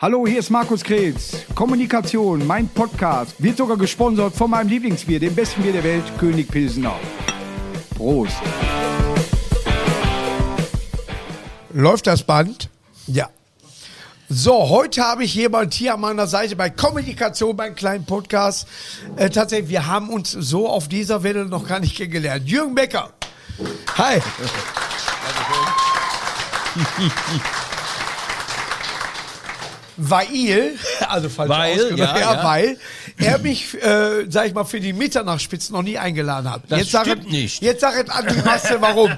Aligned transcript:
Hallo, 0.00 0.28
hier 0.28 0.38
ist 0.38 0.50
Markus 0.50 0.84
Kretz. 0.84 1.38
Kommunikation, 1.56 2.46
mein 2.46 2.68
Podcast, 2.68 3.34
wird 3.42 3.56
sogar 3.56 3.76
gesponsert 3.76 4.32
von 4.32 4.48
meinem 4.48 4.68
Lieblingsbier, 4.68 5.18
dem 5.18 5.34
besten 5.34 5.60
Bier 5.60 5.72
der 5.72 5.82
Welt, 5.82 6.04
König 6.20 6.46
Pilsener. 6.46 6.94
Prost. 7.96 8.36
Läuft 11.72 12.06
das 12.06 12.22
Band? 12.22 12.70
Ja. 13.08 13.28
So, 14.28 14.68
heute 14.68 15.02
habe 15.02 15.24
ich 15.24 15.34
jemand 15.34 15.74
hier 15.74 15.94
an 15.94 16.00
meiner 16.02 16.28
Seite 16.28 16.54
bei 16.54 16.70
Kommunikation, 16.70 17.56
beim 17.56 17.74
kleinen 17.74 18.06
Podcast. 18.06 18.68
Äh, 19.16 19.30
tatsächlich, 19.30 19.70
wir 19.70 19.88
haben 19.88 20.10
uns 20.10 20.30
so 20.30 20.68
auf 20.68 20.86
dieser 20.86 21.24
Welle 21.24 21.46
noch 21.46 21.66
gar 21.66 21.80
nicht 21.80 21.96
kennengelernt. 21.96 22.48
Jürgen 22.48 22.76
Becker. 22.76 23.10
Hi. 23.96 24.22
weil, 30.00 30.76
also 31.08 31.28
falsch 31.28 31.50
Weil, 31.50 31.98
ja, 31.98 32.18
ja, 32.18 32.34
ja. 32.34 32.44
weil 32.44 32.78
er 33.18 33.38
mich, 33.38 33.74
äh, 33.82 34.24
sag 34.30 34.46
ich 34.46 34.54
mal, 34.54 34.64
für 34.64 34.78
die 34.80 34.92
Mitternachtsspitzen 34.92 35.74
noch 35.74 35.82
nie 35.82 35.98
eingeladen 35.98 36.50
hat. 36.50 36.62
Das 36.68 36.78
jetzt 36.78 36.92
sag 36.92 37.04
stimmt 37.06 37.26
es- 37.26 37.32
nicht. 37.32 37.62
Jetzt 37.62 37.80
sag 37.80 37.94
es 38.02 38.08
an 38.08 38.26
die 38.28 38.40
Masse, 38.42 38.76
warum. 38.80 39.10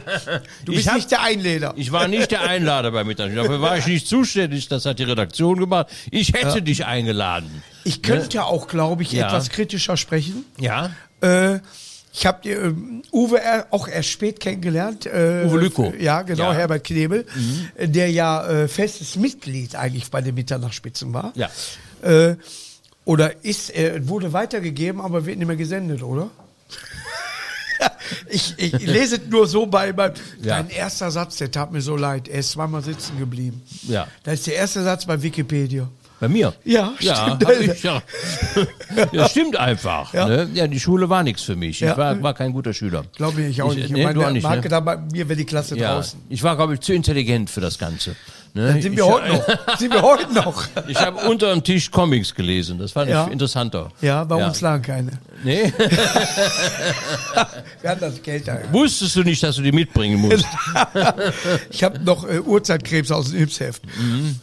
Du 0.65 0.73
Ich 0.73 0.79
bist 0.79 0.89
hab- 0.89 0.97
nicht 0.97 1.11
der 1.11 1.23
Einläder. 1.23 1.75
Ich 1.77 1.93
war 1.93 2.09
nicht 2.09 2.31
der 2.31 2.43
Einlader 2.43 2.91
bei 2.91 3.05
Mittag. 3.05 3.35
Dafür 3.35 3.61
war 3.61 3.77
ich 3.77 3.87
nicht 3.87 4.09
zuständig. 4.09 4.69
Das 4.69 4.87
hat 4.87 4.99
die 4.99 5.05
Redaktion 5.05 5.59
gemacht. 5.59 5.89
Ich 6.11 6.33
hätte 6.33 6.63
dich 6.63 6.87
eingeladen. 6.87 7.63
Ich 7.85 8.03
könnte 8.03 8.45
auch, 8.45 8.67
glaube 8.67 9.03
ich, 9.03 9.13
Ja. 9.13 9.27
etwas 9.27 9.51
kritischer 9.51 9.97
sprechen. 9.99 10.45
Ja? 10.59 10.91
Äh, 11.21 11.59
ich 12.13 12.27
habe 12.27 12.49
ähm, 12.49 13.03
Uwe 13.13 13.41
auch 13.71 13.87
erst 13.89 14.09
spät 14.11 14.41
kennengelernt. 14.41 15.07
Äh, 15.07 15.45
Uwe 15.47 15.61
Lükow. 15.61 15.95
Ja, 15.99 16.23
genau, 16.23 16.45
Ja. 16.45 16.53
Mhm. 16.53 16.57
Herbert 16.57 16.85
Knebel, 16.85 17.27
äh, 17.77 17.89
der 17.89 18.11
ja 18.11 18.47
äh, 18.49 18.69
festes 18.69 19.17
Mitglied 19.17 19.75
eigentlich 19.77 20.11
bei 20.11 20.21
den 20.21 20.35
Mitternachtsspitzen 20.35 21.13
war. 21.13 21.33
Ja. 21.37 21.49
Äh, 22.03 22.37
oder 23.05 23.45
ist, 23.45 23.75
äh, 23.75 24.07
wurde 24.09 24.33
weitergegeben, 24.33 25.01
aber 25.01 25.25
wird 25.27 25.39
nicht 25.39 25.47
mehr 25.47 25.57
gesendet, 25.57 26.03
oder? 26.03 26.31
ich, 28.29 28.55
ich 28.59 28.73
lese 28.87 29.17
es 29.17 29.23
nur 29.31 29.47
so 29.47 29.67
bei, 29.67 29.93
bei 29.93 30.09
Ja. 30.43 30.57
dein 30.57 30.69
erster 30.71 31.11
Satz, 31.11 31.37
der 31.37 31.51
tat 31.51 31.73
mir 31.73 31.81
so 31.81 31.97
leid. 31.97 32.29
Er 32.29 32.41
ist 32.41 32.51
zweimal 32.53 32.83
sitzen 32.83 33.19
geblieben. 33.19 33.63
Ja. 33.89 34.07
Das 34.25 34.35
ist 34.35 34.47
der 34.47 34.57
erste 34.57 34.83
Satz 34.85 35.07
bei 35.07 35.21
Wikipedia. 35.23 35.89
Bei 36.21 36.29
mir? 36.29 36.53
Ja, 36.65 36.93
ja, 37.01 37.39
stimmt. 37.39 37.51
ich, 37.77 37.83
ja. 37.83 38.03
ja, 39.13 39.29
stimmt 39.29 39.57
einfach. 39.57 40.13
Ja. 40.13 40.29
Ne? 40.29 40.51
ja, 40.53 40.67
die 40.67 40.79
Schule 40.79 41.09
war 41.09 41.23
nichts 41.23 41.43
für 41.43 41.57
mich. 41.57 41.81
Ja. 41.81 41.93
Ich 41.93 41.97
war, 41.97 42.23
war 42.23 42.35
kein 42.35 42.53
guter 42.53 42.75
Schüler. 42.75 43.05
Glaube 43.17 43.41
ich 43.43 43.63
auch 43.63 43.71
Ich- 43.71 43.77
nicht. 43.77 43.87
Ich 43.87 43.93
nee, 43.93 44.05
meine, 44.05 44.15
du 44.19 44.25
auch 44.27 44.31
nicht, 44.31 44.43
Marke 44.43 44.63
ne? 44.65 44.69
da 44.69 44.81
bei 44.81 44.99
mir 44.99 45.29
wäre 45.29 45.37
die 45.39 45.47
Klasse 45.47 45.79
Ja, 45.79 45.95
draußen. 45.95 46.21
ich 46.29 46.43
war, 46.43 46.57
glaube 46.57 46.75
ich, 46.75 46.81
zu 46.81 46.93
intelligent 46.93 47.49
für 47.49 47.63
das 47.63 47.79
Ganze. 47.79 48.15
Ne? 48.53 48.67
Dann 48.67 48.83
sind 48.83 48.97
wir 48.97 49.05
ich, 49.05 49.11
heute 49.11 49.29
noch. 49.29 49.47
Sind 49.79 49.93
wir 49.93 50.03
heute 50.03 50.33
noch. 50.33 50.65
Ich 50.89 51.01
habe 51.01 51.29
unter 51.29 51.53
dem 51.53 51.63
Tisch 51.63 51.91
Comics 51.91 52.35
gelesen. 52.35 52.79
Das 52.79 52.93
fand 52.93 53.09
Ja. 53.09 53.27
ich 53.27 53.33
interessanter. 53.33 53.93
Ja, 54.01 54.25
bei 54.25 54.45
uns 54.45 54.61
lagen 54.61 54.83
keine. 54.83 55.13
Nee? 55.45 55.73
Wir 57.81 57.91
hatten 57.91 58.01
das 58.01 58.21
Geld 58.23 58.49
da. 58.49 58.59
Wusstest 58.73 59.15
du 59.17 59.23
nicht, 59.23 59.43
dass 59.43 59.57
du 59.57 59.63
die 59.63 59.73
mitbringen 59.73 60.21
musst? 60.21 60.45
Ich 61.71 61.85
habe 61.85 61.99
noch 62.01 62.29
äh, 62.29 62.41
Uhrzeitkrebs 62.41 63.11
aus 63.13 63.31
dem 63.31 63.39
Hilfsheft. 63.39 63.83
Mhm. 63.97 64.37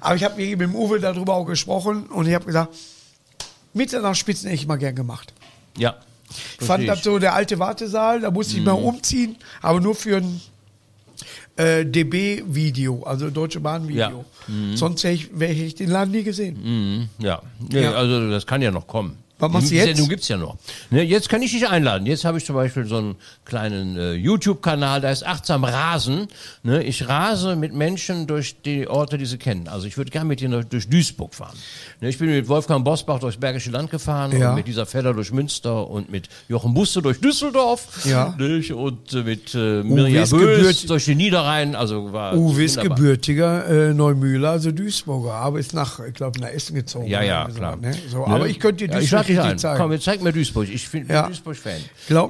Aber 0.00 0.14
ich 0.16 0.24
habe 0.24 0.36
mit 0.36 0.60
dem 0.60 0.74
Uwe 0.74 1.00
darüber 1.00 1.34
auch 1.34 1.44
gesprochen 1.44 2.06
und 2.06 2.26
ich 2.26 2.34
habe 2.34 2.46
gesagt, 2.46 2.74
Mitternachtsspitzen 3.74 4.48
hätte 4.48 4.62
ich 4.62 4.66
mal 4.66 4.76
gern 4.76 4.94
gemacht. 4.94 5.32
Ja. 5.76 5.96
Ich 6.60 6.66
fand 6.66 6.86
das 6.88 7.02
so 7.02 7.18
der 7.18 7.34
alte 7.34 7.58
Wartesaal, 7.58 8.20
da 8.20 8.30
musste 8.30 8.56
ich 8.56 8.62
mal 8.64 8.72
umziehen, 8.72 9.36
aber 9.62 9.80
nur 9.80 9.94
für 9.94 10.18
ein 10.18 10.40
äh, 11.56 11.84
DB-Video, 11.84 13.02
also 13.02 13.30
Deutsche 13.30 13.60
Bahn-Video. 13.60 14.24
Sonst 14.74 15.04
hätte 15.04 15.14
ich, 15.14 15.30
ich 15.64 15.74
den 15.74 15.90
Laden 15.90 16.10
nie 16.12 16.22
gesehen. 16.22 17.08
Ja, 17.18 17.42
nee, 17.70 17.82
Ja. 17.82 17.92
also 17.92 18.30
das 18.30 18.46
kann 18.46 18.62
ja 18.62 18.70
noch 18.70 18.86
kommen. 18.86 19.16
Was 19.40 19.50
machst 19.52 19.66
du 19.66 19.70
Die 19.70 19.76
jetzt? 19.76 19.86
Sendung 19.88 20.08
gibt's 20.08 20.28
ja 20.28 20.36
noch. 20.36 20.56
Ne, 20.90 21.02
jetzt 21.02 21.28
kann 21.28 21.42
ich 21.42 21.50
dich 21.52 21.68
einladen. 21.68 22.06
Jetzt 22.06 22.24
habe 22.24 22.38
ich 22.38 22.44
zum 22.44 22.54
Beispiel 22.56 22.84
so 22.86 22.96
einen 22.98 23.16
kleinen 23.44 23.96
äh, 23.96 24.12
YouTube-Kanal, 24.14 25.00
der 25.00 25.12
ist 25.12 25.26
achtsam 25.26 25.64
Rasen. 25.64 26.28
Ne, 26.62 26.82
ich 26.84 27.08
rase 27.08 27.56
mit 27.56 27.72
Menschen 27.74 28.26
durch 28.26 28.60
die 28.62 28.86
Orte, 28.88 29.18
die 29.18 29.26
sie 29.26 29.38
kennen. 29.38 29.68
Also 29.68 29.86
ich 29.86 29.96
würde 29.96 30.10
gerne 30.10 30.28
mit 30.28 30.40
ihnen 30.42 30.64
durch 30.68 30.88
Duisburg 30.88 31.34
fahren. 31.34 31.56
Ne, 32.00 32.08
ich 32.08 32.18
bin 32.18 32.28
mit 32.30 32.48
Wolfgang 32.48 32.84
Bosbach 32.84 33.18
durchs 33.20 33.38
Bergische 33.38 33.70
Land 33.70 33.90
gefahren 33.90 34.38
Ja. 34.38 34.50
und 34.50 34.56
mit 34.56 34.66
dieser 34.66 34.86
Feller 34.86 35.14
durch 35.14 35.32
Münster 35.32 35.88
und 35.88 36.10
mit 36.10 36.28
Jochen 36.48 36.74
Busse 36.74 37.02
durch 37.02 37.20
Düsseldorf 37.20 38.04
Ja. 38.04 38.34
ne, 38.38 38.60
und 38.74 39.12
äh, 39.12 39.22
mit 39.22 39.54
äh, 39.54 39.82
Mirja 39.82 40.24
Bös 40.26 40.86
durch 40.86 41.04
den 41.06 41.18
Niederrhein. 41.18 41.74
Also 41.74 42.12
war 42.12 42.34
Uwe 42.36 42.64
ist 42.64 42.76
wunderbar. 42.76 42.96
gebürtiger 42.98 43.90
äh, 43.90 43.94
Neumühler, 43.94 44.50
also 44.50 44.70
Duisburger, 44.72 45.32
aber 45.34 45.58
ist 45.58 45.72
nach, 45.74 46.00
ich 46.00 46.14
glaube, 46.14 46.40
nach 46.40 46.48
Essen 46.48 46.74
gezogen. 46.74 47.06
Ja, 47.08 47.22
ja, 47.22 47.44
Oder 47.44 47.52
so, 47.52 47.58
klar. 47.58 47.76
Ne? 47.76 47.94
So, 48.10 48.18
Ne? 48.20 48.26
Aber 48.26 48.48
ich 48.48 48.58
könnte 48.60 48.86
dir 48.86 48.94
ja, 48.94 49.00
richtig 49.36 49.52
ein. 49.52 49.58
zeigen. 49.58 49.80
Komm, 49.80 49.92
jetzt 49.92 50.04
zeig 50.04 50.22
mir 50.22 50.32
Duisburg. 50.32 50.68
Ich 50.68 50.88
bin 50.90 51.06
Ja. 51.08 51.26
Duisburg-Fan. 51.26 51.80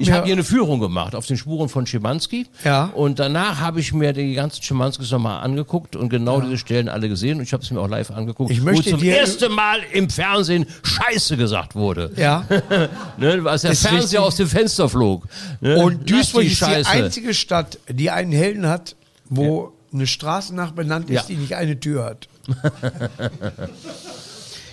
Ich 0.01 0.11
habe 0.11 0.25
hier 0.27 0.35
eine 0.35 0.45
Führung 0.45 0.81
gemacht 0.81 1.15
auf 1.15 1.27
den 1.27 1.37
Spuren 1.37 1.69
von 1.69 1.87
Schimanski. 1.87 2.47
Ja. 2.65 2.85
Und 2.95 3.19
danach 3.19 3.61
habe 3.61 3.81
ich 3.81 3.93
mir 3.93 4.13
die 4.13 4.35
ganzen 4.35 4.63
Schimanskis 4.63 5.11
nochmal 5.11 5.43
angeguckt 5.43 5.97
und 5.97 6.09
genau 6.09 6.41
diese 6.41 6.59
Stellen 6.59 6.89
alle 6.89 7.09
gesehen. 7.09 7.39
Und 7.39 7.45
ich 7.45 7.53
habe 7.53 7.63
es 7.63 7.71
mir 7.71 7.81
auch 7.81 7.89
live 7.89 8.11
angeguckt. 8.11 8.51
Ich 8.51 8.61
möchte 8.63 8.93
wo 8.93 8.97
zum 8.99 9.07
ersten 9.09 9.53
Mal 9.53 9.79
im 9.93 10.09
Fernsehen 10.11 10.67
Scheiße 10.83 11.37
gesagt 11.37 11.75
wurde. 11.75 12.11
Ja. 12.17 12.45
Ne, 13.17 13.43
als 13.45 13.63
der 13.63 13.75
Fernseher 13.75 14.01
richtig. 14.01 14.19
aus 14.19 14.37
dem 14.37 14.49
Fenster 14.49 14.89
flog. 14.89 15.27
Ne? 15.61 15.77
Und 15.77 16.09
Duisburg 16.11 16.43
die 16.43 16.49
ist 16.49 16.61
die 16.63 16.65
einzige 16.87 17.35
Stadt, 17.35 17.79
die 17.89 18.11
einen 18.11 18.33
Helden 18.33 18.67
hat, 18.67 18.97
wo 19.29 19.73
eine 19.93 20.07
Straße 20.07 20.55
nach 20.55 20.71
benannt 20.73 21.11
ist, 21.11 21.17
Ja. 21.17 21.23
die 21.29 21.37
nicht 21.37 21.55
eine 21.55 21.79
Tür 21.79 22.05
hat. 22.05 22.29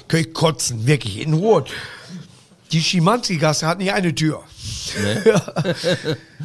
Könnte 0.08 0.28
ich 0.30 0.34
kotzen, 0.34 0.88
wirklich, 0.88 1.20
in 1.22 1.34
Ruhe. 1.34 1.66
Die 2.72 2.82
Schimanski-Gasse 2.82 3.66
hat 3.68 3.78
nicht 3.80 3.94
eine 3.94 4.14
Tür. 4.14 4.44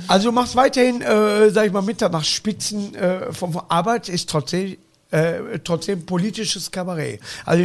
also 0.08 0.28
du 0.28 0.32
machst 0.32 0.56
weiterhin, 0.56 1.00
äh, 1.00 1.50
sag 1.50 1.66
ich 1.66 1.72
mal, 1.72 1.82
Mitternachtsspitzen 1.82 2.94
äh, 2.94 3.32
vom 3.32 3.52
vom 3.52 3.62
Arbeit 3.68 4.08
ist 4.08 4.28
trotzdem, 4.28 4.76
äh, 5.10 5.58
trotzdem 5.62 6.06
politisches 6.06 6.70
Kabarett. 6.70 7.20
Also 7.44 7.64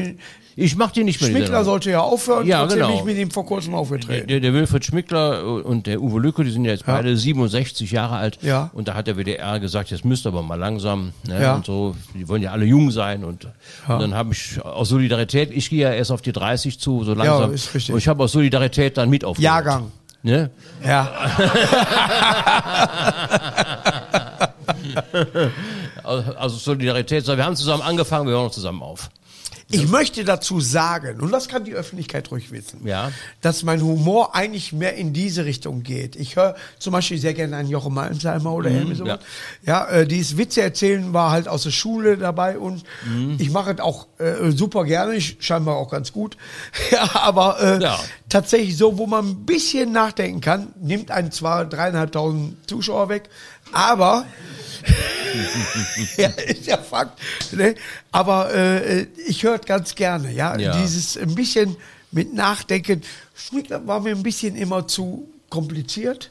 Ich 0.60 0.76
mach 0.76 0.90
die 0.90 1.04
nicht 1.04 1.22
mehr. 1.22 1.30
Schmickler 1.30 1.64
sollte 1.64 1.92
ja 1.92 2.00
aufhören, 2.00 2.48
Ja, 2.48 2.66
genau. 2.66 2.96
ich 2.96 3.04
mit 3.04 3.16
ihm 3.16 3.30
vor 3.30 3.46
kurzem 3.46 3.76
aufgetreten. 3.76 4.28
Der, 4.28 4.40
der 4.40 4.54
Wilfried 4.54 4.84
Schmickler 4.84 5.64
und 5.64 5.86
der 5.86 6.02
Uwe 6.02 6.20
Lücke, 6.20 6.44
die 6.44 6.50
sind 6.50 6.66
ja 6.66 6.72
jetzt 6.72 6.88
beide 6.88 7.16
67 7.16 7.92
Jahre 7.92 8.18
alt. 8.18 8.40
Ja. 8.42 8.72
Und 8.74 8.88
da 8.88 8.96
hat 8.96 9.06
der 9.06 9.18
WDR 9.18 9.60
gesagt, 9.60 9.92
jetzt 9.92 10.04
müsst 10.04 10.26
ihr 10.26 10.30
aber 10.30 10.42
mal 10.42 10.56
langsam. 10.56 11.12
Ne? 11.28 11.40
Ja. 11.40 11.54
Und 11.56 11.68
so, 11.68 11.96
die 12.16 12.28
wollen 12.28 12.42
ja 12.42 12.54
alle 12.54 12.66
jung 12.66 12.90
sein. 12.90 13.24
Und, 13.24 13.46
und 13.46 13.54
dann 14.02 14.16
habe 14.16 14.34
ich 14.34 14.60
aus 14.66 14.90
Solidarität, 14.90 15.52
ich 15.52 15.70
gehe 15.70 15.82
ja 15.84 15.94
erst 15.94 16.12
auf 16.12 16.24
die 16.24 16.32
30 16.32 16.80
zu, 16.80 17.04
so 17.04 17.14
langsam. 17.14 17.54
ist 17.54 17.76
richtig. 17.76 17.94
Und 17.94 18.00
ich 18.00 18.08
habe 18.08 18.24
aus 18.24 18.32
Solidarität 18.32 18.98
dann 18.98 19.12
mit 19.12 19.24
aufgehört. 19.24 19.44
Jahrgang. 19.44 19.92
Ne? 20.24 20.50
Ja. 20.84 21.12
Also 26.04 26.34
also 26.38 26.58
Solidarität, 26.58 27.26
so, 27.26 27.36
wir 27.36 27.46
haben 27.46 27.56
zusammen 27.56 27.82
angefangen, 27.84 28.28
wir 28.28 28.34
hören 28.34 28.46
noch 28.46 28.52
zusammen 28.52 28.82
auf. 28.82 29.10
Ich 29.70 29.90
möchte 29.90 30.24
dazu 30.24 30.62
sagen, 30.62 31.20
und 31.20 31.30
das 31.32 31.50
kann 31.50 31.66
die 31.66 31.74
Öffentlichkeit 31.74 32.32
ruhig 32.32 32.52
wissen, 32.52 32.88
Ja. 32.88 33.12
dass 33.42 33.64
mein 33.64 33.82
Humor 33.82 34.34
eigentlich 34.34 34.72
mehr 34.72 34.96
in 34.96 35.12
diese 35.12 35.44
Richtung 35.44 35.84
geht. 35.84 36.16
Ich 36.16 36.38
höre 36.38 36.56
zum 36.80 36.94
Beispiel 36.94 37.18
sehr 37.18 37.34
gerne 37.34 37.58
einen 37.58 37.68
Jochen 37.70 37.94
Malmsheimer 37.94 38.54
oder 38.54 38.70
irgendwie 38.70 38.96
sowas. 38.96 39.20
Ja, 39.64 39.86
äh, 39.90 40.08
dieses 40.08 40.38
Witze 40.38 40.62
erzählen 40.62 41.12
war 41.12 41.32
halt 41.32 41.50
aus 41.50 41.64
der 41.64 41.72
Schule 41.72 42.18
dabei 42.18 42.58
und 42.58 42.84
ich 43.38 43.52
mache 43.52 43.72
es 43.74 43.80
auch 43.82 44.08
äh, 44.20 44.52
super 44.52 44.86
gerne, 44.86 45.16
ich 45.16 45.36
scheinbar 45.42 45.76
auch 45.76 45.90
ganz 45.92 46.14
gut. 46.14 46.38
ja, 46.92 47.10
aber 47.16 47.60
äh, 47.62 47.84
Ja. 47.84 48.00
tatsächlich 48.30 48.78
so, 48.78 48.98
wo 48.98 49.06
man 49.06 49.28
ein 49.28 49.46
bisschen 49.46 49.92
nachdenken 49.92 50.40
kann, 50.40 50.68
nimmt 50.82 51.12
einen 51.12 51.32
zwar 51.34 51.66
dreieinhalbtausend 51.66 52.70
Zuschauer 52.70 53.10
weg, 53.10 53.30
aber 53.74 54.26
ja, 56.18 56.28
ist 56.30 56.66
ja 56.68 56.78
Fakt. 56.78 57.20
Ne? 57.54 57.76
Aber 58.12 58.54
äh, 58.54 59.08
ich 59.28 59.44
höre 59.44 59.60
ganz 59.60 59.96
gerne, 59.96 60.32
ja? 60.32 60.58
Ja. 60.58 60.80
Dieses 60.82 61.18
ein 61.18 61.36
bisschen 61.36 61.76
mit 62.12 62.34
Nachdenken. 62.34 63.02
Schmickler 63.36 63.86
war 63.86 64.00
mir 64.00 64.16
ein 64.16 64.24
bisschen 64.24 64.56
immer 64.56 64.88
zu 64.88 65.28
kompliziert. 65.50 66.30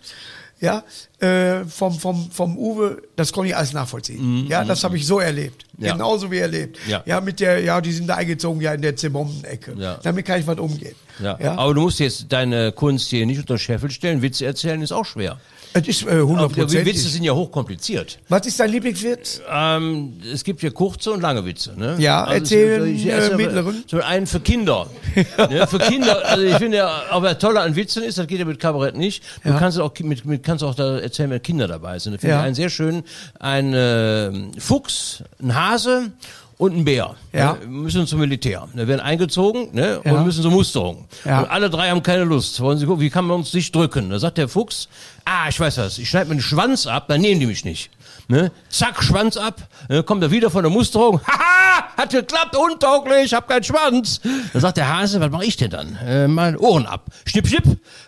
Ja, 0.59 0.85
äh, 1.21 1.67
vom, 1.67 1.99
vom, 2.01 2.31
vom 2.31 2.57
Uwe, 2.57 3.03
das 3.15 3.31
konnte 3.31 3.51
ich 3.51 3.57
alles 3.57 3.75
nachvollziehen. 3.75 4.47
ja, 4.49 4.65
das 4.65 4.85
habe 4.85 4.97
ich 4.97 5.07
so 5.07 5.21
erlebt. 5.21 5.67
Mhm, 5.77 5.85
Ja. 5.85 5.93
Genauso 5.93 6.31
wie 6.31 6.39
erlebt. 6.39 6.79
Ja. 6.89 7.03
ja, 7.05 7.21
mit 7.21 7.41
der, 7.41 7.61
ja, 7.61 7.79
die 7.83 7.93
sind 7.93 8.07
da 8.07 8.15
eingezogen, 8.15 8.63
ja, 8.63 8.73
in 8.73 8.81
der 8.81 8.97
Zimmermann-Ecke. 8.97 9.75
Ja. 9.77 9.99
Damit 10.03 10.25
kann 10.25 10.41
ich 10.41 10.47
was 10.47 10.59
umgehen. 10.59 10.95
Ja. 11.19 11.39
Ja. 11.39 11.59
Aber 11.59 11.75
du 11.75 11.83
musst 11.83 12.01
jetzt 12.01 12.33
deine 12.33 12.73
Kunst 12.73 13.11
hier 13.11 13.27
nicht 13.27 13.39
unter 13.39 13.59
Scheffel 13.59 13.91
stellen. 13.91 14.23
Witze 14.23 14.47
erzählen 14.47 14.81
ist 14.81 14.93
auch 14.93 15.05
schwer. 15.05 15.39
Es 15.73 15.87
ist 15.89 16.03
äh, 16.07 16.21
Aber 16.21 16.49
die 16.49 16.85
Witze 16.87 17.09
sind 17.09 17.23
ja 17.25 17.33
hochkompliziert. 17.35 18.19
Was 18.29 18.47
ist 18.47 18.59
dein 18.59 18.71
Lieblingswitz? 18.71 19.43
Ähm, 19.51 20.15
es 20.33 20.43
gibt 20.43 20.63
ja 20.63 20.71
kurze 20.71 21.13
und 21.13 21.21
lange 21.21 21.45
Witze. 21.45 21.75
Ne? 21.77 21.97
Ja, 21.99 22.25
erzähl 22.33 22.69
es- 22.71 22.83
einen, 22.83 23.07
erst 23.09 23.33
äh, 23.33 23.37
mittleren. 23.37 23.85
So 23.87 24.01
einen 24.01 24.27
für 24.27 24.41
Kinder. 24.41 24.87
ne, 25.51 25.67
für 25.67 25.79
Kinder, 25.79 26.25
also 26.25 26.43
ich 26.45 26.55
finde 26.57 26.79
ja, 26.79 27.03
aber 27.11 27.31
das 27.31 27.39
Tolle 27.39 27.61
an 27.61 27.77
Witzen 27.77 28.03
ist, 28.03 28.17
das 28.19 28.27
geht 28.27 28.39
ja 28.39 28.45
mit 28.47 28.59
Kabarett 28.59 28.97
nicht. 28.97 29.23
Du 29.45 29.51
Ja. 29.51 29.59
kannst 29.59 29.79
auch 29.79 29.93
mit, 30.01 30.25
mit 30.25 30.43
kannst 30.43 30.65
auch 30.65 30.75
da 30.75 30.99
erzählen, 30.99 31.31
wenn 31.31 31.43
Kinder 31.43 31.69
dabei 31.69 31.99
sind. 31.99 32.13
Da 32.15 32.19
finde 32.19 32.35
Ja. 32.35 32.41
ich 32.41 32.47
einen 32.47 32.55
sehr 32.55 32.71
schön, 32.71 33.03
ein 33.39 33.75
äh, 33.75 34.33
Fuchs, 34.59 35.23
ein 35.43 35.55
Hase 35.55 36.11
und 36.59 36.75
ein 36.77 36.85
Bär. 36.85 37.15
Ja. 37.33 37.55
Ne, 37.55 37.67
müssen 37.67 38.07
zum 38.07 38.21
Militär. 38.21 38.67
Ne, 38.73 38.89
werden 38.89 39.01
eingezogen 39.01 39.69
ne, 39.73 40.01
Ja. 40.05 40.13
und 40.13 40.25
müssen 40.25 40.43
zur 40.43 40.51
Musterung. 40.51 41.07
Ja. 41.25 41.41
Und 41.41 41.51
alle 41.51 41.69
drei 41.71 41.91
haben 41.91 42.03
keine 42.03 42.25
Lust. 42.25 42.61
Wollen 42.61 42.79
sie 42.79 42.87
gucken, 42.87 43.01
wie 43.03 43.11
kann 43.11 43.27
man 43.27 43.39
uns 43.39 43.53
nicht 43.53 43.75
drücken? 43.75 44.11
Da 44.11 44.19
sagt 44.19 44.39
der 44.39 44.49
Fuchs, 44.49 44.89
ah, 45.25 45.49
ich 45.49 45.61
weiß 45.61 45.79
was, 45.79 45.99
ich 45.99 46.09
schneide 46.09 46.29
mir 46.31 46.37
den 46.37 46.41
Schwanz 46.43 46.87
ab, 46.87 47.07
dann 47.09 47.21
nehmen 47.21 47.41
die 47.41 47.47
mich 47.47 47.65
nicht. 47.65 47.91
Ne? 48.29 48.51
Zack, 48.71 49.03
Schwanz 49.05 49.37
ab, 49.37 49.69
ne, 49.89 50.03
kommt 50.03 50.23
er 50.23 50.31
wieder 50.33 50.51
von 50.51 50.63
der 50.65 50.71
Musterung, 50.73 51.21
haha, 51.27 51.85
hat 51.97 52.11
geklappt, 52.11 52.57
untauglich, 52.57 53.33
hab 53.35 53.49
keinen 53.49 53.63
Schwanz. 53.63 54.21
Dann 54.53 54.63
sagt 54.63 54.79
der 54.79 54.89
Hase, 54.93 55.21
was 55.21 55.31
mache 55.31 55.45
ich 55.45 55.57
denn 55.57 55.71
dann? 55.71 55.97
Äh, 56.05 56.27
mal 56.27 56.57
Ohren 56.57 56.87
ab. 56.87 57.05
Schnipp, 57.25 57.47
schnipp, 57.47 57.65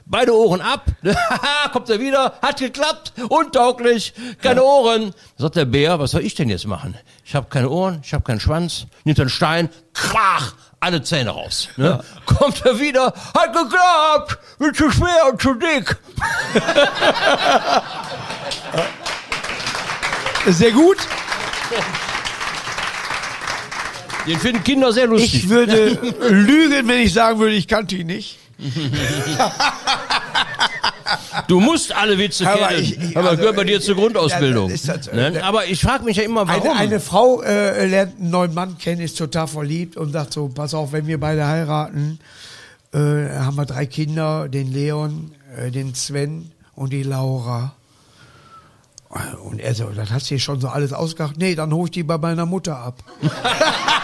beide 0.07 0.35
Ohren 0.35 0.61
ab, 0.61 0.87
haha, 1.05 1.69
kommt 1.71 1.89
er 1.91 2.01
wieder, 2.01 2.33
hat 2.43 2.59
geklappt, 2.59 3.13
untauglich, 3.29 4.13
keine 4.43 4.63
Ohren. 4.65 5.03
Dann 5.03 5.13
sagt 5.37 5.57
der 5.57 5.67
Bär, 5.67 6.01
was 6.01 6.11
soll 6.13 6.23
ich 6.23 6.35
denn 6.35 6.49
jetzt 6.49 6.67
machen? 6.67 6.97
Ich 7.29 7.35
habe 7.35 7.47
keine 7.51 7.69
Ohren, 7.69 8.01
ich 8.03 8.15
habe 8.15 8.25
keinen 8.25 8.41
Schwanz, 8.41 8.87
nimmt 9.05 9.21
einen 9.21 9.29
Stein, 9.29 9.69
krach, 9.93 10.55
alle 10.81 11.03
Zähne 11.03 11.29
raus. 11.29 11.69
Ne? 11.77 12.03
Kommt 12.25 12.65
er 12.65 12.81
wieder, 12.81 13.13
hat 13.37 13.53
geklappt, 13.53 14.39
bin 14.59 14.73
zu 14.73 14.91
schwer 14.91 15.31
und 15.31 15.43
zu 15.43 15.53
dick. 15.53 15.95
Sehr 20.47 20.71
gut. 20.71 20.97
Den 24.27 24.41
finden 24.41 24.65
Kinder 24.65 24.91
sehr 24.91 25.07
lustig. 25.07 25.35
Ich 25.35 25.51
würde 25.51 25.99
lügen, 26.31 26.89
wenn 26.89 27.01
ich 27.01 27.13
sagen 27.13 27.39
würde, 27.41 27.57
ich 27.57 27.69
kannte 27.69 27.95
ihn 27.97 28.07
nicht. 28.07 28.39
Du 31.47 31.61
musst 31.61 31.95
alle 31.95 32.19
Witze 32.19 32.49
Aber 32.51 32.69
kennen. 32.69 32.83
ich- 32.83 32.99
ich- 32.99 33.17
aber 33.17 33.31
also, 33.31 33.41
gehört 33.41 33.57
bei 33.57 33.65
dir 33.65 33.81
zur 33.81 33.95
Grundausbildung. 33.95 34.71
das 34.71 35.07
äh? 35.09 35.39
Aber 35.43 35.67
ich 35.67 35.81
frage 35.81 36.05
mich 36.05 36.17
ja 36.17 36.25
immer, 36.25 36.47
warum. 36.49 36.63
Eine, 36.71 36.77
eine 36.79 37.01
Frau 37.01 37.43
äh, 37.43 37.87
lernt 37.87 38.19
einen 38.19 38.31
neuen 38.31 38.55
Mann 38.55 38.77
kennen, 38.79 39.01
ist 39.01 39.17
total 39.17 39.47
verliebt 39.47 39.97
und 39.97 40.13
sagt 40.13 40.33
so, 40.33 40.49
pass 40.49 40.75
auf, 40.75 40.93
wenn 40.93 41.07
wir 41.07 41.19
beide 41.21 41.47
heiraten, 41.47 42.19
äh, 42.93 42.99
haben 42.99 43.57
wir 43.57 43.67
drei 43.67 43.87
Kinder, 43.87 44.49
den 44.49 44.73
Leon, 44.73 45.33
äh, 45.57 45.71
den 45.71 45.95
Sven 45.95 46.51
und 46.75 46.93
die 46.93 47.03
Laura. 47.03 47.73
Und 49.43 49.59
er 49.59 49.75
so, 49.75 49.85
das 49.87 50.11
hast 50.11 50.31
du 50.31 50.35
dir 50.35 50.39
schon 50.41 50.61
so 50.61 50.69
alles 50.69 50.93
ausgedacht? 50.93 51.37
Nee, 51.39 51.55
dann 51.55 51.73
hol 51.73 51.87
ich 51.87 51.93
die 51.93 52.03
bei 52.03 52.19
meiner 52.19 52.45
Mutter 52.45 52.77
ab. 52.77 53.03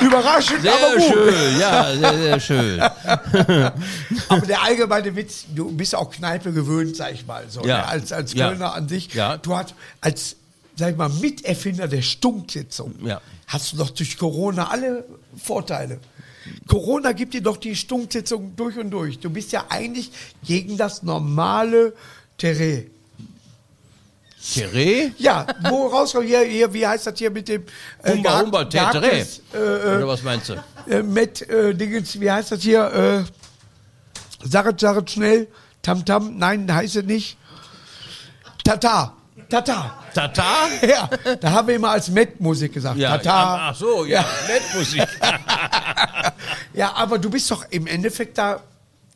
Überraschend, 0.00 0.62
sehr 0.62 0.72
aber 0.74 0.94
gut. 0.96 1.02
schön, 1.12 1.60
ja, 1.60 1.94
sehr, 1.96 2.18
sehr 2.18 2.40
schön. 2.40 2.80
Aber 4.28 4.46
der 4.46 4.62
allgemeine 4.62 5.14
Witz, 5.16 5.44
du 5.54 5.70
bist 5.72 5.94
auch 5.94 6.10
Kneipe 6.10 6.52
gewöhnt, 6.52 6.96
sag 6.96 7.12
ich 7.14 7.26
mal, 7.26 7.44
so, 7.48 7.60
Ja. 7.64 7.78
ne? 7.78 7.86
als, 7.88 8.12
als 8.12 8.34
Ja. 8.34 8.48
Kölner 8.48 8.74
an 8.74 8.88
sich. 8.88 9.12
Ja. 9.14 9.36
Du 9.38 9.56
hast 9.56 9.74
als, 10.00 10.36
sag 10.76 10.90
ich 10.92 10.96
mal, 10.96 11.08
Miterfinder 11.08 11.88
der 11.88 12.02
Stunksitzung, 12.02 12.94
Ja. 13.04 13.20
hast 13.46 13.72
du 13.72 13.76
doch 13.78 13.90
durch 13.90 14.18
Corona 14.18 14.68
alle 14.70 15.04
Vorteile. 15.42 15.98
Corona 16.68 17.12
gibt 17.12 17.34
dir 17.34 17.42
doch 17.42 17.56
die 17.56 17.74
Stunksitzung 17.74 18.54
durch 18.56 18.76
und 18.78 18.90
durch. 18.90 19.18
Du 19.18 19.30
bist 19.30 19.50
ja 19.52 19.64
eigentlich 19.68 20.10
gegen 20.44 20.76
das 20.76 21.02
normale 21.02 21.92
Terrain. 22.38 22.90
Thierry? 24.52 25.12
Ja, 25.18 25.46
wo 25.68 25.86
rauskommt, 25.88 26.26
hier, 26.26 26.40
hier, 26.42 26.72
wie 26.72 26.86
heißt 26.86 27.06
das 27.06 27.18
hier 27.18 27.30
mit 27.30 27.48
dem 27.48 27.64
äh, 28.02 28.12
Humba, 28.12 28.40
Humba, 28.40 28.62
gehacktes, 28.64 29.40
äh, 29.54 29.58
äh, 29.58 29.96
Oder 29.96 30.08
was 30.08 30.22
meinst 30.22 30.48
du? 30.50 30.54
äh, 30.88 31.02
mit 31.02 31.42
äh, 31.48 31.74
Dingens, 31.74 32.18
wie 32.20 32.30
heißt 32.30 32.52
das 32.52 32.62
hier? 32.62 33.24
Äh, 34.44 34.46
Saret, 34.48 34.78
Saret 34.80 35.10
schnell. 35.10 35.48
Tam 35.82 36.04
Tam, 36.04 36.36
nein, 36.38 36.72
heißt 36.72 36.96
es 36.96 37.04
nicht. 37.04 37.36
Tata. 38.64 39.12
Tata. 39.48 40.02
Tatar? 40.12 40.68
Ja, 40.88 41.08
da 41.40 41.50
haben 41.52 41.68
wir 41.68 41.76
immer 41.76 41.90
als 41.90 42.08
Met-Musik 42.08 42.72
gesagt. 42.72 42.96
Ja, 42.98 43.16
Tata. 43.18 43.28
ja, 43.56 43.68
ach 43.70 43.76
so, 43.76 44.04
ja, 44.04 44.24
Nettmusik. 44.48 45.06
Ja, 46.72 46.92
aber 46.94 47.18
du 47.18 47.30
bist 47.30 47.50
doch 47.50 47.64
im 47.70 47.86
Endeffekt 47.86 48.36
da, 48.38 48.60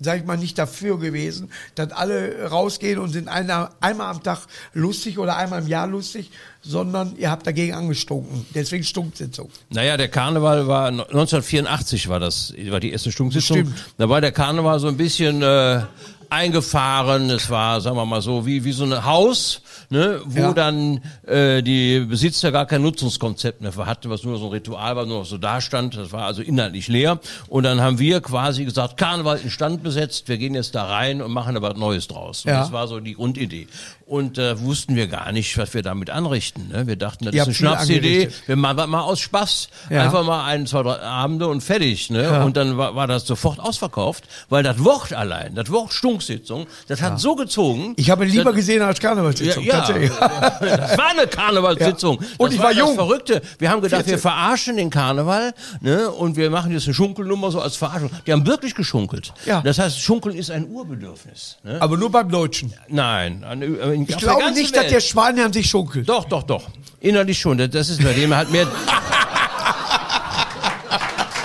sag 0.01 0.19
ich 0.19 0.25
mal, 0.25 0.39
nicht 0.39 0.59
dafür 0.59 0.99
gewesen, 0.99 1.51
dass 1.75 1.93
alle 1.93 2.49
rausgehen 2.51 2.99
und 2.99 3.11
sind 3.11 3.29
einer, 3.29 3.71
einmal 3.81 4.11
am 4.11 4.23
Tag 4.23 4.41
lustig 4.73 5.19
oder 5.19 5.37
einmal 5.37 5.61
im 5.61 5.69
Jahr 5.69 5.87
lustig, 5.87 6.31
sondern 6.63 7.17
ihr 7.17 7.31
habt 7.31 7.47
dagegen 7.47 7.75
angestunken. 7.75 8.47
Deswegen 8.55 8.83
Stunksitzung. 8.83 9.51
Naja, 9.69 9.97
der 9.97 10.09
Karneval 10.09 10.67
war 10.67 10.89
1984 10.89 12.09
war 12.09 12.19
das, 12.19 12.55
war 12.69 12.81
die 12.81 12.93
erste 12.93 13.13
Stunksitzung. 13.13 13.59
Stimmt. 13.59 13.75
Da 13.99 14.09
war 14.09 14.21
der 14.21 14.33
Karneval 14.33 14.81
so 14.81 14.89
ein 14.89 14.97
bisschen 14.97 15.43
äh, 15.43 15.83
eingefahren. 16.31 17.29
Es 17.31 17.51
war, 17.51 17.81
sagen 17.81 17.97
wir 17.97 18.07
mal 18.07 18.23
so, 18.23 18.47
wie 18.47 18.65
wie 18.65 18.73
so 18.73 18.85
ein 18.85 19.05
Haus, 19.05 19.61
ne, 19.89 20.21
wo 20.25 20.41
Ja. 20.41 20.53
dann 20.53 21.01
äh, 21.27 21.63
die 21.63 22.01
Besitzer 22.01 22.53
gar 22.53 22.67
kein 22.67 22.83
Nutzungskonzept 22.83 23.61
mehr 23.61 23.75
hatten, 23.87 24.11
was 24.11 24.25
nur 24.25 24.39
so 24.39 24.47
ein 24.47 24.53
Ritual 24.53 24.97
war, 24.97 25.07
nur 25.07 25.21
noch 25.21 25.27
so 25.27 25.39
da 25.39 25.61
stand. 25.61 25.97
Das 25.97 26.13
war 26.13 26.25
also 26.27 26.43
inhaltlich 26.43 26.89
leer. 26.89 27.19
Und 27.49 27.65
dann 27.65 27.81
haben 27.81 27.99
wir 27.99 28.21
quasi 28.21 28.65
gesagt, 28.65 28.97
Karneval 28.97 29.39
in 29.39 29.51
Stand 29.51 29.83
besetzt. 29.83 30.29
Wir 30.29 30.39
gehen 30.39 30.55
jetzt 30.55 30.75
da 30.75 30.85
rein 30.85 31.23
und 31.23 31.33
machen 31.33 31.57
aber 31.57 31.71
was 31.71 31.77
Neues 31.79 32.09
draus. 32.09 32.45
Ja. 32.45 32.61
Das 32.61 32.73
war 32.73 32.89
so 32.89 33.01
die 33.01 33.15
Grundidee. 33.15 33.69
Und 34.07 34.39
äh, 34.39 34.59
wussten 34.61 34.97
wir 34.97 35.07
gar 35.07 35.31
nicht, 35.31 35.57
was 35.57 35.73
wir 35.73 35.83
damit 35.83 36.11
anrichten. 36.11 36.69
Ne? 36.69 36.87
Wir 36.89 36.97
dachten, 36.97 37.27
das 37.27 37.35
Ihr 37.35 37.43
ist 37.43 37.47
eine 37.49 37.55
Schnapsidee. 37.55 38.29
Wir 38.47 38.57
machen 38.57 38.77
das 38.79 38.87
mal 38.89 39.03
aus 39.03 39.21
Spaß. 39.21 39.69
Ja. 39.89 40.03
Einfach 40.03 40.25
mal 40.25 40.45
ein, 40.47 40.67
zwei, 40.67 40.83
drei 40.83 41.01
Abende 41.01 41.47
und 41.47 41.61
fertig. 41.63 42.11
Ne? 42.11 42.25
Ja. 42.25 42.43
Und 42.43 42.57
dann 42.57 42.77
war, 42.77 42.97
war 42.97 43.07
das 43.07 43.25
sofort 43.27 43.61
ausverkauft, 43.61 44.25
weil 44.49 44.65
das 44.65 44.83
Wort 44.85 45.13
allein, 45.13 45.55
das 45.55 45.71
Wort 45.71 45.93
Stunksitzung, 45.93 46.67
das 46.89 47.01
hat 47.03 47.21
so 47.21 47.37
gezogen. 47.37 47.95
Ich 47.97 48.11
habe 48.11 48.25
lieber 48.25 48.53
gesehen 48.53 48.83
als 48.83 48.99
Karnevalssitzung. 48.99 49.60
Ja, 49.65 49.77
tatsächlich. 49.81 50.11
das 50.19 50.99
war 50.99 51.11
eine 51.11 51.27
Karnevalssitzung. 51.27 52.21
Ja. 52.21 52.27
Und 52.39 52.49
das 52.49 52.55
ich 52.55 52.61
war 52.63 52.71
das 52.71 52.79
jung. 52.79 52.95
Verrückte. 52.95 53.43
Wir 53.59 53.71
haben 53.71 53.81
gedacht, 53.81 54.03
14. 54.03 54.13
wir 54.13 54.19
verarschen 54.19 54.77
den 54.77 54.91
Karneval 54.91 55.53
ne? 55.81 56.11
und 56.11 56.37
wir 56.37 56.51
machen 56.51 56.73
jetzt 56.73 56.85
eine 56.87 56.95
Schunkelnummer 56.95 57.51
so 57.51 57.61
als 57.61 57.77
Verarschung. 57.77 58.11
Die 58.27 58.33
haben 58.33 58.47
wirklich 58.47 58.75
geschunkelt. 58.75 59.33
Ja. 59.47 59.61
Das 59.63 59.79
heißt, 59.79 60.01
Schunkeln 60.01 60.37
ist 60.37 60.51
ein 60.51 60.69
Urbedürfnis. 60.69 61.59
Ne? 61.63 61.77
Aber 61.81 61.97
nur 61.97 62.11
beim 62.11 62.29
Deutschen. 62.31 62.73
Nein. 62.89 63.45
an- 63.45 63.63
in- 63.63 64.03
Ich 64.09 64.15
auf 64.17 64.21
der 64.23 64.35
glaube 64.37 64.53
nicht, 64.53 64.75
dass 64.75 64.83
Welt. 64.85 64.93
der 64.93 65.01
Spanier 65.01 65.45
an 65.47 65.53
sich 65.53 65.69
schunkelt. 65.69 66.09
Doch, 66.09 66.25
doch, 66.25 66.43
doch. 66.43 66.69
Innerlich 67.01 67.39
schon. 67.39 67.59
Das- 67.59 67.71
Das 67.71 67.89
ist 67.89 68.03
bei 68.03 68.13
dem 68.13 68.35
halt 68.35 68.51
mehr. 68.51 68.67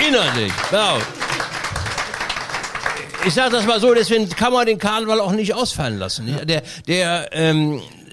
Innerlich, 0.08 0.52
genau. 0.70 0.98
Ich 3.26 3.34
sage 3.34 3.52
das 3.56 3.66
mal 3.66 3.80
so, 3.80 3.94
deswegen 3.94 4.30
kann 4.30 4.54
man 4.54 4.68
den 4.68 4.78
Karneval 4.78 5.20
auch 5.20 5.32
nicht 5.32 5.54
ausfallen 5.56 5.98
lassen. 5.98 6.28
Der, 6.46 6.62
der, 6.88 7.30
ähm, 7.32 7.82
der- 7.82 8.05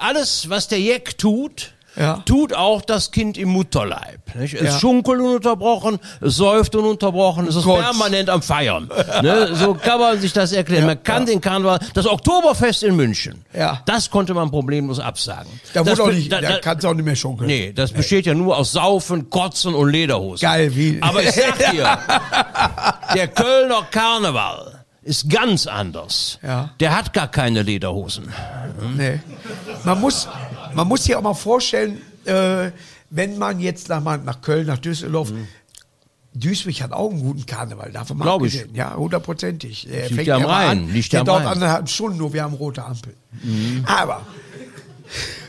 alles, 0.00 0.48
was 0.50 0.68
der 0.68 0.80
Jeck 0.80 1.18
tut, 1.18 1.72
Ja. 1.98 2.22
tut 2.26 2.52
auch 2.52 2.82
das 2.82 3.10
Kind 3.10 3.38
im 3.38 3.48
Mutterleib. 3.48 4.20
Nicht? 4.34 4.52
Es 4.52 4.60
Ja. 4.74 4.78
schunkelt 4.80 5.18
ununterbrochen, 5.18 5.98
es 6.20 6.36
säuft 6.36 6.74
ununterbrochen, 6.76 7.48
es 7.48 7.56
ist 7.56 7.64
Gott. 7.64 7.80
permanent 7.80 8.28
am 8.28 8.42
Feiern. 8.42 8.90
ne? 9.22 9.54
So 9.54 9.72
kann 9.72 9.98
man 9.98 10.20
sich 10.20 10.34
das 10.34 10.52
erklären. 10.52 10.84
man 10.84 11.02
kann 11.02 11.24
den 11.24 11.40
Karneval, 11.40 11.78
das 11.94 12.06
Oktoberfest 12.06 12.82
in 12.82 12.96
München, 12.96 13.46
Ja. 13.54 13.80
das 13.86 14.10
konnte 14.10 14.34
man 14.34 14.50
problemlos 14.50 15.00
absagen. 15.00 15.50
Da, 15.72 15.82
das 15.84 15.98
auch 15.98 16.08
nicht, 16.12 16.30
da- 16.30 16.42
da, 16.42 16.48
da- 16.50 16.58
kannst 16.58 16.84
du 16.84 16.88
auch 16.88 16.94
nicht 16.94 17.06
mehr 17.06 17.16
schunkeln. 17.16 17.46
Nee, 17.46 17.72
das 17.72 17.92
besteht 17.92 18.26
ja 18.26 18.34
nur 18.34 18.58
aus 18.58 18.72
Saufen, 18.72 19.30
Kotzen 19.30 19.74
und 19.74 19.88
Lederhosen. 19.90 20.46
Geil, 20.46 20.76
wie. 20.76 20.98
Aber 21.00 21.22
ich 21.22 21.32
sag 21.32 21.58
dir, 21.72 21.98
der 23.14 23.28
Kölner 23.28 23.86
Karneval 23.90 24.75
ist 25.06 25.30
ganz 25.30 25.66
anders. 25.66 26.38
Ja. 26.42 26.70
Der 26.80 26.96
hat 26.96 27.12
gar 27.12 27.28
keine 27.30 27.62
Lederhosen. 27.62 28.32
Nee. 28.96 29.20
Man 29.84 30.00
muss, 30.00 30.28
man 30.74 30.88
muss 30.88 31.04
sich 31.04 31.14
auch 31.14 31.22
mal 31.22 31.34
vorstellen, 31.34 32.00
äh, 32.24 32.70
wenn 33.10 33.38
man 33.38 33.60
jetzt 33.60 33.88
nach, 33.88 34.02
nach 34.02 34.40
Köln, 34.40 34.66
nach 34.66 34.78
Düsseldorf, 34.78 35.32
Duisburg 36.34 36.82
hat 36.82 36.92
auch 36.92 37.10
einen 37.10 37.20
guten 37.20 37.46
Karneval, 37.46 37.92
davon 37.92 38.18
mal 38.18 38.24
Mhm. 38.24 38.28
Glaub 38.28 38.44
ich. 38.44 38.66
Ja, 38.74 38.94
hundertprozentig. 38.96 39.86
Der 39.90 40.10
Liegt 40.10 40.26
ja 40.26 40.36
am 40.36 40.44
Rhein, 40.44 40.68
an, 40.70 40.92
liegt 40.92 41.12
der 41.12 41.22
dauert 41.24 41.38
Rhein. 41.38 41.46
Mhm. 41.46 41.52
anderthalb 41.52 41.88
Stunden, 41.88 42.18
nur 42.18 42.32
wir 42.32 42.42
haben 42.42 42.54
rote 42.54 42.84
Ampel. 42.84 43.14
Aber 43.86 44.26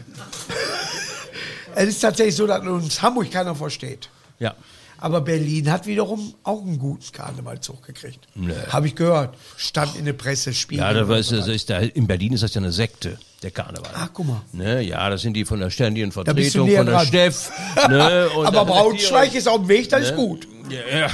es 1.75 1.89
ist 1.89 1.99
tatsächlich 1.99 2.35
so, 2.35 2.45
dass 2.47 2.61
uns 2.61 3.01
Hamburg 3.01 3.31
keiner 3.31 3.55
versteht. 3.55 4.09
Ja. 4.39 4.53
Aber 5.00 5.22
Berlin 5.22 5.72
hat 5.72 5.86
wiederum 5.86 6.34
auch 6.44 6.62
einen 6.62 6.80
guten 6.80 7.12
Karnevalzug 7.12 7.86
gekriegt. 7.86 8.27
Habe 8.70 8.88
ich 8.88 8.96
gehört. 8.96 9.36
Stand 9.56 9.96
in 9.96 10.06
der 10.06 10.13
Presse, 10.13 10.54
Spiegel. 10.54 10.84
Ja, 10.84 11.16
ist, 11.16 11.30
so 11.30 11.38
das 11.38 11.48
ist 11.48 11.70
da, 11.70 11.80
in 11.80 12.08
Berlin 12.08 12.34
ist 12.34 12.44
das 12.44 12.54
ja 12.54 12.62
eine 12.62 12.72
Sekte, 12.72 13.18
der 13.44 13.51
Karneval. 13.51 13.92
Ah, 13.94 14.10
guck 14.12 14.27
mal. 14.27 14.42
Ne, 14.54 14.82
ja, 14.82 15.10
das 15.10 15.22
sind 15.22 15.34
die 15.34 15.46
von 15.46 15.60
der 15.60 15.70
ständigen 15.70 16.12
Vertretung, 16.12 16.68
von 16.68 16.86
der 16.86 16.96
dran. 16.96 17.06
Steff. 17.08 17.51
Ne, 17.89 18.27
Aber 18.44 18.66
Braunschweig 18.66 19.34
ist 19.36 19.48
auf 19.48 19.58
dem 19.60 19.68
Weg, 19.70 19.89
das 19.89 20.01
ist 20.01 20.12
Ne? 20.12 20.18
gut. 20.18 20.48
Ja. 20.70 20.98
ja. 21.00 21.10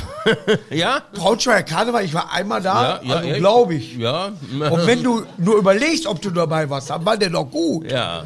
ja? 0.76 1.04
Braunschweiger 1.14 1.64
Karneval, 1.64 2.06
ich 2.06 2.14
war 2.14 2.32
einmal 2.32 2.62
da, 2.62 3.02
Ja, 3.04 3.10
ja, 3.10 3.16
also 3.16 3.34
glaube 3.36 3.76
ich. 3.76 3.96
Ja. 3.98 4.28
Und 4.52 4.88
wenn 4.88 5.04
du 5.04 5.26
nur 5.38 5.58
überlegst, 5.58 6.08
ob 6.08 6.22
du 6.22 6.30
dabei 6.32 6.70
warst, 6.70 6.90
dann 6.90 7.06
war 7.06 7.18
der 7.18 7.30
doch 7.30 7.50
gut. 7.50 7.92
Ja. 7.92 8.24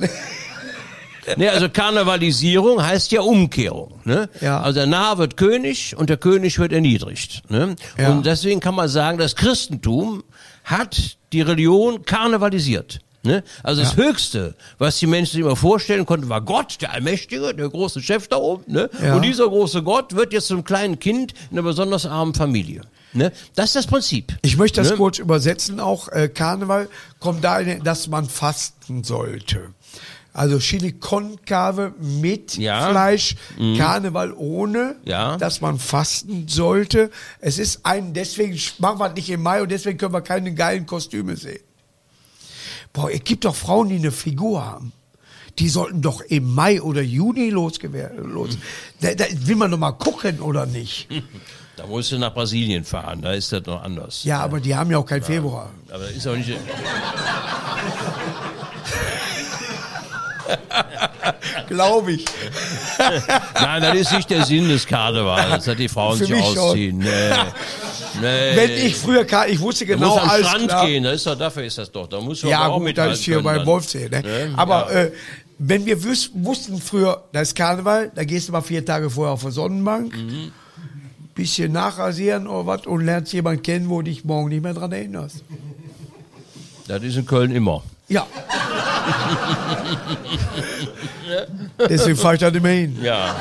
Nee, 1.36 1.48
also 1.48 1.68
Karnevalisierung 1.68 2.82
heißt 2.82 3.12
ja 3.12 3.20
Umkehrung. 3.20 4.00
Ne? 4.04 4.28
Ja. 4.40 4.60
Also 4.60 4.80
der 4.80 4.86
Narr 4.86 5.18
wird 5.18 5.36
König 5.36 5.96
und 5.96 6.10
der 6.10 6.16
König 6.16 6.58
wird 6.58 6.72
erniedrigt. 6.72 7.42
Ne? 7.50 7.76
Ja. 7.98 8.10
Und 8.10 8.26
deswegen 8.26 8.60
kann 8.60 8.74
man 8.74 8.88
sagen, 8.88 9.18
das 9.18 9.36
Christentum 9.36 10.24
hat 10.64 11.16
die 11.32 11.40
Religion 11.42 12.04
karnevalisiert. 12.04 13.00
Ne? 13.24 13.44
Also 13.62 13.82
das 13.82 13.94
Ja. 13.96 14.02
Höchste, 14.02 14.56
was 14.78 14.98
die 14.98 15.06
Menschen 15.06 15.32
sich 15.32 15.40
immer 15.42 15.54
vorstellen 15.54 16.06
konnten, 16.06 16.28
war 16.28 16.40
Gott, 16.40 16.78
der 16.80 16.92
Allmächtige, 16.92 17.54
der 17.54 17.68
große 17.68 18.02
Chef 18.02 18.26
da 18.26 18.36
oben. 18.36 18.64
Ne? 18.66 18.90
Ja. 19.00 19.14
Und 19.14 19.22
dieser 19.22 19.46
große 19.46 19.84
Gott 19.84 20.16
wird 20.16 20.32
jetzt 20.32 20.48
zum 20.48 20.64
kleinen 20.64 20.98
Kind 20.98 21.32
in 21.50 21.58
einer 21.58 21.62
besonders 21.62 22.04
armen 22.04 22.34
Familie. 22.34 22.80
Ne? 23.12 23.30
Das 23.54 23.66
ist 23.66 23.76
das 23.76 23.86
Prinzip. 23.86 24.36
Ich 24.42 24.56
möchte 24.56 24.80
das 24.80 24.90
Ne? 24.90 24.96
kurz 24.96 25.18
übersetzen 25.18 25.78
auch. 25.78 26.08
Äh, 26.08 26.28
Karneval 26.28 26.88
kommt 27.20 27.44
dahin, 27.44 27.84
dass 27.84 28.08
man 28.08 28.26
fasten 28.28 29.04
sollte. 29.04 29.68
Also 30.34 30.58
Chili 30.58 30.92
con 30.92 31.36
Carne 31.44 31.92
mit 31.98 32.56
Ja. 32.56 32.86
Mhm. 32.86 32.90
Fleisch, 32.92 33.36
Karneval 33.76 34.32
ohne, 34.32 34.96
Ja. 35.04 35.36
dass 35.36 35.60
man 35.60 35.78
fasten 35.78 36.48
sollte. 36.48 37.10
Es 37.40 37.58
ist 37.58 37.84
ein, 37.84 38.14
deswegen 38.14 38.58
machen 38.78 38.98
wir 38.98 39.08
es 39.08 39.14
nicht 39.14 39.28
im 39.30 39.42
Mai 39.42 39.60
und 39.62 39.70
deswegen 39.70 39.98
können 39.98 40.14
wir 40.14 40.22
keine 40.22 40.54
geilen 40.54 40.86
Kostüme 40.86 41.36
sehen. 41.36 41.60
Boah, 42.94 43.10
es 43.10 43.22
gibt 43.24 43.44
doch 43.44 43.54
Frauen, 43.54 43.88
die 43.90 43.96
eine 43.96 44.10
Figur 44.12 44.64
haben. 44.64 44.92
Die 45.58 45.68
sollten 45.68 46.00
doch 46.00 46.22
im 46.22 46.54
Mai 46.54 46.80
oder 46.80 47.02
Juni 47.02 47.50
losgewer- 47.50 48.14
los. 48.16 48.56
Da, 49.02 49.14
da 49.14 49.26
will 49.30 49.56
man 49.56 49.70
doch 49.70 49.78
mal 49.78 49.92
gucken, 49.92 50.40
oder 50.40 50.64
nicht? 50.66 51.08
Da 51.74 51.86
musst 51.86 52.12
du 52.12 52.18
nach 52.18 52.34
Brasilien 52.34 52.84
fahren, 52.84 53.22
da 53.22 53.32
ist 53.32 53.50
das 53.50 53.64
noch 53.64 53.82
anders. 53.82 54.24
Ja, 54.24 54.40
aber 54.40 54.60
die 54.60 54.76
haben 54.76 54.90
ja 54.90 54.98
auch 54.98 55.06
kein 55.06 55.22
Februar. 55.22 55.70
Aber 55.90 56.06
ist 56.10 56.28
auch 56.28 56.36
nicht. 56.36 56.50
Glaube 61.68 62.12
ich. 62.12 62.24
Nein, 63.60 63.82
das 63.82 63.94
ist 63.96 64.12
nicht 64.12 64.30
der 64.30 64.44
Sinn 64.44 64.68
des 64.68 64.86
Karnevals, 64.86 65.64
dass 65.64 65.76
die 65.76 65.88
Frauen 65.88 66.18
Für 66.18 66.26
sich 66.26 66.42
ausziehen. 66.42 66.98
Nee. 66.98 67.08
Nee. 68.20 68.56
Wenn 68.56 68.70
ich 68.86 68.94
früher 68.96 69.24
Kar 69.24 69.48
ich 69.48 69.58
wusste 69.60 69.86
du 69.86 69.94
genau 69.94 70.16
musst 70.18 70.30
am 70.34 70.44
Strand 70.44 70.68
klar. 70.68 70.86
gehen, 70.86 71.02
das 71.04 71.14
ist 71.14 71.26
doch, 71.26 71.36
dafür 71.38 71.64
ist 71.64 71.78
das 71.78 71.90
doch. 71.90 72.06
Da 72.06 72.20
muss 72.20 72.42
man 72.42 72.50
Ja, 72.50 72.66
auch 72.66 72.74
gut, 72.74 72.84
mithalten 72.84 73.12
das 73.12 73.18
ist 73.20 73.24
hier 73.24 73.42
bei. 73.42 73.64
Wolfsee. 73.64 74.08
Ne? 74.10 74.20
Ne? 74.20 74.52
Aber 74.56 74.92
Ja. 74.92 75.00
äh, 75.04 75.12
wenn 75.58 75.86
wir 75.86 76.02
wussten 76.04 76.80
früher, 76.80 77.24
da 77.32 77.40
ist 77.40 77.54
Karneval, 77.54 78.10
da 78.14 78.24
gehst 78.24 78.48
du 78.48 78.52
mal 78.52 78.60
vier 78.62 78.84
Tage 78.84 79.08
vorher 79.08 79.32
auf 79.32 79.42
der 79.42 79.52
Sonnenbank, 79.52 80.14
Mhm. 80.14 80.52
bisschen 81.34 81.72
nachrasieren 81.72 82.46
oder 82.46 82.66
was 82.66 82.86
und 82.86 83.04
lernst 83.06 83.32
jemanden 83.32 83.62
kennen, 83.62 83.88
wo 83.88 84.02
du 84.02 84.10
dich 84.10 84.24
morgen 84.24 84.48
nicht 84.50 84.62
mehr 84.62 84.74
dran 84.74 84.92
erinnerst. 84.92 85.42
Das 86.88 87.02
ist 87.02 87.16
in 87.16 87.24
Köln 87.26 87.50
immer. 87.52 87.82
Ja. 88.08 88.26
Deswegen 91.88 92.16
fahre 92.16 92.34
ich 92.34 92.40
da 92.40 92.50
nicht 92.50 92.62
mehr 92.62 92.72
hin. 92.72 92.98
Ja. 93.02 93.34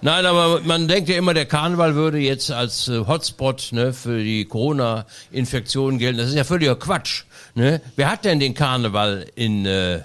Nein, 0.00 0.26
aber 0.26 0.60
man 0.60 0.88
denkt 0.88 1.08
ja 1.08 1.16
immer, 1.16 1.34
der 1.34 1.46
Karneval 1.46 1.94
würde 1.94 2.18
jetzt 2.18 2.50
als 2.50 2.88
äh, 2.88 3.06
Hotspot 3.06 3.68
ne, 3.72 3.92
für 3.92 4.22
die 4.22 4.44
Corona-Infektion 4.44 5.98
gelten. 5.98 6.18
Das 6.18 6.28
ist 6.28 6.34
ja 6.34 6.44
völliger 6.44 6.76
Quatsch. 6.76 7.24
Ne? 7.54 7.80
Wer 7.96 8.10
hat 8.10 8.24
denn 8.24 8.40
den 8.40 8.54
Karneval 8.54 9.26
in, 9.34 9.64
äh, 9.66 10.00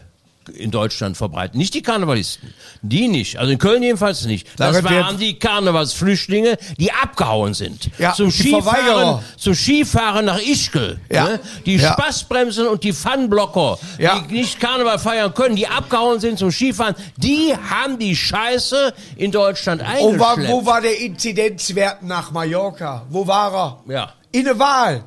in 0.56 0.72
Deutschland 0.72 1.18
verbreitet? 1.18 1.56
Nicht 1.56 1.74
die 1.74 1.82
Karnevalisten. 1.82 2.54
Die 2.82 3.08
nicht. 3.08 3.38
Also 3.38 3.52
in 3.52 3.58
Köln 3.58 3.84
jedenfalls 3.84 4.26
nicht. 4.26 4.48
Das 4.58 4.76
wird- 4.76 4.86
waren 4.86 5.18
die 5.18 5.38
Karnevalsflüchtlinge, 5.40 6.58
die 6.78 6.92
abgehauen 6.92 7.54
sind. 7.54 7.90
Ja, 7.98 8.14
zum, 8.14 8.32
Skifahren, 8.32 9.20
zum 9.38 9.54
Skifahren 9.56 10.26
nach 10.26 10.40
Ischgl. 10.40 11.00
Ja. 11.12 11.26
Ne? 11.26 11.40
Die 11.66 11.76
Ja. 11.78 11.94
Spaßbremsen 11.94 12.68
und 12.68 12.84
die 12.84 12.94
Funblocker, 12.94 13.78
Ja. 13.98 14.20
die 14.20 14.34
nicht 14.34 14.60
Karneval 14.60 15.00
feiern 15.00 15.34
können, 15.34 15.56
die 15.56 15.68
abgehauen 15.68 16.20
sind 16.20 16.40
zum 16.40 16.52
Skifahren, 16.52 16.96
die 17.18 17.54
haben 17.70 18.00
die 18.00 18.16
Scheiße 18.16 18.94
in 19.18 19.32
Deutschland 19.32 19.82
Und 19.82 19.88
eingeschleppt. 19.88 20.50
wo 20.52 20.66
war 20.66 20.82
der 20.82 21.00
Inzidenzwert 21.00 22.04
nach 22.04 22.32
Mallorca? 22.32 23.06
Wo 23.10 23.26
war 23.28 23.54
er? 23.88 23.94
Ja. 23.94 24.14
In 24.32 24.46
der 24.46 24.60
Wahl. 24.60 25.04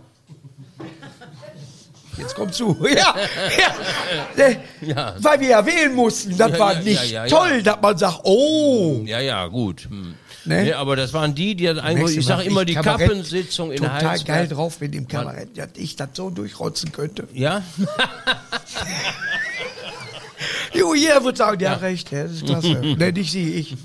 Jetzt 2.16 2.34
kommt 2.34 2.54
zu. 2.54 2.76
Ja, 2.88 3.14
ja. 4.36 4.44
Äh, 4.44 4.56
Ja. 4.80 5.14
Weil 5.18 5.40
wir 5.40 5.48
ja 5.48 5.66
wählen 5.66 5.94
mussten. 5.94 6.36
Das 6.36 6.52
Ja, 6.52 6.58
war 6.58 6.74
nicht 6.74 7.16
toll, 7.28 7.62
dass 7.62 7.80
man 7.80 7.96
sagt, 7.98 8.20
oh. 8.24 9.02
Ja, 9.04 9.20
ja, 9.20 9.46
gut. 9.46 9.86
Hm. 9.88 10.14
Ne? 10.44 10.62
Nee, 10.64 10.72
aber 10.72 10.96
das 10.96 11.12
waren 11.12 11.34
die, 11.36 11.54
die 11.54 11.66
dann 11.66 11.78
eigentlich, 11.78 12.16
ich 12.18 12.26
sage 12.26 12.42
immer, 12.42 12.64
die 12.64 12.74
Kabarett 12.74 13.08
Kappensitzung 13.08 13.70
in 13.70 13.78
Total 13.78 13.92
Heinsberg. 14.10 14.26
geil 14.26 14.48
drauf 14.48 14.80
mit 14.80 14.92
dem 14.92 15.06
Kabarett, 15.06 15.56
dass 15.56 15.68
ich 15.76 15.94
das 15.94 16.08
so 16.14 16.30
durchrotzen 16.30 16.90
könnte. 16.90 17.28
Ja? 17.32 17.62
Jo, 20.74 20.94
jeder 20.94 21.22
wird 21.22 21.36
sagen, 21.36 21.60
ja, 21.62 21.74
recht, 21.74 22.10
ja, 22.10 22.22
das 22.24 22.32
ist 22.32 22.46
klasse. 22.46 22.68
ne, 22.98 23.12
nicht 23.12 23.30
sie, 23.30 23.52
ich. 23.54 23.76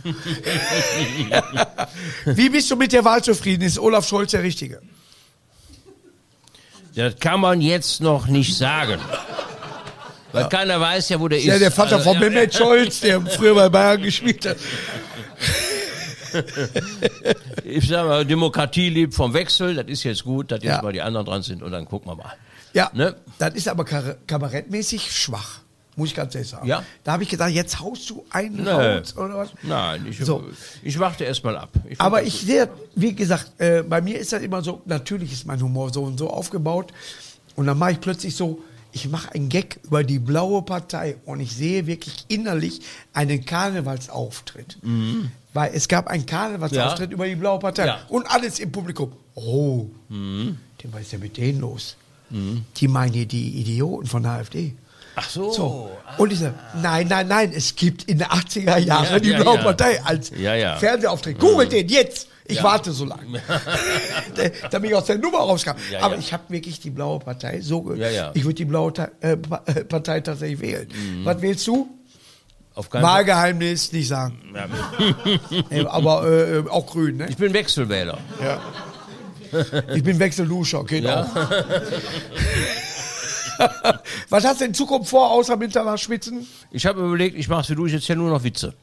Wie 2.26 2.50
bist 2.50 2.72
du 2.72 2.76
mit 2.78 2.94
der 2.94 3.04
Wahl 3.04 3.22
zufrieden? 3.22 3.64
Ist 3.64 3.78
Olaf 3.78 4.08
Scholz 4.08 4.32
der 4.32 4.42
Richtige? 4.42 4.82
Das 6.98 7.16
kann 7.20 7.40
man 7.42 7.62
jetzt 7.62 8.02
noch 8.02 8.26
nicht 8.28 8.58
sagen. 8.58 9.00
Weil 10.32 10.50
keiner 10.50 10.80
weiß 10.82 11.10
ja, 11.10 11.20
wo 11.20 11.28
der 11.28 11.38
ist. 11.38 11.46
Ja, 11.46 11.60
der 11.60 11.72
Vater 11.72 11.98
Also, 11.98 12.12
von 12.14 12.22
ja, 12.22 12.30
Mehmet 12.30 12.54
Scholz, 12.56 13.00
der 13.02 13.22
früher 13.22 13.54
bei 13.56 13.70
Bayern 13.70 14.02
gespielt 14.02 14.46
hat. 14.48 14.58
Ich 17.64 17.88
sag 17.88 18.06
mal, 18.06 18.26
Demokratie 18.26 18.90
lebt 18.90 19.14
vom 19.14 19.34
Wechsel, 19.34 19.76
das 19.76 19.88
ist 19.88 20.04
jetzt 20.04 20.24
gut, 20.24 20.52
dass 20.52 20.64
jetzt 20.64 20.76
Ja. 20.78 20.82
mal 20.82 20.92
die 20.92 21.02
anderen 21.02 21.26
dran 21.26 21.42
sind 21.44 21.62
und 21.64 21.72
dann 21.72 21.86
gucken 21.86 22.12
wir 22.12 22.16
mal. 22.16 22.34
Ja, 22.74 22.90
Ne? 22.94 23.16
das 23.40 23.54
ist 23.56 23.68
aber 23.68 23.86
kabarettmäßig 23.86 25.12
schwach. 25.12 25.60
Muss 25.98 26.10
ich 26.10 26.16
ganz 26.16 26.34
ehrlich 26.36 26.50
sagen. 26.50 26.66
Ja. 26.68 26.84
Da 27.04 27.12
habe 27.14 27.24
ich 27.24 27.30
gedacht, 27.30 27.50
jetzt 27.50 27.80
haust 27.82 28.10
du 28.10 28.24
einen 28.30 28.64
Nee. 28.64 28.70
raus 28.70 29.18
oder 29.18 29.36
was? 29.40 29.50
Nein, 29.64 30.06
ich, 30.10 30.20
So. 30.20 30.44
ich 30.84 30.98
warte 31.00 31.24
erst 31.26 31.44
mal 31.44 31.58
ab. 31.58 31.72
Ich 31.90 32.00
Aber 32.00 32.22
ich 32.24 32.40
sehe, 32.40 32.70
wie 32.96 33.14
gesagt, 33.16 33.60
äh, 33.60 33.82
bei 33.84 34.00
mir 34.00 34.18
ist 34.20 34.32
das 34.32 34.42
immer 34.44 34.62
so, 34.62 34.82
natürlich 34.86 35.34
ist 35.34 35.46
mein 35.48 35.62
Humor 35.62 35.92
so 35.92 36.04
und 36.04 36.18
so 36.18 36.30
aufgebaut. 36.30 36.94
Und 37.56 37.66
dann 37.66 37.78
mache 37.80 37.94
ich 37.94 38.00
plötzlich 38.00 38.36
so, 38.36 38.62
ich 38.92 39.10
mache 39.10 39.34
einen 39.34 39.50
Gag 39.50 39.80
über 39.84 40.04
die 40.04 40.20
blaue 40.20 40.62
Partei 40.62 41.18
und 41.26 41.40
ich 41.40 41.56
sehe 41.56 41.88
wirklich 41.88 42.26
innerlich 42.30 42.82
einen 43.14 43.44
Karnevalsauftritt. 43.44 44.78
Weil 45.54 45.72
es 45.74 45.88
gab 45.88 46.08
einen 46.08 46.26
Karnevalsauftritt 46.26 47.10
Mhm. 47.10 47.12
Ja. 47.12 47.16
über 47.16 47.28
die 47.28 47.36
blaue 47.36 47.60
Partei. 47.60 47.88
Ja. 47.88 48.00
Und 48.10 48.30
alles 48.30 48.60
im 48.60 48.72
Publikum. 48.72 49.12
Oh, 49.36 49.88
Mhm. 50.10 50.58
was 50.92 51.02
ist 51.02 51.14
denn 51.14 51.20
mit 51.22 51.38
denen 51.38 51.60
los? 51.62 51.96
Die 52.30 52.88
meinen 52.88 53.14
hier 53.14 53.26
die 53.26 53.60
Idioten 53.62 54.06
von 54.06 54.22
der 54.24 54.34
AfD. 54.34 54.74
Ach 55.20 55.30
so. 55.30 55.52
So. 55.52 55.92
Und 56.20 56.32
ich 56.32 56.40
sage, 56.40 56.54
nein, 56.82 57.08
nein, 57.08 57.28
nein, 57.28 57.52
es 57.56 57.76
gibt 57.76 58.04
in 58.04 58.20
den 58.20 58.28
80er 58.28 58.78
Jahren 58.78 59.06
Ja, 59.14 59.20
die 59.20 59.30
ja, 59.32 59.42
Blaue 59.42 59.58
ja. 59.58 59.64
Partei 59.64 60.00
als. 60.04 60.30
Fernsehauftritt. 60.30 61.40
Googelt 61.40 61.72
den 61.72 61.88
jetzt. 61.90 62.28
Ich 62.46 62.62
warte 62.64 62.92
so 62.94 63.04
lange. 63.04 63.42
Damit 64.72 64.90
ich 64.92 64.96
aus 64.96 65.06
der 65.06 65.18
Nummer 65.18 65.40
rauskam. 65.40 65.72
Aber 66.00 66.18
ich 66.18 66.32
habe 66.32 66.44
wirklich 66.50 66.80
die 66.80 66.92
Blaue 66.92 67.20
Partei 67.20 67.60
so 67.62 67.82
ge- 67.82 67.98
Ja, 68.00 68.10
ja. 68.10 68.32
Ich 68.36 68.44
würde 68.46 68.54
die 68.54 68.66
Blaue 68.66 68.94
Ta 68.94 69.10
äh, 69.22 69.32
äh, 69.34 69.36
Partei 69.84 70.22
tatsächlich 70.22 70.62
wählen. 70.62 70.88
Mhm. 70.88 71.26
Was 71.26 71.42
wählst 71.42 71.68
du? 71.68 71.90
Auf. 72.76 72.94
Wahlgeheimnis, 72.94 73.92
nicht 73.92 74.08
sagen. 74.08 74.40
Äh, 75.72 75.84
Aber 75.88 76.26
äh, 76.30 76.64
auch 76.70 76.86
grün, 76.86 77.18
ne? 77.18 77.26
Ich 77.28 77.38
bin 77.38 77.52
Wechselwähler. 77.54 78.20
Ich 79.96 80.04
bin 80.04 80.20
Wechselduscher, 80.20 80.84
geht 80.86 81.04
Ja. 81.06 81.24
auch. 81.24 81.28
Was 84.30 84.44
hast 84.46 84.62
du 84.62 84.66
in 84.66 84.74
Zukunft 84.74 85.10
vor, 85.10 85.32
außer 85.32 85.60
Winter 85.60 85.98
schwitzen? 85.98 86.48
Ich 86.72 86.86
habe 86.86 87.02
überlegt, 87.06 87.38
ich 87.38 87.48
mache 87.48 87.70
wie 87.70 87.76
du, 87.76 87.86
ich 87.86 87.94
jetzt 87.94 88.08
ja 88.08 88.16
nur 88.16 88.30
noch 88.30 88.44
Witze. 88.44 88.74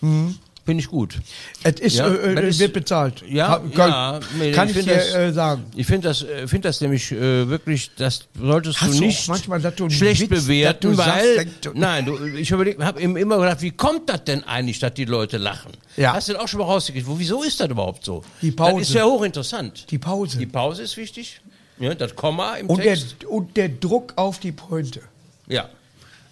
Finde 0.00 0.80
ich 0.82 0.88
gut. 0.88 1.20
Es 1.62 1.78
ist, 1.78 1.94
Ja, 1.96 2.08
äh, 2.08 2.34
äh, 2.34 2.48
ist- 2.48 2.58
wird 2.58 2.72
bezahlt. 2.72 3.22
Ja, 3.28 3.48
Ha- 3.50 3.62
kann, 3.72 3.88
ja, 3.90 4.20
nee, 4.36 4.50
kann 4.50 4.68
ich 4.68 4.76
ich, 4.76 4.84
dir 4.84 4.96
das- 4.96 5.14
äh, 5.14 5.32
sagen. 5.32 5.64
Ich 5.76 5.86
finde 5.86 6.08
das, 6.08 6.22
äh, 6.24 6.48
find 6.48 6.64
das 6.64 6.80
nämlich 6.80 7.12
äh, 7.12 7.48
wirklich, 7.48 7.92
das 7.96 8.26
solltest 8.36 8.80
Hast 8.80 8.94
du 8.98 9.04
nicht 9.04 9.28
manchmal, 9.28 9.60
du 9.60 9.88
schlecht 9.90 10.22
Witz, 10.22 10.28
bewerten, 10.28 10.90
du 10.90 10.94
sagst, 10.96 11.24
weil, 11.36 11.46
du- 11.60 11.70
nein, 11.74 12.04
du, 12.04 12.18
ich 12.36 12.50
habe 12.52 12.68
immer 13.00 13.38
gedacht, 13.38 13.62
wie 13.62 13.70
kommt 13.70 14.08
das 14.10 14.24
denn 14.24 14.42
eigentlich, 14.42 14.80
dass 14.80 14.92
die 14.94 15.04
Leute 15.04 15.38
lachen? 15.38 15.70
Ja. 15.96 16.14
Hast 16.14 16.28
du 16.28 16.32
denn 16.32 16.42
auch 16.42 16.48
schon 16.48 16.58
mal 16.58 16.66
rausgekriegt, 16.66 17.06
wo, 17.06 17.16
wieso 17.16 17.44
ist 17.44 17.60
das 17.60 17.68
überhaupt 17.70 18.04
so? 18.04 18.24
Die 18.42 18.50
Pause. 18.50 18.80
Das 18.80 18.88
ist 18.88 18.94
ja 18.96 19.04
hochinteressant. 19.04 19.88
Die 19.92 19.98
Pause. 19.98 20.38
Die 20.38 20.46
Pause 20.46 20.82
ist 20.82 20.96
wichtig, 20.96 21.40
ja, 21.78 21.94
das 21.94 22.14
Komma 22.16 22.56
im 22.56 22.68
und, 22.68 22.78
der, 22.78 22.94
Text. 22.94 23.24
und 23.24 23.56
der 23.56 23.68
Druck 23.68 24.12
auf 24.16 24.38
die 24.38 24.52
Pointe. 24.52 25.00
Ja, 25.46 25.68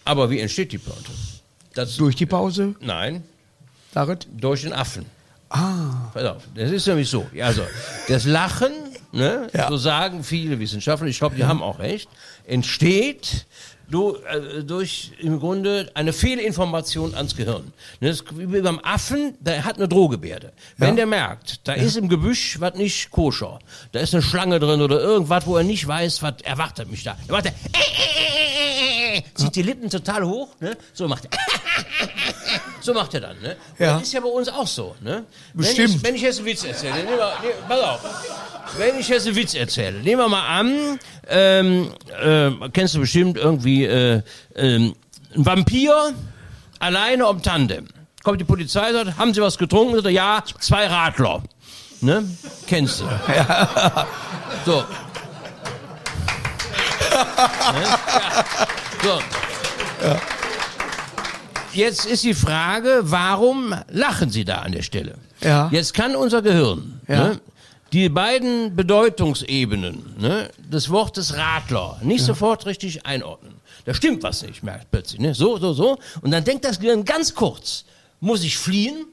aber 0.04 0.30
wie 0.30 0.40
entsteht 0.40 0.72
die 0.72 0.78
Pointe? 0.78 1.10
Das, 1.74 1.96
Durch 1.96 2.14
die 2.16 2.26
Pause, 2.26 2.74
nein, 2.80 3.22
Darit? 3.92 4.26
durch 4.36 4.62
den 4.62 4.72
Affen. 4.72 5.06
Ah. 5.50 6.10
Pass 6.12 6.24
auf, 6.24 6.42
das 6.54 6.70
ist 6.70 6.86
nämlich 6.86 7.08
so. 7.08 7.26
Also, 7.40 7.62
das 8.08 8.24
Lachen 8.24 8.72
ne, 9.12 9.48
Ja. 9.52 9.68
so 9.68 9.76
sagen 9.76 10.24
viele 10.24 10.58
Wissenschaftler, 10.58 11.06
ich 11.08 11.18
glaube, 11.18 11.36
die 11.36 11.44
haben 11.44 11.62
auch 11.62 11.78
recht, 11.78 12.08
entsteht 12.46 13.46
du, 13.90 14.16
äh, 14.16 14.62
durch 14.64 15.12
im 15.18 15.38
Grunde 15.40 15.90
eine 15.94 16.12
Fehlinformation 16.12 17.14
ans 17.14 17.36
Gehirn. 17.36 17.72
Ne, 18.00 18.08
Das 18.08 18.20
ist 18.20 18.24
wie 18.38 18.60
beim 18.60 18.80
Affen, 18.80 19.34
der 19.40 19.64
hat 19.64 19.76
eine 19.76 19.88
Drohgebärde. 19.88 20.52
Wenn 20.76 20.90
Ja. 20.90 20.94
der 20.96 21.06
merkt, 21.06 21.60
da 21.66 21.72
ist 21.74 21.96
im 21.96 22.08
Gebüsch 22.08 22.60
was 22.60 22.74
nicht 22.74 23.10
koscher, 23.10 23.58
da 23.92 24.00
ist 24.00 24.14
eine 24.14 24.22
Schlange 24.22 24.58
drin 24.60 24.80
oder 24.82 25.00
irgendwas, 25.00 25.46
wo 25.46 25.56
er 25.56 25.64
nicht 25.64 25.86
weiß, 25.86 26.22
was 26.22 26.34
erwartet 26.42 26.90
mich 26.90 27.02
da. 27.04 27.16
Er 27.28 27.32
macht 27.32 27.46
er, 27.46 27.52
äh, 27.52 29.22
zieht 29.34 29.54
die 29.56 29.62
Lippen 29.62 29.88
total 29.90 30.24
hoch, 30.24 30.48
ne? 30.60 30.76
so 30.92 31.06
macht 31.08 31.24
er. 31.26 31.30
So 32.80 32.92
macht 32.92 33.14
er 33.14 33.20
dann, 33.20 33.40
ne? 33.40 33.56
Und 33.78 33.84
Ja. 33.84 33.94
Das 33.94 34.02
ist 34.02 34.12
ja 34.12 34.20
bei 34.20 34.28
uns 34.28 34.46
auch 34.48 34.66
so, 34.66 34.94
ne? 35.00 35.24
Wenn 35.54 35.64
Bestimmt. 35.66 35.94
ich, 35.96 36.02
wenn 36.04 36.14
ich 36.14 36.20
jetzt 36.20 36.36
einen 36.38 36.46
Witz 36.46 36.64
erzähle, 36.64 37.02
ne, 37.02 37.18
pass 37.66 37.80
auf. 37.80 38.00
Wenn 38.78 38.98
ich 38.98 39.08
jetzt 39.08 39.26
einen 39.26 39.36
Witz 39.36 39.54
erzähle, 39.54 40.00
nehmen 40.00 40.20
wir 40.20 40.28
mal 40.28 40.46
an, 40.46 40.98
ähm, 41.28 41.90
äh, 42.22 42.50
kennst 42.72 42.94
du 42.94 43.00
bestimmt 43.00 43.36
irgendwie 43.38 43.84
äh, 43.84 44.22
ähm, 44.56 44.94
ein 45.34 45.46
Vampir 45.46 46.12
alleine 46.80 47.26
am 47.26 47.42
Tandem. 47.42 47.86
Kommt 48.22 48.40
die 48.40 48.44
Polizei, 48.44 48.92
sagt, 48.92 49.16
haben 49.16 49.32
Sie 49.34 49.40
was 49.40 49.58
getrunken? 49.58 49.94
Sagt 49.96 50.10
ja, 50.10 50.42
zwei 50.58 50.86
Radler. 50.86 51.42
Ne? 52.00 52.24
Kennst 52.66 53.00
du. 53.00 53.04
So. 54.64 54.76
ne? 54.78 54.84
ja. 57.84 58.46
So. 59.04 59.22
Jetzt 61.72 62.06
ist 62.06 62.24
die 62.24 62.34
Frage, 62.34 63.00
warum 63.02 63.74
lachen 63.90 64.30
Sie 64.30 64.44
da 64.44 64.58
an 64.58 64.72
der 64.72 64.82
Stelle? 64.82 65.16
Ja. 65.40 65.68
Jetzt 65.72 65.92
kann 65.94 66.14
unser 66.16 66.40
Gehirn 66.42 67.00
Ja. 67.08 67.28
ne, 67.28 67.40
die 67.94 68.08
beiden 68.08 68.74
Bedeutungsebenen 68.74 70.16
ne, 70.18 70.50
des 70.58 70.90
Wortes 70.90 71.36
Radler 71.36 71.98
nicht 72.02 72.24
sofort 72.24 72.66
richtig 72.66 73.06
einordnen. 73.06 73.54
Da 73.84 73.94
stimmt 73.94 74.24
was 74.24 74.42
nicht, 74.42 74.64
merkt 74.64 74.90
plötzlich. 74.90 75.20
Ne? 75.20 75.32
So, 75.34 75.58
so, 75.58 75.72
so. 75.74 75.96
Und 76.20 76.32
dann 76.32 76.42
denkt 76.42 76.64
das 76.64 76.80
Gehirn 76.80 77.04
ganz 77.04 77.34
kurz, 77.34 77.84
muss 78.20 78.42
ich 78.42 78.58
fliehen? 78.58 79.06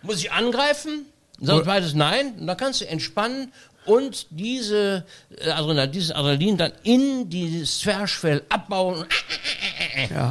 Muss 0.00 0.16
ich 0.20 0.32
angreifen? 0.32 1.04
Und 1.38 1.46
sagt 1.46 1.66
beides 1.66 1.92
nein. 1.92 2.34
Und 2.40 2.46
dann 2.46 2.56
kannst 2.56 2.80
du 2.80 2.88
entspannen 2.88 3.52
und 3.84 4.26
diese 4.30 5.04
äh, 5.38 5.50
Adrenalin, 5.50 5.92
dieses 5.92 6.12
Adrenalin 6.12 6.56
dann 6.56 6.72
in 6.84 7.28
dieses 7.28 7.80
Zwerchfell 7.80 8.42
abbauen. 8.48 9.04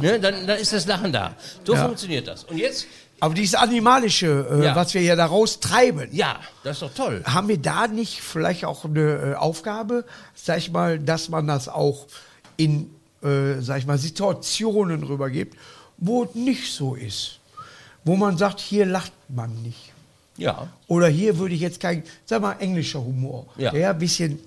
Ne? 0.00 0.18
Dann, 0.18 0.46
dann 0.46 0.58
ist 0.58 0.72
das 0.72 0.86
Lachen 0.86 1.12
da. 1.12 1.36
So 1.64 1.74
Ja. 1.74 1.84
funktioniert 1.84 2.26
das. 2.26 2.44
Und 2.44 2.56
jetzt, 2.58 2.86
Aber 3.22 3.34
dieses 3.34 3.54
Animalische, 3.54 4.48
äh, 4.50 4.64
Ja. 4.64 4.74
was 4.74 4.94
wir 4.94 5.00
ja 5.02 5.14
daraus 5.14 5.60
treiben, 5.60 6.08
ja, 6.10 6.40
das 6.64 6.78
ist 6.78 6.82
doch 6.82 6.94
toll. 6.94 7.22
haben 7.24 7.46
wir 7.46 7.56
da 7.58 7.86
nicht 7.86 8.20
vielleicht 8.20 8.64
auch 8.64 8.84
eine 8.84 9.00
äh, 9.00 9.34
Aufgabe, 9.36 10.04
sag 10.34 10.58
ich 10.58 10.72
mal, 10.72 10.98
dass 10.98 11.28
man 11.28 11.46
das 11.46 11.68
auch 11.68 12.08
in, 12.56 12.90
äh, 13.22 13.60
sag 13.60 13.78
ich 13.78 13.86
mal, 13.86 13.96
Situationen 13.96 15.04
rübergibt, 15.04 15.56
wo 15.98 16.24
es 16.24 16.34
nicht 16.34 16.72
so 16.74 16.96
ist. 16.96 17.38
Wo 18.04 18.16
man 18.16 18.36
sagt, 18.38 18.58
hier 18.58 18.86
lacht 18.86 19.12
man 19.28 19.54
nicht. 19.62 19.92
Ja. 20.36 20.66
Oder 20.88 21.06
hier 21.06 21.38
würde 21.38 21.54
ich 21.54 21.60
jetzt 21.60 21.78
kein, 21.78 22.02
sag 22.26 22.42
mal, 22.42 22.56
englischer 22.58 23.04
Humor. 23.04 23.46
Ja. 23.56 23.70
Der 23.70 23.90
ein 23.90 23.98
bisschen, 23.98 24.40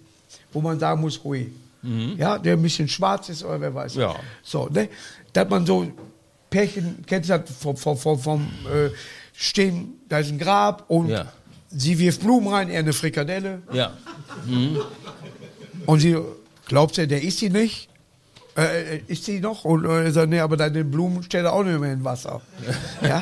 wo 0.52 0.60
man 0.60 0.78
sagen 0.80 1.00
muss, 1.00 1.24
hui. 1.24 1.50
Ja, 2.18 2.38
der 2.40 2.54
ein 2.58 2.62
bisschen 2.62 2.90
schwarz 2.90 3.30
ist 3.30 3.42
oder 3.46 3.62
wer 3.62 3.74
weiß. 3.74 3.96
Mhm. 3.96 4.02
Ja. 4.02 4.16
So, 4.44 4.68
ne? 4.68 4.90
Dass 5.32 5.48
man 5.48 5.66
so 5.66 5.88
Pärchen, 6.56 7.04
kennst 7.06 7.30
du 7.30 7.38
das 7.38 7.52
vom, 7.60 7.76
vom, 7.76 7.98
vom, 7.98 8.18
vom 8.20 8.42
äh, 8.74 8.90
Stehen, 9.34 10.00
da 10.08 10.20
ist 10.20 10.30
ein 10.32 10.40
Grab 10.40 10.86
und 10.88 11.10
Ja. 11.10 11.26
sie 11.70 12.00
wirft 12.00 12.22
Blumen 12.22 12.48
rein, 12.48 12.70
er 12.70 12.80
eine 12.80 12.94
Frikadelle. 12.94 13.62
Ja. 13.74 13.92
Und 15.86 16.00
sie, 16.00 16.16
glaubt 16.68 16.96
der 16.96 17.22
isst 17.22 17.40
sie 17.40 17.50
nicht? 17.50 17.90
Äh, 18.58 18.96
äh, 18.96 19.02
isst 19.08 19.26
sie 19.26 19.42
noch? 19.42 19.66
Und 19.66 19.84
äh, 19.84 20.06
er 20.06 20.12
sagt, 20.14 20.30
nee, 20.30 20.40
aber 20.40 20.56
deine 20.56 20.86
Blumen 20.86 21.24
stelle 21.24 21.52
auch 21.52 21.64
nicht 21.64 21.78
mehr 21.78 21.92
in 21.92 22.04
Wasser. 22.06 22.42
Ja? 23.02 23.22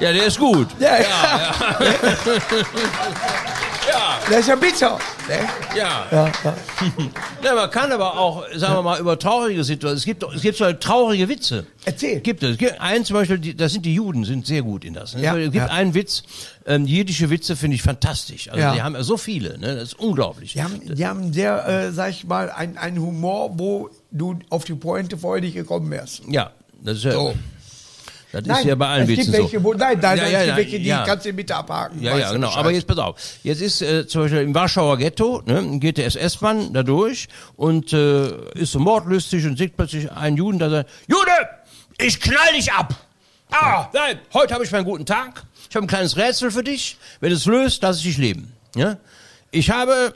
Ja, 0.00 0.12
der 0.12 0.26
ist 0.26 0.38
gut. 0.38 0.68
Ja, 0.78 0.98
ja. 1.00 1.54
Der 4.30 4.38
ist 4.38 4.48
ja 4.48 4.56
bitter. 4.56 4.98
Ne? 5.28 5.38
Ja. 5.76 6.06
Ja, 6.10 6.32
ja. 6.44 6.54
ja. 7.44 7.54
Man 7.54 7.70
kann 7.70 7.92
aber 7.92 8.18
auch, 8.18 8.44
sagen 8.54 8.74
wir 8.74 8.82
mal, 8.82 8.98
über 8.98 9.18
traurige 9.18 9.62
Situationen. 9.64 9.98
Es 9.98 10.04
gibt, 10.04 10.22
es 10.34 10.40
gibt 10.40 10.56
so 10.56 10.72
traurige 10.72 11.28
Witze. 11.28 11.66
Erzähl. 11.84 12.20
Gibt 12.20 12.42
es. 12.42 12.56
Gibt 12.56 12.80
einen 12.80 13.04
zum 13.04 13.14
Beispiel, 13.14 13.38
die, 13.38 13.54
das 13.54 13.72
sind 13.72 13.84
die 13.84 13.94
Juden, 13.94 14.24
sind 14.24 14.46
sehr 14.46 14.62
gut 14.62 14.84
in 14.84 14.94
das. 14.94 15.14
Ne? 15.14 15.22
Ja, 15.22 15.36
es 15.36 15.44
gibt 15.52 15.56
ja. 15.56 15.66
einen 15.66 15.92
Witz, 15.92 16.22
ähm, 16.64 16.86
jiddische 16.86 17.28
Witze 17.28 17.54
finde 17.54 17.74
ich 17.74 17.82
fantastisch. 17.82 18.48
Also 18.48 18.60
Ja. 18.60 18.72
die 18.72 18.82
haben 18.82 18.94
ja 18.94 19.02
so 19.02 19.18
viele, 19.18 19.58
ne? 19.58 19.74
das 19.74 19.84
ist 19.92 19.98
unglaublich. 19.98 20.54
Die 20.54 20.62
haben, 20.62 20.80
die 20.82 21.06
haben 21.06 21.32
sehr, 21.34 21.68
äh, 21.68 21.92
sag 21.92 22.10
ich 22.10 22.24
mal, 22.24 22.50
einen 22.50 22.78
einen 22.78 22.98
Humor, 23.00 23.58
wo 23.58 23.90
du 24.10 24.38
auf 24.48 24.64
die 24.64 24.74
Pointe 24.74 25.18
vorher 25.18 25.42
nicht 25.42 25.54
gekommen 25.54 25.90
wärst. 25.90 26.22
Ja, 26.28 26.50
das 26.82 26.98
ist 26.98 27.04
ja, 27.04 27.12
So. 27.12 27.34
Das 28.40 28.58
ist 28.58 28.64
ja 28.64 28.74
bei 28.74 28.88
allen 28.88 29.02
es 29.02 29.08
Witzen 29.08 29.32
gibt 29.32 29.38
welche, 29.38 29.58
so. 29.58 29.64
wo, 29.64 29.74
nein, 29.74 29.98
nein, 30.00 30.16
Ja, 30.16 30.22
nein, 30.24 30.32
ja, 30.32 30.38
es 30.40 30.44
gibt 30.46 30.56
welche, 30.56 30.78
die 30.78 30.86
ja. 30.86 31.04
kannst 31.04 31.26
du 31.26 31.32
mit 31.32 31.50
abhaken. 31.50 32.02
Ja, 32.02 32.16
ja, 32.16 32.32
genau. 32.32 32.50
Aber 32.50 32.70
jetzt 32.70 32.86
pass 32.86 32.98
auf. 32.98 33.16
Jetzt 33.42 33.60
ist 33.60 33.82
äh, 33.82 34.06
zum 34.06 34.22
Beispiel 34.22 34.40
im 34.40 34.54
Warschauer 34.54 34.98
Ghetto, 34.98 35.42
ne, 35.46 35.78
geht 35.78 35.98
der 35.98 36.06
SS-Mann 36.06 36.72
da 36.72 36.82
durch 36.82 37.28
und 37.56 37.92
äh, 37.92 38.50
ist 38.54 38.72
so 38.72 38.78
mordlustig 38.78 39.44
und 39.46 39.56
sieht 39.56 39.76
plötzlich 39.76 40.10
einen 40.10 40.36
Juden, 40.36 40.58
der 40.58 40.70
sagt, 40.70 40.90
Jude, 41.06 41.30
ich 41.98 42.20
knall 42.20 42.52
dich 42.56 42.72
ab. 42.72 42.94
Ah, 43.50 43.88
nein, 43.92 44.18
heute 44.32 44.54
habe 44.54 44.64
ich 44.64 44.72
meinen 44.72 44.84
guten 44.84 45.06
Tag. 45.06 45.44
Ich 45.70 45.76
habe 45.76 45.86
ein 45.86 45.88
kleines 45.88 46.16
Rätsel 46.16 46.50
für 46.50 46.64
dich. 46.64 46.96
Wenn 47.20 47.30
du 47.30 47.36
es 47.36 47.46
löst, 47.46 47.82
lass 47.82 47.98
ich 47.98 48.04
dich 48.04 48.18
leben. 48.18 48.52
Ja? 48.74 48.96
Ich 49.50 49.70
habe 49.70 50.14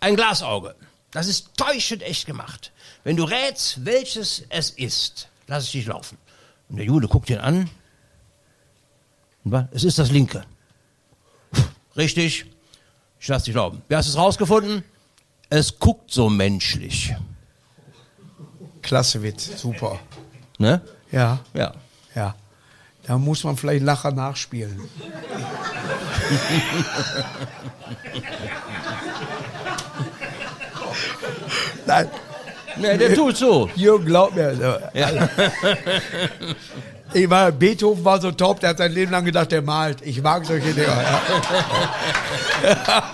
ein 0.00 0.16
Glasauge. 0.16 0.74
Das 1.10 1.26
ist 1.26 1.56
täuschend 1.56 2.02
echt 2.02 2.26
gemacht. 2.26 2.72
Wenn 3.04 3.16
du 3.16 3.24
rätst, 3.24 3.84
welches 3.84 4.44
es 4.50 4.70
ist, 4.70 5.28
lass 5.46 5.64
ich 5.64 5.72
dich 5.72 5.86
laufen. 5.86 6.18
Und 6.68 6.76
der 6.76 6.84
Jude 6.86 7.08
guckt 7.08 7.30
ihn 7.30 7.38
an. 7.38 7.68
Es 9.70 9.84
ist 9.84 9.98
das 9.98 10.10
linke. 10.10 10.44
Richtig. 11.96 12.44
Ich 13.20 13.28
lass 13.28 13.44
dich 13.44 13.54
glauben. 13.54 13.82
Wie 13.88 13.96
hast 13.96 14.06
es 14.08 14.16
rausgefunden? 14.16 14.84
Es 15.50 15.78
guckt 15.78 16.10
so 16.10 16.28
menschlich. 16.28 17.14
Klasse 18.82 19.22
Witz, 19.22 19.60
super. 19.60 19.98
Ne? 20.58 20.80
Ja, 21.10 21.40
Ja. 21.54 21.74
ja. 22.14 22.34
Da 23.04 23.16
muss 23.16 23.42
man 23.44 23.56
vielleicht 23.56 23.82
Lacher 23.84 24.10
nachspielen. 24.12 24.82
Nein, 31.86 32.08
Ne, 32.80 32.96
der 32.98 33.14
tut 33.14 33.36
so. 33.36 33.68
Jürgen, 33.74 34.06
glaub 34.06 34.34
mir. 34.34 34.54
So. 34.54 34.98
Ja. 34.98 35.28
Ich 37.14 37.28
war, 37.30 37.50
Beethoven 37.52 38.04
war 38.04 38.20
so 38.20 38.30
top, 38.32 38.60
der 38.60 38.70
hat 38.70 38.78
sein 38.78 38.92
Leben 38.92 39.10
lang 39.12 39.24
gedacht, 39.24 39.50
der 39.50 39.62
malt. 39.62 39.98
Ich 40.02 40.22
mag 40.22 40.44
solche 40.44 40.72
Dinger. 40.74 41.02
Ja. 41.02 41.20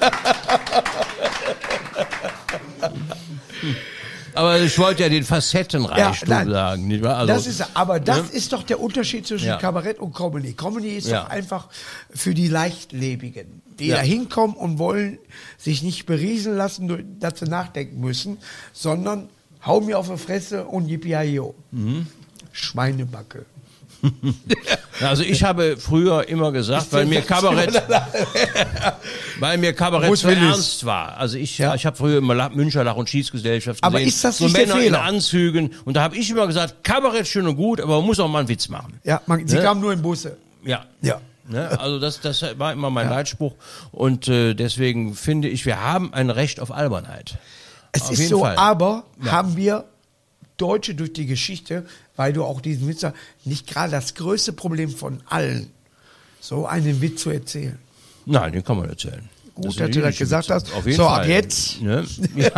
Aber 4.34 4.60
ich 4.60 4.76
wollte 4.78 5.04
ja 5.04 5.08
den 5.08 5.22
Facettenreichtum 5.22 6.28
nein. 6.28 6.50
sagen. 6.50 6.88
Nicht 6.88 7.04
wahr? 7.04 7.18
Also, 7.18 7.32
das 7.32 7.46
ist, 7.46 7.64
aber 7.74 8.00
das 8.00 8.32
ne? 8.32 8.36
ist 8.36 8.52
doch 8.52 8.64
der 8.64 8.80
Unterschied 8.80 9.26
zwischen 9.26 9.46
Ja. 9.46 9.58
Kabarett 9.58 10.00
und 10.00 10.12
Comedy. 10.12 10.54
Comedy 10.54 10.96
ist 10.96 11.06
Ja. 11.06 11.22
doch 11.22 11.30
einfach 11.30 11.68
für 12.10 12.34
die 12.34 12.48
Leichtlebigen, 12.48 13.62
die 13.78 13.86
Ja. 13.88 13.96
da 13.96 14.02
hinkommen 14.02 14.56
und 14.56 14.78
wollen 14.78 15.18
sich 15.56 15.82
nicht 15.84 16.06
beriesen 16.06 16.56
lassen, 16.56 17.18
dass 17.20 17.38
sie 17.38 17.44
nachdenken 17.44 18.00
müssen, 18.00 18.38
sondern 18.72 19.28
hau 19.66 19.80
mir 19.80 19.98
auf 19.98 20.08
die 20.10 20.16
Fresse 20.18 20.64
und 20.64 20.88
yippie 20.88 21.40
Mhm. 21.72 22.06
Schweinebacke. 22.52 23.46
Also 25.00 25.24
ich 25.24 25.42
habe 25.42 25.76
früher 25.76 26.28
immer 26.28 26.52
gesagt, 26.52 26.86
weil 26.92 27.06
mir 27.06 27.22
Kabarett, 27.22 27.82
weil 29.40 29.58
mir 29.58 29.72
Kabarett 29.72 30.16
so 30.16 30.28
Willis. 30.28 30.42
ernst 30.42 30.84
war. 30.86 31.16
Also 31.16 31.36
ich, 31.36 31.58
Ja. 31.58 31.74
ich 31.74 31.84
habe 31.84 31.96
früher 31.96 32.18
immer 32.18 32.34
La 32.34 32.48
Müncher 32.48 32.84
Lach- 32.84 32.94
und 32.96 33.08
Schießgesellschaft 33.08 33.82
Aber 33.82 33.98
gesehen. 33.98 34.08
ist 34.08 34.24
das 34.24 34.38
so 34.38 34.44
nicht 34.44 34.56
der 34.56 34.66
Männer 34.68 34.78
Fehler? 34.80 34.98
in 35.00 35.04
Anzügen. 35.16 35.70
Und 35.84 35.94
da 35.96 36.02
habe 36.02 36.16
ich 36.16 36.30
immer 36.30 36.46
gesagt, 36.46 36.84
Kabarett 36.84 37.26
schön 37.26 37.46
und 37.46 37.56
gut, 37.56 37.80
aber 37.80 37.96
man 37.96 38.06
muss 38.06 38.20
auch 38.20 38.28
mal 38.28 38.40
einen 38.40 38.48
Witz 38.48 38.68
machen. 38.68 39.00
Ja, 39.04 39.20
man, 39.26 39.46
sie 39.48 39.56
Ne? 39.56 39.62
kamen 39.62 39.80
nur 39.80 39.92
in 39.92 40.00
Busse. 40.02 40.36
Ja. 40.64 40.84
Ja. 41.02 41.20
Ne? 41.48 41.78
Also 41.80 41.98
das, 41.98 42.20
das 42.20 42.44
war 42.58 42.72
immer 42.72 42.90
mein 42.90 43.08
Leitspruch. 43.08 43.54
Und 43.92 44.28
äh, 44.28 44.54
deswegen 44.54 45.14
finde 45.14 45.48
ich, 45.48 45.66
wir 45.66 45.80
haben 45.80 46.14
ein 46.14 46.30
Recht 46.30 46.60
auf 46.60 46.70
Albernheit. 46.70 47.36
Es 47.94 48.02
Auf 48.02 48.12
ist 48.12 48.28
so, 48.28 48.40
Fall. 48.40 48.56
aber 48.56 49.04
Ja. 49.22 49.32
haben 49.32 49.56
wir 49.56 49.84
Deutsche 50.56 50.94
durch 50.94 51.12
die 51.12 51.26
Geschichte, 51.26 51.86
weil 52.16 52.32
du 52.32 52.44
auch 52.44 52.60
diesen 52.60 52.88
Witz 52.88 53.02
hast, 53.04 53.14
nicht 53.44 53.66
gerade 53.66 53.90
das 53.92 54.14
größte 54.14 54.52
Problem 54.52 54.90
von 54.90 55.20
allen, 55.26 55.70
so 56.40 56.66
einen 56.66 57.00
Witz 57.00 57.22
zu 57.22 57.30
erzählen. 57.30 57.78
Nein, 58.26 58.52
den 58.52 58.64
kann 58.64 58.76
man 58.76 58.88
erzählen. 58.88 59.28
Gut, 59.54 59.66
Das 59.66 59.76
dass 59.76 59.90
du 59.90 60.00
das 60.00 60.18
gesagt 60.18 60.50
hast. 60.50 60.74
Auf 60.74 60.86
jeden 60.86 60.96
so, 60.96 61.04
Fall. 61.04 61.20
ab 61.22 61.28
jetzt. 61.28 61.82
Ne? 61.82 62.04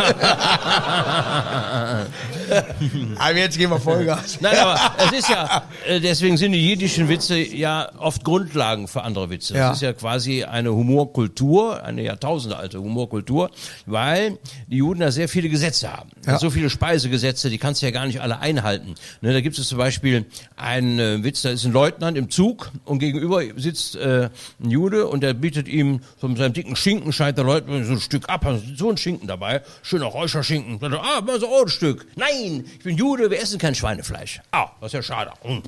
Aber 3.17 3.37
jetzt 3.37 3.57
gehen 3.57 3.69
wir 3.69 3.79
Vollgas. 3.79 4.39
Nein, 4.41 4.57
aber 4.57 4.79
es 4.97 5.19
ist 5.19 5.29
ja, 5.29 5.63
äh, 5.85 5.99
deswegen 5.99 6.37
sind 6.37 6.53
die 6.53 6.65
jiddischen 6.65 7.09
Witze 7.09 7.37
ja 7.37 7.89
oft 7.99 8.23
Grundlagen 8.23 8.87
für 8.87 9.03
andere 9.03 9.29
Witze. 9.29 9.55
Ja. 9.55 9.69
Das 9.69 9.77
ist 9.77 9.81
ja 9.81 9.93
quasi 9.93 10.43
eine 10.43 10.73
Humorkultur, 10.73 11.83
eine 11.83 12.03
jahrtausendealte 12.03 12.79
Humorkultur, 12.79 13.51
weil 13.85 14.37
die 14.67 14.77
Juden 14.77 15.01
da 15.01 15.11
sehr 15.11 15.27
viele 15.27 15.49
Gesetze 15.49 15.91
haben. 15.91 16.09
Ja. 16.25 16.39
So 16.39 16.49
viele 16.49 16.69
Speisegesetze, 16.69 17.49
die 17.49 17.57
kannst 17.57 17.81
du 17.81 17.85
ja 17.85 17.91
gar 17.91 18.05
nicht 18.05 18.21
alle 18.21 18.39
einhalten. 18.39 18.95
Ne, 19.21 19.33
da 19.33 19.41
gibt 19.41 19.57
es 19.57 19.67
zum 19.67 19.77
Beispiel 19.77 20.25
einen 20.55 20.99
äh, 20.99 21.23
Witz, 21.23 21.41
da 21.41 21.49
ist 21.49 21.65
ein 21.65 21.73
Leutnant 21.73 22.17
im 22.17 22.29
Zug 22.29 22.71
und 22.85 22.99
gegenüber 22.99 23.41
sitzt 23.55 23.95
äh, 23.95 24.29
ein 24.63 24.69
Jude 24.69 25.07
und 25.07 25.21
der 25.21 25.33
bietet 25.33 25.67
ihm 25.67 26.01
von 26.17 26.35
seinem 26.35 26.53
dicken 26.53 26.75
Schinken, 26.75 26.86
scheint 27.11 27.37
der 27.37 27.45
Leutnant 27.45 27.85
so 27.85 27.93
ein 27.93 27.99
Stück 27.99 28.29
ab, 28.29 28.45
hat 28.45 28.61
so 28.75 28.89
ein 28.89 28.97
Schinken 28.97 29.27
dabei, 29.27 29.61
schöner 29.81 30.05
Räucherschinken. 30.05 30.79
Er, 30.81 31.01
ah, 31.01 31.21
mal 31.21 31.39
so 31.39 31.61
ein 31.61 31.67
Stück. 31.67 32.07
Nein, 32.15 32.65
ich 32.77 32.83
bin 32.83 32.97
Jude, 32.97 33.29
wir 33.29 33.39
essen 33.39 33.59
kein 33.59 33.75
Schweinefleisch. 33.75 34.41
Ah, 34.51 34.69
das 34.79 34.89
ist 34.89 34.93
ja 34.93 35.03
schade. 35.03 35.31
Hm. 35.41 35.61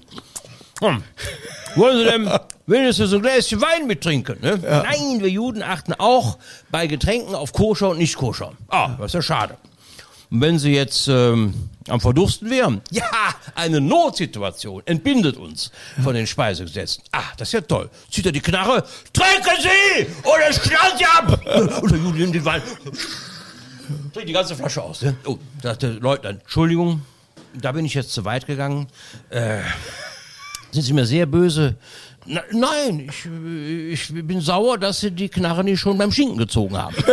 Hm. 0.82 1.04
Wollen 1.76 1.98
Sie 1.98 2.04
denn 2.06 2.40
wenigstens 2.68 3.10
so 3.10 3.18
ein 3.18 3.22
Gläschen 3.22 3.62
Wein 3.62 3.86
mittrinken? 3.88 4.40
Ne? 4.42 4.60
Nein, 4.62 5.20
wir 5.20 5.30
Juden 5.30 5.62
achten 5.62 5.94
auch 5.94 6.38
bei 6.72 6.88
Getränken 6.88 7.36
auf 7.36 7.52
Koscher 7.52 7.90
und 7.90 7.98
nicht 7.98 8.16
Koscher. 8.16 8.54
Ah, 8.70 8.96
das 8.98 9.08
ist 9.08 9.14
ja 9.16 9.22
schade. 9.22 9.58
Und 10.32 10.42
wenn 10.42 10.60
Sie 10.60 10.74
jetzt 10.74 11.08
ähm, 11.08 11.54
am 11.88 12.00
Verdursten 12.00 12.50
wären, 12.50 12.82
ja, 12.92 13.04
eine 13.56 13.82
Notsituation 13.82 14.84
entbindet 14.86 15.38
uns 15.38 15.72
von 16.04 16.14
den 16.14 16.28
Speisegesetzen. 16.28 17.04
Ah, 17.12 17.24
das 17.38 17.50
ist 17.50 17.54
ja 17.54 17.62
toll. 17.62 17.90
Zieht 18.12 18.26
er 18.26 18.32
die 18.32 18.42
Knarre, 18.42 18.84
trinken 19.12 19.58
Sie 19.62 20.08
oder 20.24 20.50
ich 20.50 20.62
knall 20.62 20.98
Sie 20.98 21.06
ab. 21.06 21.82
Und 21.82 21.92
der 21.92 21.98
Jude 21.98 22.18
nimmt 22.20 22.36
den 22.36 22.46
Wein, 22.46 22.62
trinkt 24.14 24.30
die 24.30 24.34
ganze 24.34 24.56
Flasche 24.56 24.84
aus. 24.84 25.02
Ne? 25.02 25.16
Oh, 25.26 25.38
sagte 25.64 25.94
der 25.94 26.00
Leutnant, 26.00 26.42
Entschuldigung, 26.42 27.02
da 27.54 27.72
bin 27.72 27.86
ich 27.86 27.96
jetzt 27.96 28.14
zu 28.14 28.24
weit 28.24 28.46
gegangen. 28.46 28.88
Äh, 29.30 29.62
sind 30.72 30.84
Sie 30.84 30.94
mir 30.94 31.08
sehr 31.08 31.26
böse? 31.26 31.76
Na, 32.28 32.42
nein, 32.52 33.10
ich, 33.10 33.26
ich 33.26 34.14
bin 34.28 34.42
sauer, 34.42 34.78
dass 34.78 35.00
Sie 35.00 35.10
die 35.10 35.30
Knarre 35.30 35.64
nicht 35.64 35.80
schon 35.80 35.98
beim 35.98 36.12
Schinken 36.12 36.38
gezogen 36.38 36.78
haben. 36.78 36.96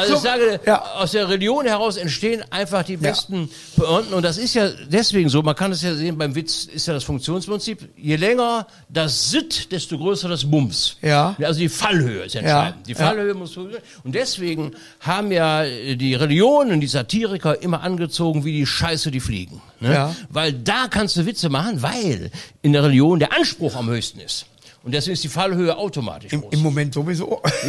also 0.00 0.14
ich 0.14 0.20
sage, 0.20 0.60
ja. 0.66 0.82
aus 0.96 1.12
der 1.12 1.28
Religion 1.28 1.66
heraus 1.66 1.96
entstehen 1.96 2.42
einfach 2.50 2.82
die 2.82 2.96
besten 2.96 3.50
Pointen. 3.76 4.14
Und 4.14 4.22
das 4.22 4.38
ist 4.38 4.54
ja 4.54 4.68
deswegen 4.88 5.28
so, 5.28 5.42
man 5.42 5.54
kann 5.54 5.72
es 5.72 5.82
ja 5.82 5.94
sehen, 5.94 6.18
beim 6.18 6.34
Witz 6.34 6.64
ist 6.64 6.86
ja 6.86 6.94
das 6.94 7.04
Funktionsprinzip, 7.04 7.88
je 7.96 8.16
länger 8.16 8.66
das 8.88 9.30
Sit, 9.30 9.72
desto 9.72 9.98
größer 9.98 10.28
das 10.28 10.50
Bums. 10.50 10.96
Ja. 11.02 11.36
Also 11.42 11.60
die 11.60 11.68
Fallhöhe 11.68 12.24
ist 12.24 12.34
entscheidend. 12.34 12.86
Die 12.86 12.92
Ja. 12.92 12.98
Fallhöhe 12.98 13.34
muss 13.34 13.52
so 13.52 13.68
Und 14.04 14.14
deswegen 14.14 14.72
haben 15.00 15.32
ja 15.32 15.64
die 15.64 16.14
Religionen, 16.14 16.80
die 16.80 16.86
Satiriker 16.86 17.62
immer 17.62 17.82
angezogen 17.82 18.44
wie 18.44 18.52
die 18.52 18.66
Scheiße, 18.66 19.10
die 19.10 19.20
fliegen. 19.20 19.60
Ne? 19.80 19.94
Ja. 19.94 20.16
Weil 20.28 20.52
da 20.52 20.86
kannst 20.88 21.16
du 21.16 21.26
Witze 21.26 21.48
machen, 21.48 21.82
weil 21.82 22.30
in 22.62 22.72
der 22.72 22.84
Religion 22.84 23.18
der 23.18 23.32
Anspruch 23.36 23.76
am 23.76 23.88
höchsten 23.88 24.20
ist. 24.20 24.46
Und 24.82 24.92
deswegen 24.92 25.12
ist 25.12 25.24
die 25.24 25.28
Fallhöhe 25.28 25.76
automatisch 25.76 26.32
Im, 26.32 26.40
groß. 26.40 26.52
Im 26.54 26.60
Moment 26.62 26.94
sowieso. 26.94 27.42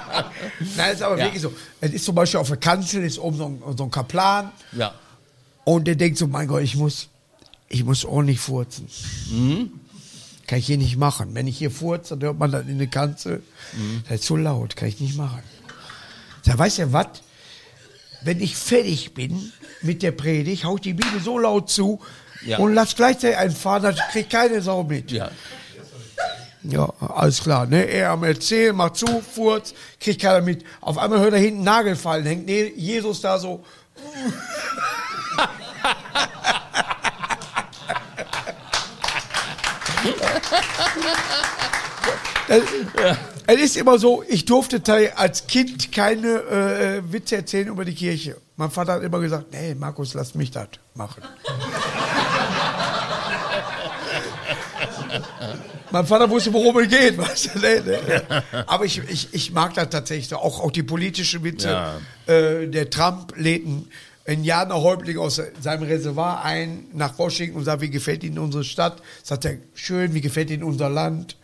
Nein, 0.76 0.92
ist 0.94 1.02
aber 1.02 1.18
Ja. 1.18 1.24
wirklich 1.24 1.42
so. 1.42 1.52
Es 1.80 1.92
ist 1.92 2.04
zum 2.04 2.14
Beispiel 2.14 2.40
auf 2.40 2.48
der 2.48 2.56
Kanzel, 2.56 3.04
ist 3.04 3.18
oben 3.18 3.36
so 3.36 3.46
ein, 3.46 3.62
so 3.76 3.84
ein 3.84 3.90
Kaplan 3.90 4.50
ja. 4.72 4.94
und 5.64 5.86
der 5.86 5.94
denkt 5.96 6.18
so, 6.18 6.26
mein 6.26 6.46
Gott, 6.48 6.62
ich 6.62 6.76
muss, 6.76 7.08
ich 7.68 7.84
muss 7.84 8.04
ordentlich 8.04 8.40
furzen. 8.40 8.88
Mhm. 9.30 9.70
Kann 10.46 10.58
ich 10.58 10.66
hier 10.66 10.78
nicht 10.78 10.96
machen. 10.96 11.34
Wenn 11.34 11.46
ich 11.46 11.56
hier 11.56 11.70
furze, 11.70 12.16
dann 12.16 12.26
hört 12.28 12.38
man 12.38 12.50
das 12.52 12.66
in 12.66 12.78
der 12.78 12.88
Kanzel. 12.88 13.42
Mhm. 13.72 14.02
Das 14.08 14.20
ist 14.20 14.24
zu 14.24 14.36
laut, 14.36 14.76
kann 14.76 14.88
ich 14.88 15.00
nicht 15.00 15.16
machen. 15.16 15.42
Da 16.44 16.58
weißt 16.58 16.78
du 16.78 16.92
was? 16.92 17.06
Wenn 18.22 18.40
ich 18.40 18.56
fertig 18.56 19.14
bin 19.14 19.52
mit 19.82 20.02
der 20.02 20.12
Predigt, 20.12 20.64
hau 20.64 20.76
ich 20.76 20.82
die 20.82 20.94
Bibel 20.94 21.20
so 21.20 21.38
laut 21.38 21.70
zu 21.70 22.00
Ja. 22.46 22.58
und 22.58 22.74
lass 22.74 22.94
gleichzeitig 22.96 23.36
einfahren, 23.36 23.82
das 23.82 23.96
kriegt 24.12 24.30
keine 24.30 24.60
Sau 24.62 24.82
mit. 24.84 25.10
Ja. 25.12 25.30
Ja, 26.64 26.88
alles 27.00 27.42
klar. 27.42 27.66
Ne? 27.66 27.84
Er 27.88 28.10
am 28.10 28.22
Erzählen, 28.24 28.74
macht 28.74 28.96
zu, 28.96 29.06
furzt, 29.34 29.74
kriegt 29.98 30.22
keiner 30.22 30.40
mit. 30.40 30.64
Auf 30.80 30.96
einmal 30.98 31.18
hört 31.20 31.32
er 31.32 31.40
hinten 31.40 31.64
Nagel 31.64 31.96
fallen, 31.96 32.24
hängt 32.24 32.46
ne- 32.46 32.72
Jesus 32.76 33.20
da 33.20 33.38
so. 33.38 33.64
Es 42.48 42.62
es 43.46 43.60
ist 43.60 43.76
immer 43.76 43.98
so, 43.98 44.22
ich 44.28 44.44
durfte 44.44 44.80
te- 44.82 45.12
als 45.16 45.46
Kind 45.48 45.90
keine 45.92 46.28
äh, 46.28 47.12
Witze 47.12 47.36
erzählen 47.36 47.68
über 47.68 47.84
die 47.84 47.94
Kirche. 47.94 48.36
Mein 48.56 48.70
Vater 48.70 48.94
hat 48.94 49.02
immer 49.02 49.18
gesagt, 49.18 49.46
nee, 49.52 49.74
Markus, 49.74 50.14
lass 50.14 50.34
mich 50.34 50.50
das 50.52 50.68
machen. 50.94 51.22
Mein 55.92 56.06
Vater 56.06 56.28
wusste, 56.30 56.52
worum 56.52 56.78
es 56.78 56.88
geht. 56.88 57.18
Weißt 57.18 57.54
du? 57.54 57.58
nee, 57.60 57.80
nee. 57.84 58.40
Aber 58.66 58.84
ich, 58.84 59.00
ich, 59.08 59.28
ich 59.32 59.52
mag 59.52 59.74
das 59.74 59.90
tatsächlich. 59.90 60.34
Auch, 60.34 60.60
auch 60.60 60.70
die 60.70 60.82
politische 60.82 61.44
Witze. 61.44 62.00
Äh, 62.26 62.66
der 62.68 62.90
Trump 62.90 63.34
lädt 63.36 63.66
einen, 63.66 63.90
einen 64.24 64.44
Janer 64.44 64.80
Häuptling 64.82 65.18
aus 65.18 65.40
seinem 65.60 65.82
Reservoir 65.82 66.44
ein 66.44 66.86
nach 66.92 67.18
Washington 67.18 67.58
und 67.58 67.64
sagt, 67.64 67.80
wie 67.82 67.90
gefällt 67.90 68.22
Ihnen 68.24 68.38
unsere 68.38 68.62
Stadt? 68.64 69.02
Sagt 69.22 69.44
er, 69.44 69.56
schön, 69.74 70.14
wie 70.14 70.20
gefällt 70.20 70.50
Ihnen 70.50 70.62
unser 70.62 70.88
Land? 70.88 71.36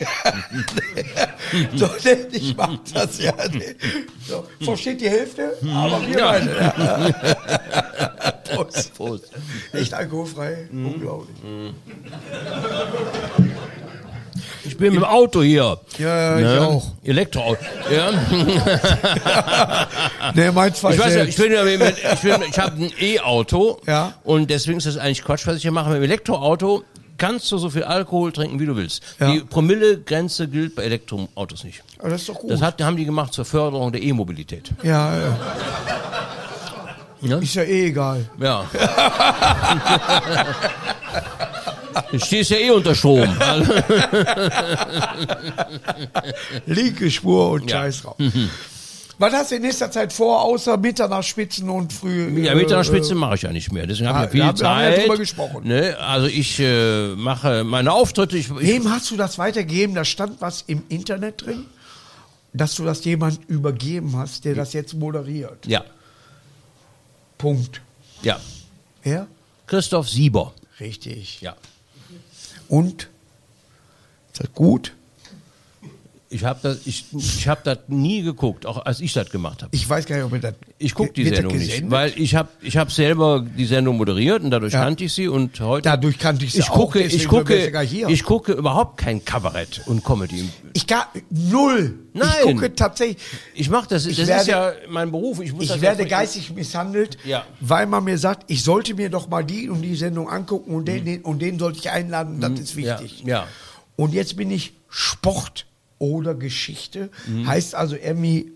so, 1.76 1.88
ich 2.32 2.56
mag 2.56 2.78
das 2.94 3.18
ja. 3.18 3.34
So, 4.26 4.46
versteht 4.62 5.00
die 5.00 5.08
Hälfte, 5.10 5.56
aber 5.74 6.00
wir 6.06 6.18
Ja. 6.18 6.32
beide. 6.32 7.14
Prost. 8.44 8.94
Prost. 8.94 9.30
Echt 9.72 9.94
alkoholfrei. 9.94 10.68
Unglaublich. 10.72 11.36
Ich 14.64 14.76
bin 14.76 14.92
mit 14.94 15.02
dem 15.02 15.04
Auto 15.04 15.42
hier. 15.42 15.78
Ja, 15.98 16.38
ja, 16.38 16.54
ich 16.54 16.58
auch. 16.60 16.84
Elektroauto. 17.04 17.60
Ja. 17.90 18.10
Nee, 20.34 20.50
meins 20.52 20.82
war 20.82 20.92
Ich 20.92 20.98
weiß 20.98 21.14
ja, 21.14 21.24
ich 21.24 21.36
bin 21.36 21.52
ja 21.52 21.62
mit, 21.64 21.80
ich, 22.12 22.20
bin- 22.20 22.42
ich 22.48 22.58
habe 22.58 22.82
ein 22.84 22.90
E-Auto. 23.00 23.78
Ja. 23.86 24.14
Und 24.24 24.50
deswegen 24.50 24.78
ist 24.78 24.86
das 24.86 24.96
eigentlich 24.96 25.22
Quatsch, 25.24 25.46
was 25.46 25.56
ich 25.56 25.62
hier 25.62 25.72
mache. 25.72 25.88
Mit 25.90 25.98
dem 25.98 26.04
Elektroauto 26.04 26.84
kannst 27.18 27.50
du 27.52 27.58
so 27.58 27.68
viel 27.70 27.84
Alkohol 27.84 28.32
trinken, 28.32 28.58
wie 28.60 28.66
du 28.66 28.74
willst. 28.76 29.02
Ja. 29.20 29.30
Die 29.32 29.40
Promillegrenze 29.40 30.48
gilt 30.48 30.74
bei 30.74 30.84
Elektroautos 30.84 31.64
nicht. 31.64 31.82
Aber 31.98 32.08
das 32.10 32.22
ist 32.22 32.28
doch 32.30 32.34
gut. 32.36 32.50
Das 32.50 32.62
hat, 32.62 32.80
haben 32.82 32.96
die 32.96 33.04
gemacht 33.04 33.32
zur 33.34 33.44
Förderung 33.44 33.92
der 33.92 34.02
E-Mobilität. 34.02 34.70
ja, 34.82 35.16
ja. 35.18 35.36
Ja. 37.24 37.38
Ist 37.38 37.54
ja 37.54 37.62
eh 37.62 37.86
egal. 37.86 38.28
Ja. 38.40 38.64
Du 42.10 42.18
stehst 42.18 42.50
ja 42.50 42.56
eh 42.58 42.70
unter 42.70 42.94
Strom. 42.94 43.28
Linke 46.66 47.10
Spur 47.10 47.50
und 47.52 47.70
Ja. 47.70 47.78
Scheiß 47.78 48.02
drauf. 48.02 48.16
Was 49.18 49.32
hast 49.34 49.50
du 49.52 49.56
in 49.56 49.62
nächster 49.62 49.90
Zeit 49.90 50.12
vor, 50.12 50.42
außer 50.42 50.76
Mitternachtsspitzen 50.78 51.68
und 51.68 51.92
früh? 51.92 52.40
Ja, 52.42 52.52
äh, 52.52 52.54
Mitternachtsspitze 52.56 53.14
mache 53.14 53.36
ich 53.36 53.42
ja 53.42 53.52
nicht 53.52 53.70
mehr. 53.70 53.86
Deswegen 53.86 54.08
habe 54.08 54.18
Ah, 54.18 54.24
ich 54.24 54.34
ja 54.34 54.52
viel 54.52 54.62
da 54.62 54.68
haben 54.70 54.78
wir- 54.80 54.88
ja 54.88 54.94
Zeit. 54.96 55.02
drüber 55.04 55.16
gesprochen. 55.18 55.68
Ne? 55.68 55.96
Also 55.98 56.26
ich 56.26 56.58
äh, 56.58 57.08
mache 57.14 57.62
meine 57.62 57.92
Auftritte. 57.92 58.36
Ich, 58.36 58.48
ich, 58.50 58.56
Wem 58.68 58.90
hast 58.90 59.10
du 59.10 59.16
das 59.16 59.38
weitergegeben? 59.38 59.94
Da 59.94 60.04
stand 60.04 60.40
was 60.40 60.64
im 60.66 60.82
Internet 60.88 61.42
drin, 61.46 61.66
dass 62.52 62.74
du 62.74 62.84
das 62.84 63.04
jemand 63.04 63.38
übergeben 63.48 64.16
hast, 64.16 64.44
der 64.44 64.54
das 64.54 64.72
jetzt 64.72 64.94
moderiert. 64.94 65.66
ja, 65.66 65.84
Punkt. 67.38 67.80
ja. 68.22 68.40
Ja? 69.04 69.26
Christoph 69.66 70.08
Sieber. 70.08 70.52
Richtig. 70.80 71.40
Ja. 71.40 71.54
Und? 72.68 73.08
Ist 74.32 74.54
gut? 74.54 74.94
Ich 76.34 76.44
habe 76.44 76.58
das, 76.62 76.78
ich, 76.86 77.04
ich 77.16 77.46
hab 77.46 77.62
das 77.64 77.78
nie 77.88 78.22
geguckt, 78.22 78.64
auch 78.64 78.86
als 78.86 79.00
ich 79.00 79.12
das 79.12 79.28
gemacht 79.30 79.62
habe. 79.62 79.74
Ich 79.76 79.86
weiß 79.88 80.06
gar 80.06 80.16
nicht, 80.16 80.24
ob 80.24 80.32
ihr 80.32 80.38
das. 80.40 80.54
Ich 80.78 80.94
gucke 80.94 81.12
die 81.12 81.28
Sendung 81.28 81.56
nicht, 81.58 81.90
weil 81.90 82.12
ich 82.16 82.34
habe 82.34 82.48
ich 82.62 82.76
hab 82.78 82.90
selber 82.90 83.44
die 83.56 83.66
Sendung 83.66 83.98
moderiert 83.98 84.42
und 84.42 84.50
dadurch 84.50 84.72
Ja. 84.72 84.82
kannte 84.82 85.04
ich 85.04 85.12
sie 85.12 85.28
und 85.28 85.60
heute 85.60 85.82
Dadurch 85.82 86.18
kannte 86.18 86.44
ich 86.46 86.52
sie 86.52 86.60
ich 86.60 86.70
auch, 86.70 86.74
gucke, 86.74 87.00
ich 87.00 87.28
gucke, 87.28 87.54
ich 88.08 88.22
gucke 88.24 88.52
überhaupt 88.52 88.96
kein 88.96 89.22
Kabarett 89.24 89.82
und 89.86 90.02
Comedy. 90.04 90.48
Ich 90.72 90.86
gar 90.86 91.08
null. 91.28 91.98
Nein. 92.14 92.28
Ich 92.38 92.52
gucke 92.52 92.74
tatsächlich. 92.74 93.18
Ich 93.54 93.68
mache 93.68 93.88
das, 93.90 94.04
das 94.04 94.18
ist 94.18 94.26
werde- 94.26 94.50
ja 94.50 94.72
mein 94.88 95.10
Beruf. 95.10 95.38
Ich, 95.40 95.52
muss 95.52 95.64
Ich 95.64 95.80
werde 95.82 96.02
ja- 96.04 96.08
geistig 96.08 96.50
misshandelt, 96.54 97.18
Ja. 97.24 97.44
weil 97.60 97.86
man 97.86 98.04
mir 98.04 98.16
sagt, 98.16 98.50
ich 98.50 98.62
sollte 98.64 98.94
mir 98.94 99.10
doch 99.10 99.28
mal 99.28 99.44
die 99.44 99.68
und 99.68 99.82
die 99.82 99.96
Sendung 99.96 100.30
angucken 100.30 100.74
und 100.74 100.86
den, 100.88 101.04
den 101.04 101.22
und 101.22 101.40
den 101.42 101.58
sollte 101.58 101.78
ich 101.78 101.90
einladen, 101.90 102.40
das 102.40 102.52
ist 102.58 102.74
Mhm. 102.76 102.82
ja, 102.84 103.00
wichtig. 103.00 103.22
ja. 103.26 103.46
Und 103.96 104.14
jetzt 104.14 104.36
bin 104.36 104.50
ich 104.50 104.72
Sport 104.88 105.66
oder 106.02 106.34
Geschichte, 106.34 107.10
Mhm. 107.28 107.46
heißt 107.46 107.76
also 107.76 107.94
Emmy 107.94 108.50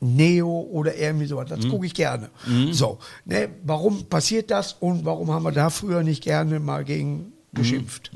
Neo 0.00 0.60
oder 0.70 0.96
irgendwie 0.96 1.26
sowas. 1.26 1.48
Das 1.50 1.68
gucke 1.68 1.84
ich 1.84 1.92
gerne. 1.92 2.30
So, 2.70 2.98
ne, 3.26 3.48
warum 3.64 4.04
passiert 4.06 4.50
das 4.50 4.74
und 4.80 5.04
warum 5.04 5.30
haben 5.32 5.42
wir 5.42 5.52
da 5.52 5.68
früher 5.70 6.02
nicht 6.02 6.22
gerne 6.22 6.58
mal 6.60 6.84
gegen 6.84 7.32
geschimpft? 7.52 8.10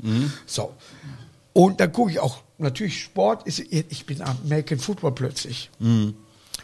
So. 0.47 0.73
Und 1.51 1.79
dann 1.79 1.91
gucke 1.91 2.11
ich 2.11 2.19
auch, 2.19 2.37
natürlich 2.57 3.03
Sport 3.03 3.45
ist, 3.45 3.59
ich 3.59 4.05
bin 4.05 4.21
am 4.21 4.37
American 4.45 4.79
Football 4.79 5.11
plötzlich. 5.11 5.69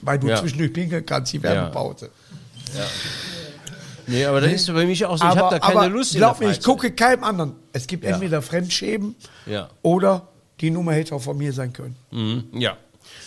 Weil 0.01 0.17
du 0.19 0.27
Ja. 0.29 0.37
zwischendurch 0.37 0.71
pinkeln 0.73 1.05
kannst, 1.05 1.33
die 1.33 1.43
Werbepause. 1.43 2.09
Nee, 4.07 4.25
aber 4.25 4.41
das 4.41 4.53
ist 4.53 4.73
bei 4.73 4.85
mich 4.85 5.05
auch 5.05 5.17
so, 5.17 5.23
ich 5.25 5.35
habe 5.35 5.55
da 5.55 5.59
keine 5.59 5.79
aber 5.81 5.89
Lust 5.89 6.15
glaub 6.15 6.39
mir, 6.39 6.49
ich 6.49 6.63
gucke 6.63 6.91
keinem 6.91 7.23
anderen. 7.23 7.53
Es 7.73 7.85
gibt 7.85 8.03
Ja. 8.05 8.11
entweder 8.11 8.41
Fremdschämen 8.41 9.15
Ja. 9.45 9.69
oder 9.83 10.28
die 10.61 10.71
Nummer 10.71 10.93
hätte 10.93 11.15
auch 11.15 11.21
von 11.21 11.37
mir 11.37 11.53
sein 11.53 11.73
können. 11.73 11.95
Mhm, 12.11 12.45
ja. 12.59 12.77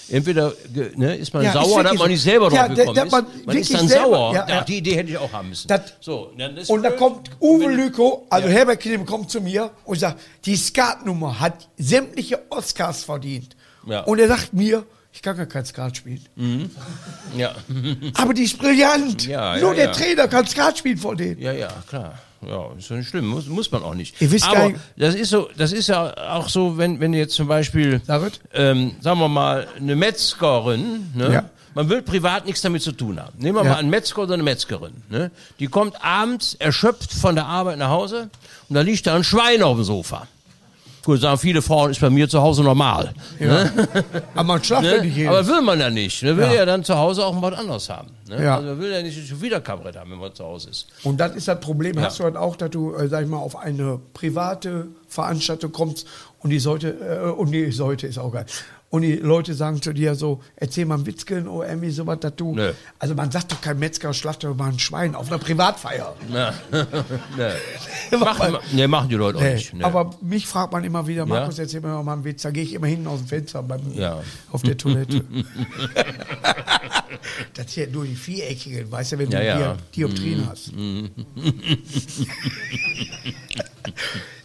Entweder 0.09 0.53
ne, 0.97 1.17
ist 1.17 1.33
man 1.33 1.43
Ja, 1.43 1.49
ist 1.49 1.55
sauer, 1.55 1.67
wirklich 1.79 1.91
dass 1.93 1.99
man 1.99 2.11
nicht 2.11 2.23
selber 2.23 2.53
Ja, 2.53 2.67
drauf 2.69 2.77
gekommen 2.77 2.95
da 2.97 3.03
ist. 3.05 3.13
man 3.13 3.27
Man 3.47 3.57
ist 3.57 3.75
dann 3.75 3.89
selber- 3.89 4.05
sauer. 4.05 4.35
ja, 4.35 4.49
ja. 4.49 4.65
Die 4.65 4.77
Idee 4.79 4.95
hätte 4.97 5.11
ich 5.11 5.17
auch 5.19 5.33
haben 5.33 5.49
müssen. 5.49 5.67
Das- 5.69 5.95
so, 6.01 6.33
dann 6.37 6.57
ist 6.57 6.71
Und 6.71 6.83
da 6.83 6.91
kommt 6.91 7.31
Uwe 7.41 7.73
Lüko, 7.73 8.27
also. 8.31 8.49
Herbert 8.49 8.81
Klim 8.81 9.07
kommt 9.07 9.31
zu 9.31 9.41
mir 9.41 9.71
und 9.85 9.99
sagt, 9.99 10.21
die 10.45 10.57
Skatnummer 10.57 11.41
hat 11.41 11.69
sämtliche 11.79 12.41
Oscars 12.51 13.05
verdient. 13.05 13.57
Und 14.07 14.19
er 14.21 14.29
sagt 14.29 14.53
mir, 14.53 14.85
ich 15.13 15.21
kann 15.23 15.37
gar 15.37 15.47
kein 15.47 15.65
Skat 15.65 15.97
spielen. 15.97 16.21
Ja. 17.37 17.55
Aber 18.15 18.35
die 18.35 18.45
ist 18.45 18.59
brillant. 18.59 19.29
Nur 19.61 19.75
der. 19.75 19.91
Trainer 19.93 20.29
kann 20.29 20.47
Skat 20.47 20.79
spielen 20.79 20.99
von 20.99 21.17
denen. 21.17 21.41
Ja, 21.41 21.53
ja, 21.53 21.69
klar. 21.89 22.19
Ja, 22.47 22.71
ist 22.77 22.91
ja 22.91 22.97
nicht 22.97 23.09
schlimm, 23.09 23.27
muss, 23.29 23.47
muss 23.47 23.71
man 23.71 23.83
auch 23.83 23.95
nicht. 23.95 24.21
Ihr 24.21 24.31
wisst 24.33 24.47
gar 24.47 24.57
Aber 24.57 24.69
nicht- 24.71 24.81
das 24.97 25.15
ist 25.15 25.31
so, 25.31 25.49
das 25.57 25.73
ist 25.73 25.87
ja 25.89 26.13
auch 26.35 26.49
so, 26.49 26.77
wenn, 26.77 26.99
wenn 27.01 27.13
jetzt 27.15 27.35
zum 27.35 27.47
Beispiel, 27.49 28.01
David? 28.07 28.41
ähm, 28.53 28.97
sagen 29.01 29.21
wir 29.21 29.29
mal, 29.29 29.69
eine 29.77 29.95
Metzgerin, 29.97 31.11
ne? 31.15 31.33
Ja. 31.33 31.45
Man 31.75 31.89
will 31.89 32.03
privat 32.03 32.45
nichts 32.45 32.61
damit 32.61 32.83
zu 32.83 32.93
tun 32.93 33.19
haben. 33.19 33.33
Nehmen 33.39 33.57
wir 33.57 33.65
Ja. 33.65 33.71
mal 33.71 33.77
einen 33.79 33.89
Metzger 33.89 34.23
oder 34.23 34.35
eine 34.35 34.43
Metzgerin. 34.43 34.93
Ne? 35.09 35.31
Die 35.59 35.69
kommt 35.69 35.95
abends 36.05 36.53
erschöpft 36.55 37.13
von 37.15 37.35
der 37.35 37.47
Arbeit 37.47 37.79
nach 37.79 37.89
Hause 37.89 38.29
und 38.69 38.75
da 38.75 38.83
liegt 38.83 39.07
da 39.07 39.15
ein 39.15 39.25
Schwein 39.25 39.63
auf 39.63 39.77
dem 39.77 39.85
Sofa. 39.85 40.27
Gut, 41.05 41.21
sagen 41.21 41.37
viele 41.39 41.61
Frauen, 41.63 41.91
ist 41.91 42.01
bei 42.01 42.11
mir 42.11 42.29
zu 42.29 42.41
Hause 42.41 42.63
normal. 42.63 43.13
Aber 44.35 44.45
man 44.45 44.63
schlaft 44.63 44.85
ja 44.85 44.97
Ne? 44.99 45.03
nicht 45.03 45.17
jeden. 45.17 45.29
Aber 45.31 45.47
will 45.47 45.61
man 45.61 45.81
ja 45.81 45.91
nicht. 45.91 46.23
Ne? 46.23 46.37
Will 46.37 46.45
Ja. 46.45 46.55
ja. 46.55 46.65
dann 46.65 46.85
zu 46.85 46.97
Hause 46.97 47.25
auch 47.27 47.41
was 47.43 47.55
anderes 47.59 47.89
haben. 47.89 48.09
Ne? 48.29 48.43
Ja. 48.45 48.57
Also 48.57 48.69
man 48.69 48.81
will 48.81 48.93
ja 48.93 49.03
nicht 49.03 49.29
schon 49.29 49.41
wieder 49.43 49.61
Kabarett 49.61 49.97
haben, 49.97 50.11
wenn 50.13 50.19
man 50.19 50.35
zu 50.35 50.45
Hause 50.45 50.71
ist. 50.71 50.87
Und 51.03 51.19
das 51.19 51.35
ist 51.35 51.49
das 51.49 51.59
Problem, 51.61 51.97
Ja. 51.99 52.03
hast 52.05 52.19
du 52.21 52.25
halt 52.25 52.37
auch, 52.37 52.57
dass 52.57 52.71
du, 52.71 52.95
äh, 52.95 53.09
sag 53.09 53.23
ich 53.25 53.29
mal, 53.29 53.39
auf 53.39 53.57
eine 53.57 53.99
private 54.15 54.89
Veranstaltung 55.09 55.73
kommst 55.73 56.07
und 56.41 56.51
die 56.51 56.59
sollte, 56.59 56.91
äh, 56.91 57.31
und 57.31 57.51
die 57.53 57.71
sollte 57.73 58.07
ist 58.07 58.19
auch 58.19 58.33
geil. 58.33 58.47
Und 58.93 59.03
die 59.03 59.17
Leute 59.17 59.55
sagen 59.55 59.81
zu 59.81 59.95
dir 59.95 60.15
so, 60.15 60.43
erzähl 60.55 60.85
mal 60.85 60.97
einen 60.97 61.07
Witzken 61.07 61.49
oder 61.49 61.67
irgendwie 61.67 61.91
sowas, 61.91 62.19
dass 62.21 62.37
du. 62.37 62.55
Nö. 62.55 62.73
Also 62.99 63.15
man 63.15 63.31
sagt 63.31 63.51
doch 63.51 63.61
kein 63.63 63.79
Metzger, 63.79 64.13
schlacht 64.13 64.45
doch 64.45 64.55
mal 64.55 64.69
ein 64.69 64.79
Schwein 64.79 65.15
auf 65.15 65.29
einer 65.29 65.39
Privatfeier. 65.39 66.15
Ja. 66.31 66.53
nee. 68.11 68.17
machen, 68.19 68.59
nee, 68.73 68.87
machen 68.87 69.09
die 69.09 69.15
Leute 69.15 69.39
auch 69.39 69.43
Nee. 69.43 69.55
nicht. 69.55 69.73
Nee. 69.73 69.83
Aber 69.83 70.11
mich 70.21 70.47
fragt 70.47 70.75
man 70.75 70.85
immer 70.85 71.07
wieder, 71.07 71.25
Markus, 71.25 71.59
erzähl 71.59 71.81
mir 71.81 72.03
mal 72.03 72.13
einen 72.13 72.25
Witz. 72.25 72.43
Da 72.43 72.51
gehe 72.51 72.65
ich 72.65 72.75
immer 72.75 72.87
hinten 72.87 73.07
aus 73.07 73.21
dem 73.21 73.29
Fenster 73.29 73.63
beim, 73.63 73.81
Ja. 73.95 74.23
auf 74.51 74.61
der 74.61 74.77
Toilette. 74.77 75.25
das 77.55 77.73
hier 77.73 77.87
nur 77.89 78.05
die 78.05 78.15
viereckigen, 78.15 78.93
weißt 78.93 79.13
du, 79.13 79.19
wenn 79.21 79.31
Ja, 79.31 79.41
du 79.41 79.47
ja. 79.47 79.77
Dioptrien 79.97 80.47
hast. 80.51 80.71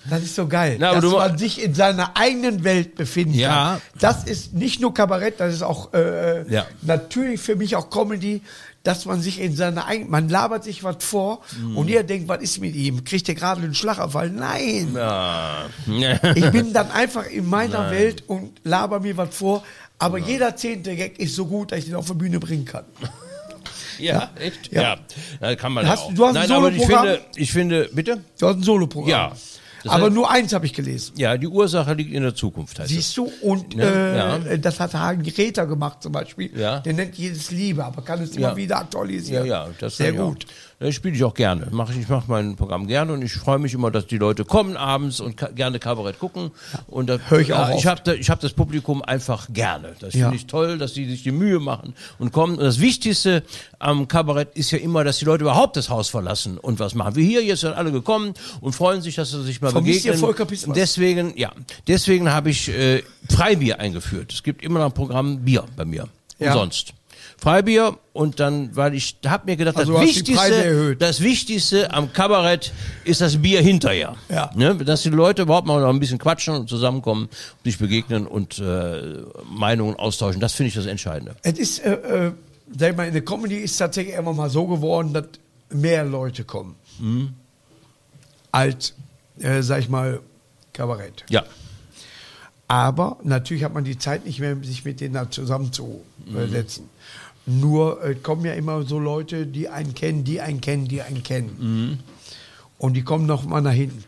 Das 0.10 0.22
ist 0.24 0.36
so 0.36 0.48
geil, 0.48 0.78
Na, 0.80 0.94
dass 1.00 1.04
man 1.12 1.38
sich 1.38 1.62
in 1.64 1.74
seiner 1.74 2.16
eigenen 2.18 2.64
Welt 2.64 2.96
befinden 2.96 3.34
Ja. 3.34 3.50
kann. 3.74 3.82
Das 4.00 4.24
ist 4.24 4.54
nicht 4.54 4.80
nur 4.80 4.94
Kabarett, 4.94 5.40
das 5.40 5.54
ist 5.54 5.62
auch 5.64 5.94
äh, 5.94 6.50
Ja. 6.52 6.66
natürlich 6.82 7.42
für 7.42 7.56
mich 7.56 7.76
auch 7.76 7.90
Comedy, 7.90 8.42
dass 8.84 9.06
man 9.06 9.22
sich 9.22 9.42
in 9.42 9.54
seiner 9.56 9.86
eigenen, 9.86 10.10
man 10.10 10.30
labert 10.30 10.64
sich 10.64 10.84
was 10.84 10.98
vor 11.04 11.42
Mhm. 11.60 11.78
und 11.78 11.88
jeder 11.90 12.04
denkt, 12.04 12.30
was 12.30 12.42
ist 12.42 12.60
mit 12.62 12.74
ihm? 12.76 13.04
Kriegt 13.04 13.28
der 13.28 13.36
gerade 13.36 13.62
einen 13.62 13.74
Schlaganfall? 13.76 14.30
Nein! 14.30 14.94
ja. 14.96 15.66
Ich 16.36 16.50
bin 16.52 16.72
dann 16.72 16.90
einfach 16.92 17.26
in 17.26 17.50
meiner 17.50 17.92
Welt 17.92 18.24
und 18.28 18.62
laber 18.64 19.00
mir 19.02 19.18
was 19.18 19.36
vor, 19.36 19.64
aber 20.00 20.20
jeder 20.20 20.56
zehnte 20.56 20.96
Gag 20.96 21.20
ist 21.20 21.36
so 21.36 21.46
gut, 21.48 21.72
dass 21.74 21.80
ich 21.80 21.86
den 21.86 21.96
auf 21.96 22.06
die 22.08 22.14
Bühne 22.14 22.40
bringen 22.40 22.64
kann. 22.66 22.86
ja, 24.00 24.30
echt? 24.40 24.72
Ja. 24.72 24.82
Ja. 24.82 24.98
ja. 25.42 25.56
kann 25.56 25.74
man 25.74 25.88
Hast- 25.88 26.04
ja 26.04 26.06
auch. 26.06 26.14
du 26.14 26.26
hast 26.26 26.30
ein 26.30 26.34
Nein, 26.36 26.44
ich 26.44 26.48
Soloprogramm? 26.86 27.06
finde, 27.08 27.22
ich 27.36 27.52
finde, 27.52 27.90
bitte? 27.92 28.24
Du 28.40 28.48
hast 28.48 28.56
ein 28.58 28.64
Soloprogramm. 28.64 29.10
Ja. 29.10 29.32
Das 29.88 29.96
aber 29.96 30.08
heißt- 30.08 30.14
nur 30.14 30.30
eins 30.32 30.54
habe 30.54 30.66
ich 30.66 30.74
gelesen. 30.74 31.14
Ja, 31.18 31.38
die 31.38 31.48
Ursache 31.48 31.94
liegt 31.94 32.14
in 32.14 32.24
der 32.24 32.36
Zukunft, 32.36 32.80
heißt. 32.80 32.90
Siehst 32.90 33.18
du? 33.18 33.32
Und 33.42 33.74
Ja, 33.74 33.84
äh, 33.84 34.18
ja. 34.52 34.58
das 34.58 34.80
hat 34.80 34.94
Hagen 34.94 35.22
Räther 35.22 35.66
gemacht 35.66 36.04
zum 36.04 36.12
Beispiel. 36.12 36.52
Ja. 36.58 36.80
Der 36.80 36.94
nennt 36.94 37.16
jedes 37.16 37.52
Liebe, 37.52 37.84
aber 37.84 38.02
kann 38.02 38.22
es 38.22 38.36
Ja. 38.36 38.48
immer 38.50 38.56
wieder 38.58 38.76
Ja, 38.76 38.82
aktualisieren. 38.82 39.46
ja, 39.46 39.68
das 39.80 39.98
Sehr 39.98 40.14
gut. 40.14 40.46
Das 40.80 40.94
spiele 40.94 41.16
ich 41.16 41.24
auch 41.24 41.34
gerne. 41.34 41.70
Mach 41.72 41.90
ich 41.90 41.98
ich 41.98 42.08
mache 42.08 42.26
mein 42.28 42.56
Programm 42.56 42.86
gerne 42.86 43.12
und 43.14 43.24
ich 43.24 43.34
freue 43.34 43.58
mich 43.58 43.74
immer, 43.74 43.90
dass 43.90 44.06
die 44.06 44.20
Leute 44.20 44.46
kommen 44.46 44.78
abends 44.78 45.20
und 45.20 45.36
ka 45.36 45.48
gerne 45.48 45.80
Kabarett 45.80 46.20
gucken. 46.20 46.52
Und 46.86 47.08
das, 47.08 47.20
Hör 47.30 47.40
ich 47.40 47.52
auch 47.54 47.70
ja, 47.70 47.76
ich 47.76 47.88
habe 47.88 48.16
ich 48.16 48.30
hab 48.30 48.40
das 48.42 48.54
Publikum 48.54 49.02
einfach 49.02 49.48
gerne. 49.52 49.96
Das 50.00 50.14
Ja. 50.14 50.26
finde 50.26 50.36
ich 50.36 50.46
toll, 50.46 50.78
dass 50.78 50.94
die 50.94 51.10
sich 51.10 51.24
die 51.24 51.32
Mühe 51.32 51.60
machen 51.60 51.96
und 52.20 52.32
kommen. 52.32 52.60
Und 52.60 52.64
das 52.64 52.80
Wichtigste 52.80 53.42
am 53.80 54.08
Kabarett 54.08 54.56
ist 54.56 54.70
ja 54.70 54.78
immer, 54.78 55.04
dass 55.04 55.18
die 55.18 55.26
Leute 55.26 55.44
überhaupt 55.46 55.78
das 55.78 55.90
Haus 55.90 56.10
verlassen 56.10 56.60
und 56.60 56.80
was 56.80 56.94
machen. 56.94 57.16
Wie 57.16 57.26
hier, 57.26 57.44
jetzt 57.44 57.62
sind 57.62 57.74
alle 57.74 57.92
gekommen 57.92 58.36
und 58.62 58.74
freuen 58.74 59.02
sich, 59.02 59.16
dass 59.16 59.32
sie 59.32 59.42
sich 59.44 59.60
mal 59.62 59.72
Vermisst 59.72 60.04
begegnen. 60.04 60.20
Volker 60.20 60.46
Pispers? 60.46 60.76
Deswegen, 60.76 61.36
ja, 61.36 61.54
deswegen 61.88 62.32
habe 62.32 62.52
ich 62.52 62.70
äh, 62.70 63.02
Freibier 63.32 63.80
eingeführt. 63.80 64.32
Es 64.32 64.44
gibt 64.44 64.64
immer 64.64 64.78
noch 64.78 64.88
ein 64.88 64.94
Programm 64.94 65.40
Bier 65.40 65.64
bei 65.76 65.86
mir. 65.86 66.08
Ja. 66.38 66.54
Umsonst. 66.54 66.94
Freibier 67.38 67.98
und 68.14 68.40
dann, 68.40 68.76
weil 68.76 68.94
ich 68.94 69.18
habe 69.26 69.46
mir 69.46 69.58
gedacht, 69.58 69.78
Also 69.78 69.94
das, 69.94 70.02
Wichtigste, 70.02 70.96
das 70.96 71.22
Wichtigste 71.22 71.94
am 71.94 72.12
Kabarett 72.14 72.74
ist 73.04 73.22
das 73.22 73.42
Bier 73.42 73.62
hinterher. 73.62 74.16
Ja. 74.30 74.50
Ne? 74.56 74.76
Dass 74.76 75.04
die 75.04 75.10
Leute 75.10 75.44
überhaupt 75.44 75.68
mal 75.68 75.82
noch 75.82 75.90
ein 75.90 76.00
bisschen 76.00 76.18
quatschen 76.18 76.56
und 76.56 76.70
zusammenkommen, 76.70 77.30
sich 77.64 77.78
begegnen 77.78 78.26
und 78.26 78.60
äh, 78.60 79.24
Meinungen 79.50 79.96
austauschen. 79.96 80.42
Das 80.42 80.54
finde 80.54 80.70
ich 80.70 80.76
das 80.76 80.86
Entscheidende. 80.86 81.36
Es 81.44 81.60
ist, 81.60 81.80
äh, 81.80 81.94
äh, 81.94 82.32
sag 82.78 82.92
ich 82.92 82.98
mal, 82.98 83.08
in 83.08 83.14
der 83.14 83.24
Comedy 83.24 83.58
ist 83.58 83.78
tatsächlich 83.78 84.16
immer 84.16 84.34
mal 84.34 84.50
so 84.50 84.66
geworden, 84.66 85.14
dass 85.14 85.26
mehr 85.70 86.06
Leute 86.06 86.44
kommen. 86.44 86.76
Mhm. 87.00 87.34
Als, 88.52 88.94
äh, 89.40 89.62
sag 89.62 89.80
ich 89.80 89.90
mal, 89.90 90.22
Kabarett. 90.74 91.24
Ja. 91.30 91.44
Aber 92.68 93.18
natürlich 93.24 93.64
hat 93.64 93.74
man 93.74 93.84
die 93.84 93.98
Zeit 93.98 94.26
nicht 94.26 94.40
mehr, 94.40 94.58
sich 94.62 94.84
mit 94.84 95.00
denen 95.00 95.14
da 96.28 96.34
zusammenzusetzen. 96.40 96.90
Nur 97.46 98.04
äh, 98.04 98.16
kommen 98.16 98.44
ja 98.46 98.54
immer 98.54 98.84
so 98.84 99.00
Leute, 99.00 99.46
die 99.48 99.70
einen 99.70 99.96
kennen, 99.96 100.24
die 100.24 100.42
einen 100.42 100.60
kennen, 100.62 100.88
die 100.88 101.02
einen 101.02 101.24
kennen. 101.24 102.04
Und 102.78 102.94
die 102.94 103.04
kommen 103.04 103.26
noch 103.26 103.46
mal 103.46 103.62
nach 103.62 103.72
hinten. 103.72 104.04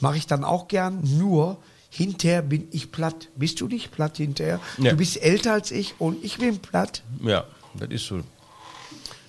Mache 0.00 0.16
ich 0.18 0.26
dann 0.26 0.44
auch 0.44 0.68
gern, 0.68 1.00
nur 1.18 1.56
hinterher 1.88 2.42
bin 2.42 2.68
ich 2.72 2.92
platt. 2.92 3.28
Bist 3.36 3.60
du 3.60 3.68
nicht 3.68 3.90
platt 3.92 4.18
hinterher? 4.18 4.60
Ja. 4.78 4.90
Du 4.90 4.96
bist 4.98 5.20
älter 5.22 5.52
als 5.54 5.70
ich 5.70 5.94
und 5.98 6.22
ich 6.24 6.38
bin 6.38 6.58
platt. 6.58 7.02
Ja, 7.22 7.44
das 7.78 7.88
ist 7.90 8.06
so. 8.06 8.20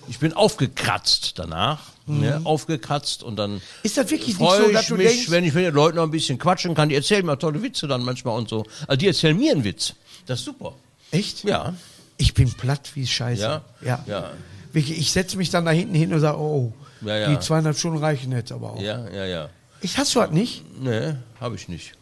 Ich 0.08 0.18
bin 0.18 0.32
aufgekratzt 0.34 1.38
danach. 1.38 1.80
Ne? 2.08 2.40
Aufgekratzt 2.44 3.24
und 3.24 3.34
dann 3.36 3.54
Mhm. 3.54 3.60
Ist 3.82 3.96
das 3.96 4.10
wirklich 4.12 4.38
nicht 4.38 4.50
so, 4.52 4.66
ich 4.68 4.72
dass 4.74 4.86
du 4.86 4.94
mich, 4.96 5.08
denkst- 5.08 5.30
wenn 5.30 5.42
ich 5.44 5.54
mit 5.54 5.64
den 5.64 5.74
Leuten 5.74 5.96
noch 5.96 6.04
ein 6.04 6.10
bisschen 6.12 6.38
quatschen 6.38 6.74
kann. 6.74 6.88
Die 6.88 6.94
erzählen 6.94 7.26
mir 7.26 7.36
tolle 7.38 7.60
Witze 7.62 7.88
dann 7.88 8.04
manchmal 8.04 8.38
und 8.38 8.48
so. 8.48 8.64
Also 8.86 8.96
die 8.98 9.08
erzählen 9.08 9.36
mir 9.36 9.50
einen 9.52 9.64
Witz. 9.64 9.94
Das 10.26 10.38
ist 10.40 10.44
super. 10.44 10.74
Echt? 11.10 11.42
Ja. 11.42 11.74
Ich 12.18 12.34
bin 12.34 12.52
platt 12.52 12.90
wie 12.94 13.06
Scheiße. 13.06 13.42
Ja? 13.42 13.62
Ja. 13.82 14.02
Ja. 14.06 14.30
Wirklich, 14.72 14.98
ich 14.98 15.12
setze 15.12 15.36
mich 15.36 15.50
dann 15.50 15.64
da 15.64 15.70
hinten 15.70 15.94
hin 15.94 16.12
und 16.12 16.20
sage, 16.20 16.38
oh, 16.38 16.72
Ja, 17.02 17.16
ja. 17.16 17.28
die 17.28 17.38
zweieinhalb 17.40 17.76
Stunden 17.78 17.98
reichen 17.98 18.32
jetzt 18.32 18.52
aber 18.52 18.72
auch. 18.72 18.80
Ja, 18.80 19.08
ja, 19.10 19.24
ja. 19.24 19.48
Ich 19.80 19.98
hast 19.98 20.14
du 20.14 20.20
das 20.20 20.30
nicht? 20.30 20.64
Nee, 20.80 21.14
habe 21.40 21.54
ich 21.56 21.68
nicht. 21.68 21.92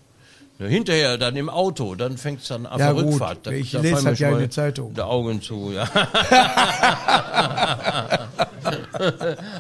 Ja, 0.60 0.66
hinterher, 0.66 1.18
dann 1.18 1.34
im 1.34 1.48
Auto, 1.50 1.96
dann 1.96 2.16
fängt 2.16 2.40
es 2.42 2.46
dann 2.48 2.64
an 2.66 2.78
Ja, 2.78 2.92
der. 2.92 3.02
Rückfahrt. 3.04 3.38
Da, 3.44 3.50
Ich 3.50 3.72
da 3.72 3.80
lese 3.80 4.04
halt 4.04 4.18
ja 4.20 4.32
der 4.38 4.50
Zeitung. 4.50 4.94
Die 4.94 5.00
Augen 5.00 5.42
zu, 5.42 5.72
ja. 5.72 5.84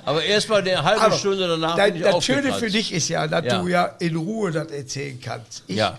Aber 0.04 0.22
erst 0.24 0.48
mal 0.48 0.60
eine 0.60 0.82
halbe 0.82 1.00
Aber 1.02 1.16
Stunde 1.16 1.48
danach 1.48 1.76
das, 1.76 1.86
bin 1.86 1.96
ich 1.96 2.02
das 2.02 2.24
Schöne 2.24 2.52
für 2.52 2.70
dich 2.70 2.92
ist 2.92 3.08
ja, 3.08 3.26
dass 3.26 3.44
Ja. 3.44 3.60
du 3.60 3.68
ja 3.68 3.84
in 3.98 4.16
Ruhe 4.16 4.50
das 4.52 4.68
erzählen 4.70 5.20
kannst. 5.20 5.64
Ich 5.66 5.76
Ja. 5.76 5.98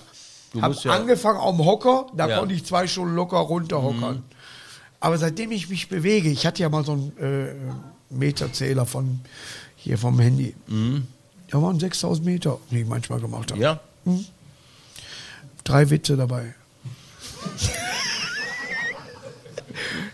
Habe 0.61 0.75
angefangen 0.89 1.39
am 1.39 1.57
Hocker, 1.65 2.07
da. 2.15 2.27
Mhm. 2.27 2.31
konnte 2.39 2.55
ich 2.55 2.63
zwei 2.65 2.87
Stunden 2.87 3.15
locker 3.15 3.37
runterhockern. 3.39 4.23
Aber 4.99 5.17
seitdem 5.17 5.51
ich 5.51 5.69
mich 5.69 5.88
bewege, 5.89 6.29
ich 6.29 6.45
hatte 6.45 6.62
ja 6.63 6.69
mal 6.69 6.84
so 6.84 6.93
einen 6.93 7.17
äh, 7.17 7.53
Meterzähler 8.13 8.86
von 8.86 9.19
hier 9.75 9.97
vom 9.97 10.19
Handy. 10.19 10.55
Da 11.49 11.62
waren 11.62 11.79
6000 11.79 12.25
Meter, 12.25 12.58
die 12.71 12.81
ich 12.81 12.88
manchmal 12.88 13.19
gemacht 13.19 13.51
habe. 13.51 13.79
Mhm. 14.05 14.12
Ja? 14.13 14.23
Drei 15.63 15.89
Witze 15.89 16.15
dabei. 16.17 16.53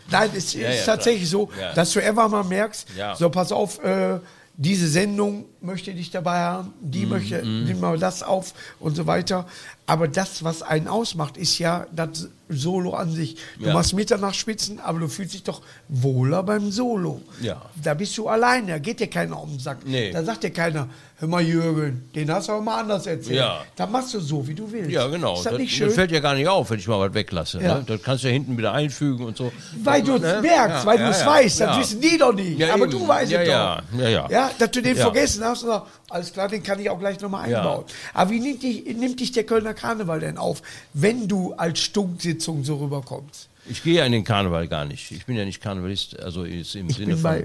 Nein, 0.09 0.29
es 0.35 0.53
Ja, 0.53 0.69
ist 0.69 0.79
ja, 0.79 0.85
tatsächlich 0.85 1.29
so, 1.29 1.45
klar. 1.47 1.69
Ja. 1.69 1.73
dass 1.73 1.93
du 1.93 2.03
einfach 2.03 2.29
mal 2.29 2.43
merkst, 2.43 2.87
so 3.17 3.29
pass 3.29 3.51
auf, 3.51 3.81
äh, 3.83 4.19
diese 4.57 4.87
Sendung 4.87 5.45
möchte 5.61 5.93
dich 5.93 6.11
dabei 6.11 6.39
haben, 6.39 6.73
die 6.81 7.05
möchte, 7.05 7.41
nimm 7.45 7.79
mal 7.79 7.97
das 7.97 8.21
auf 8.21 8.53
und 8.79 8.95
so 8.95 9.07
weiter. 9.07 9.47
Aber 9.87 10.07
das, 10.07 10.43
was 10.43 10.61
einen 10.61 10.87
ausmacht, 10.87 11.35
ist 11.37 11.57
ja 11.59 11.85
das 11.91 12.29
Solo 12.47 12.93
an 12.93 13.11
sich. 13.11 13.37
Du 13.59 13.67
Ja. 13.67 13.73
machst 13.73 13.93
Mitternachtsspitzen, 13.93 14.79
aber 14.79 14.99
du 14.99 15.07
fühlst 15.07 15.33
dich 15.33 15.43
doch 15.43 15.61
wohler 15.89 16.43
beim 16.43 16.71
Solo. 16.71 17.21
Ja. 17.41 17.61
Da 17.81 17.93
bist 17.93 18.17
du 18.17 18.27
alleine, 18.27 18.73
da 18.73 18.77
geht 18.79 18.99
dir 18.99 19.07
keiner 19.07 19.41
um 19.41 19.49
den 19.51 19.59
Sack. 19.59 19.79
Nee. 19.85 20.11
Da 20.11 20.23
sagt 20.23 20.43
dir 20.43 20.51
keiner, 20.51 20.87
hör 21.17 21.27
mal 21.27 21.41
Jürgen, 21.41 22.09
den 22.13 22.29
hast 22.31 22.47
du 22.49 22.53
aber 22.53 22.61
mal 22.61 22.79
anders 22.81 23.05
erzählt. 23.05 23.37
Ja. 23.37 23.61
Da 23.75 23.87
machst 23.87 24.13
du 24.13 24.19
so, 24.19 24.45
wie 24.47 24.53
du 24.53 24.69
willst. 24.71 24.91
Ja, 24.91 25.07
genau. 25.07 25.33
Ist 25.35 25.45
das, 25.45 25.53
das, 25.53 25.61
nicht 25.61 25.71
das 25.71 25.77
schön? 25.77 25.91
fällt 25.91 26.11
ja 26.11 26.19
gar 26.19 26.35
nicht 26.35 26.47
auf, 26.47 26.69
wenn 26.69 26.79
ich 26.79 26.87
mal 26.87 26.99
was 26.99 27.13
weglasse. 27.13 27.61
Ja. 27.61 27.75
Ne? 27.79 27.83
Das 27.87 28.01
kannst 28.03 28.23
du 28.23 28.27
ja 28.27 28.33
hinten 28.33 28.57
wieder 28.57 28.73
einfügen 28.73 29.25
und 29.25 29.35
so. 29.37 29.51
Weil 29.83 30.03
du 30.03 30.15
es 30.15 30.21
Ne? 30.21 30.39
merkst, 30.41 30.85
weil 30.85 30.97
du 30.99 31.09
es 31.09 31.19
ja, 31.21 31.27
weißt, 31.27 31.61
das 31.61 31.79
wissen 31.79 32.01
die 32.01 32.17
doch 32.17 32.33
nicht. 32.33 32.59
Ja, 32.59 32.73
aber 32.73 32.83
eben. 32.83 32.91
du 32.91 33.07
weißt 33.07 33.31
Ja, 33.31 33.41
es 33.41 33.47
ja, 33.47 33.81
doch. 33.93 33.99
ja, 33.99 34.09
ja. 34.09 34.29
ja, 34.29 34.51
dass 34.59 34.71
du 34.71 34.81
den 34.81 34.95
vergessen 34.97 35.43
hast, 35.43 35.63
und 35.63 35.69
sagst, 35.69 35.87
alles 36.11 36.33
klar, 36.33 36.47
den 36.47 36.61
kann 36.63 36.79
ich 36.79 36.89
auch 36.89 36.99
gleich 36.99 37.19
nochmal 37.21 37.49
Ja. 37.49 37.59
einbauen. 37.59 37.85
Aber 38.13 38.31
wie 38.31 38.39
nimmt 38.39 38.63
dich, 38.63 38.85
nimmt 38.95 39.19
dich 39.19 39.31
der 39.31 39.43
Kölner 39.45 39.73
Karneval 39.73 40.19
denn 40.19 40.37
auf, 40.37 40.61
wenn 40.93 41.27
du 41.27 41.53
als 41.53 41.79
Stunksitzung 41.79 42.63
so 42.63 42.75
rüberkommst? 42.77 43.47
Ich 43.69 43.83
gehe 43.83 43.93
ja 43.95 44.05
in 44.05 44.11
den 44.11 44.23
Karneval 44.23 44.67
gar 44.67 44.85
nicht. 44.85 45.11
Ich 45.11 45.25
bin 45.27 45.35
ja 45.35 45.45
nicht 45.45 45.61
Karnevalist, 45.61 46.19
also 46.19 46.43
im 46.43 46.59
Ich 46.61 46.71
Sinne 46.71 46.93
bin 46.97 47.11
von. 47.11 47.21
bei, 47.21 47.39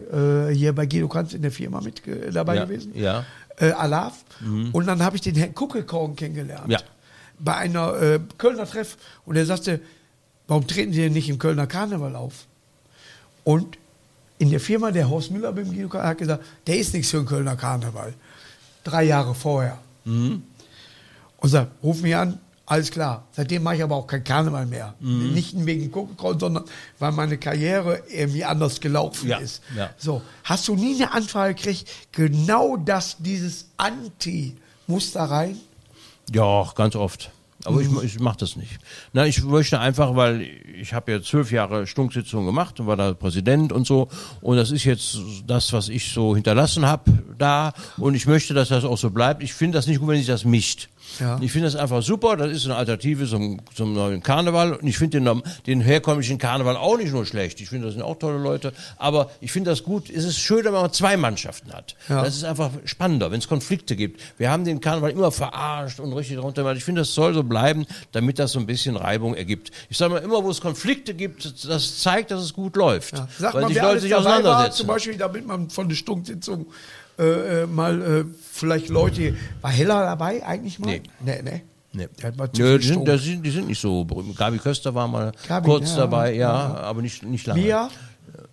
äh, 0.50 0.54
hier 0.54 0.72
bei 0.74 0.86
Guido 0.86 1.08
Kanz 1.08 1.34
in 1.34 1.42
der 1.42 1.52
Firma 1.52 1.80
mit 1.82 2.06
äh, 2.06 2.30
dabei 2.32 2.56
Ja, 2.56 2.64
gewesen. 2.64 2.92
ja. 2.94 3.24
Äh, 3.58 3.70
Alaf. 3.72 4.14
Und 4.72 4.86
dann 4.86 5.02
habe 5.02 5.16
ich 5.16 5.22
den 5.22 5.34
Herrn 5.34 5.54
Kuckelkorn 5.54 6.14
kennengelernt. 6.16 6.70
Ja. 6.70 6.78
Bei 7.38 7.54
einer 7.56 8.00
äh, 8.00 8.20
Kölner 8.38 8.66
Treff. 8.66 8.96
Und 9.24 9.36
er 9.36 9.46
sagte, 9.46 9.80
warum 10.46 10.66
treten 10.66 10.92
Sie 10.92 11.00
denn 11.00 11.12
nicht 11.14 11.28
im 11.28 11.38
Kölner 11.38 11.66
Karneval 11.66 12.16
auf? 12.16 12.44
Und 13.44 13.78
in 14.38 14.50
der 14.50 14.60
Firma, 14.60 14.90
der 14.90 15.08
Horst 15.08 15.30
Müller 15.30 15.52
beim 15.52 15.70
Guido 15.72 15.88
Kanz, 15.88 16.04
hat 16.04 16.18
gesagt, 16.18 16.44
der 16.66 16.76
ist 16.78 16.92
nichts 16.92 17.10
für 17.10 17.18
den 17.18 17.26
Kölner 17.26 17.56
Karneval. 17.56 18.12
Drei 18.86 19.02
Jahre 19.02 19.34
vorher. 19.34 19.78
Mhm. 20.04 20.44
Und 21.38 21.48
sagt, 21.48 21.72
ruf 21.82 22.00
mich 22.02 22.14
an, 22.14 22.38
alles 22.66 22.90
klar. 22.92 23.24
Seitdem 23.32 23.64
mache 23.64 23.76
ich 23.76 23.82
aber 23.82 23.96
auch 23.96 24.06
kein 24.06 24.22
Karneval 24.22 24.64
mehr. 24.66 24.94
Mhm. 25.00 25.32
Nicht 25.34 25.54
wegen 25.66 25.90
Kuckelkorn, 25.90 26.38
sondern 26.38 26.64
weil 27.00 27.10
meine 27.10 27.36
Karriere 27.36 28.02
irgendwie 28.08 28.44
anders 28.44 28.80
gelaufen 28.80 29.28
Ja, 29.28 29.38
ist. 29.38 29.60
ja. 29.76 29.90
So, 29.98 30.22
hast 30.44 30.68
du 30.68 30.76
nie 30.76 30.94
eine 30.94 31.12
Anfrage 31.12 31.54
gekriegt, 31.54 31.88
genau 32.12 32.76
das, 32.76 33.16
dieses 33.18 33.66
Anti-Muster 33.76 35.24
rein? 35.24 35.56
Ja, 36.32 36.70
ganz 36.76 36.94
oft. 36.94 37.30
Aber 37.66 37.80
ich, 37.80 37.88
ich 38.02 38.20
mache 38.20 38.38
das 38.38 38.56
nicht. 38.56 38.78
Na, 39.12 39.26
ich 39.26 39.42
möchte 39.42 39.80
einfach, 39.80 40.14
weil 40.16 40.42
ich 40.80 40.92
habe 40.92 41.12
ja 41.12 41.22
zwölf 41.22 41.50
Jahre 41.50 41.86
Stunksitzungen 41.86 42.46
gemacht 42.46 42.78
und 42.80 42.86
war 42.86 42.96
da 42.96 43.12
Präsident 43.12 43.72
und 43.72 43.86
so. 43.86 44.08
Und 44.40 44.56
das 44.56 44.70
ist 44.70 44.84
jetzt 44.84 45.18
das, 45.46 45.72
was 45.72 45.88
ich 45.88 46.12
so 46.12 46.34
hinterlassen 46.34 46.86
habe 46.86 47.12
da. 47.38 47.72
Und 47.96 48.14
ich 48.14 48.26
möchte, 48.26 48.54
dass 48.54 48.68
das 48.68 48.84
auch 48.84 48.98
so 48.98 49.10
bleibt. 49.10 49.42
Ich 49.42 49.52
finde 49.52 49.78
das 49.78 49.86
nicht 49.86 49.98
gut, 49.98 50.08
wenn 50.08 50.18
sich 50.18 50.26
das 50.26 50.44
mischt. 50.44 50.88
Ja. 51.20 51.38
Ich 51.40 51.52
finde 51.52 51.68
das 51.68 51.76
einfach 51.76 52.02
super. 52.02 52.36
Das 52.36 52.50
ist 52.50 52.64
eine 52.64 52.76
Alternative 52.76 53.26
zum, 53.26 53.60
zum 53.74 53.94
neuen 53.94 54.22
Karneval. 54.22 54.74
Und 54.74 54.86
ich 54.86 54.98
finde 54.98 55.20
den, 55.20 55.42
den 55.66 55.80
herkömmlichen 55.80 56.38
Karneval 56.38 56.76
auch 56.76 56.96
nicht 56.98 57.12
nur 57.12 57.26
schlecht. 57.26 57.60
Ich 57.60 57.68
finde, 57.68 57.86
das 57.86 57.94
sind 57.94 58.02
auch 58.02 58.18
tolle 58.18 58.38
Leute. 58.38 58.72
Aber 58.96 59.30
ich 59.40 59.52
finde 59.52 59.70
das 59.70 59.82
gut. 59.82 60.10
Es 60.10 60.24
ist 60.24 60.38
schön, 60.38 60.64
wenn 60.64 60.72
man 60.72 60.92
zwei 60.92 61.16
Mannschaften 61.16 61.72
hat. 61.72 61.96
Ja. 62.08 62.22
Das 62.22 62.36
ist 62.36 62.44
einfach 62.44 62.70
spannender, 62.84 63.30
wenn 63.30 63.38
es 63.38 63.48
Konflikte 63.48 63.96
gibt. 63.96 64.20
Wir 64.38 64.50
haben 64.50 64.64
den 64.64 64.80
Karneval 64.80 65.10
immer 65.10 65.32
verarscht 65.32 66.00
und 66.00 66.12
richtig 66.12 66.36
drunter 66.36 66.62
gemacht. 66.62 66.76
Ich 66.76 66.84
finde, 66.84 67.02
das 67.02 67.14
soll 67.14 67.34
so 67.34 67.42
bleiben, 67.42 67.86
damit 68.12 68.38
das 68.38 68.52
so 68.52 68.58
ein 68.58 68.66
bisschen 68.66 68.96
Reibung 68.96 69.34
ergibt. 69.34 69.70
Ich 69.88 69.96
sage 69.96 70.14
mal, 70.14 70.22
immer 70.22 70.42
wo 70.44 70.50
es 70.50 70.60
Konflikte 70.60 71.14
gibt, 71.14 71.64
das 71.68 72.00
zeigt, 72.00 72.30
dass 72.30 72.42
es 72.42 72.52
gut 72.52 72.76
läuft. 72.76 73.16
Ja. 73.16 73.28
Sag 73.38 73.54
weil 73.54 73.62
mal, 73.62 73.68
sich 73.68 73.76
wer 73.76 73.82
Leute 73.82 73.92
alles 73.92 74.02
sich 74.02 74.10
dabei 74.10 74.24
war, 74.24 74.32
auseinandersetzen. 74.36 74.76
zum 74.76 74.86
Beispiel, 74.86 75.16
damit 75.16 75.46
man 75.46 75.70
von 75.70 75.88
der 75.88 75.96
Stunksitzung 75.96 76.66
äh, 77.18 77.62
äh, 77.62 77.66
mal 77.66 78.02
äh, 78.02 78.24
vielleicht 78.52 78.88
Leute, 78.88 79.34
war 79.60 79.70
Heller 79.70 80.00
dabei 80.02 80.44
eigentlich 80.44 80.78
mal? 80.78 80.86
Nee. 80.86 81.02
Nee, 81.20 81.42
nee. 81.42 81.62
Nee. 81.92 82.08
Zu 82.52 82.62
Nö, 82.62 82.78
die, 82.78 82.86
sind, 82.86 83.06
sind, 83.06 83.42
die 83.42 83.50
sind 83.50 83.68
nicht 83.68 83.80
so 83.80 84.04
berühmt. 84.04 84.36
Gabi 84.36 84.58
Köster 84.58 84.94
war 84.94 85.08
mal 85.08 85.32
Gabi, 85.48 85.66
kurz 85.66 85.92
ja, 85.92 85.96
dabei, 85.96 86.34
ja, 86.34 86.74
aber 86.74 87.00
nicht, 87.00 87.22
nicht 87.22 87.46
lange. 87.46 87.62
Mia? 87.62 87.88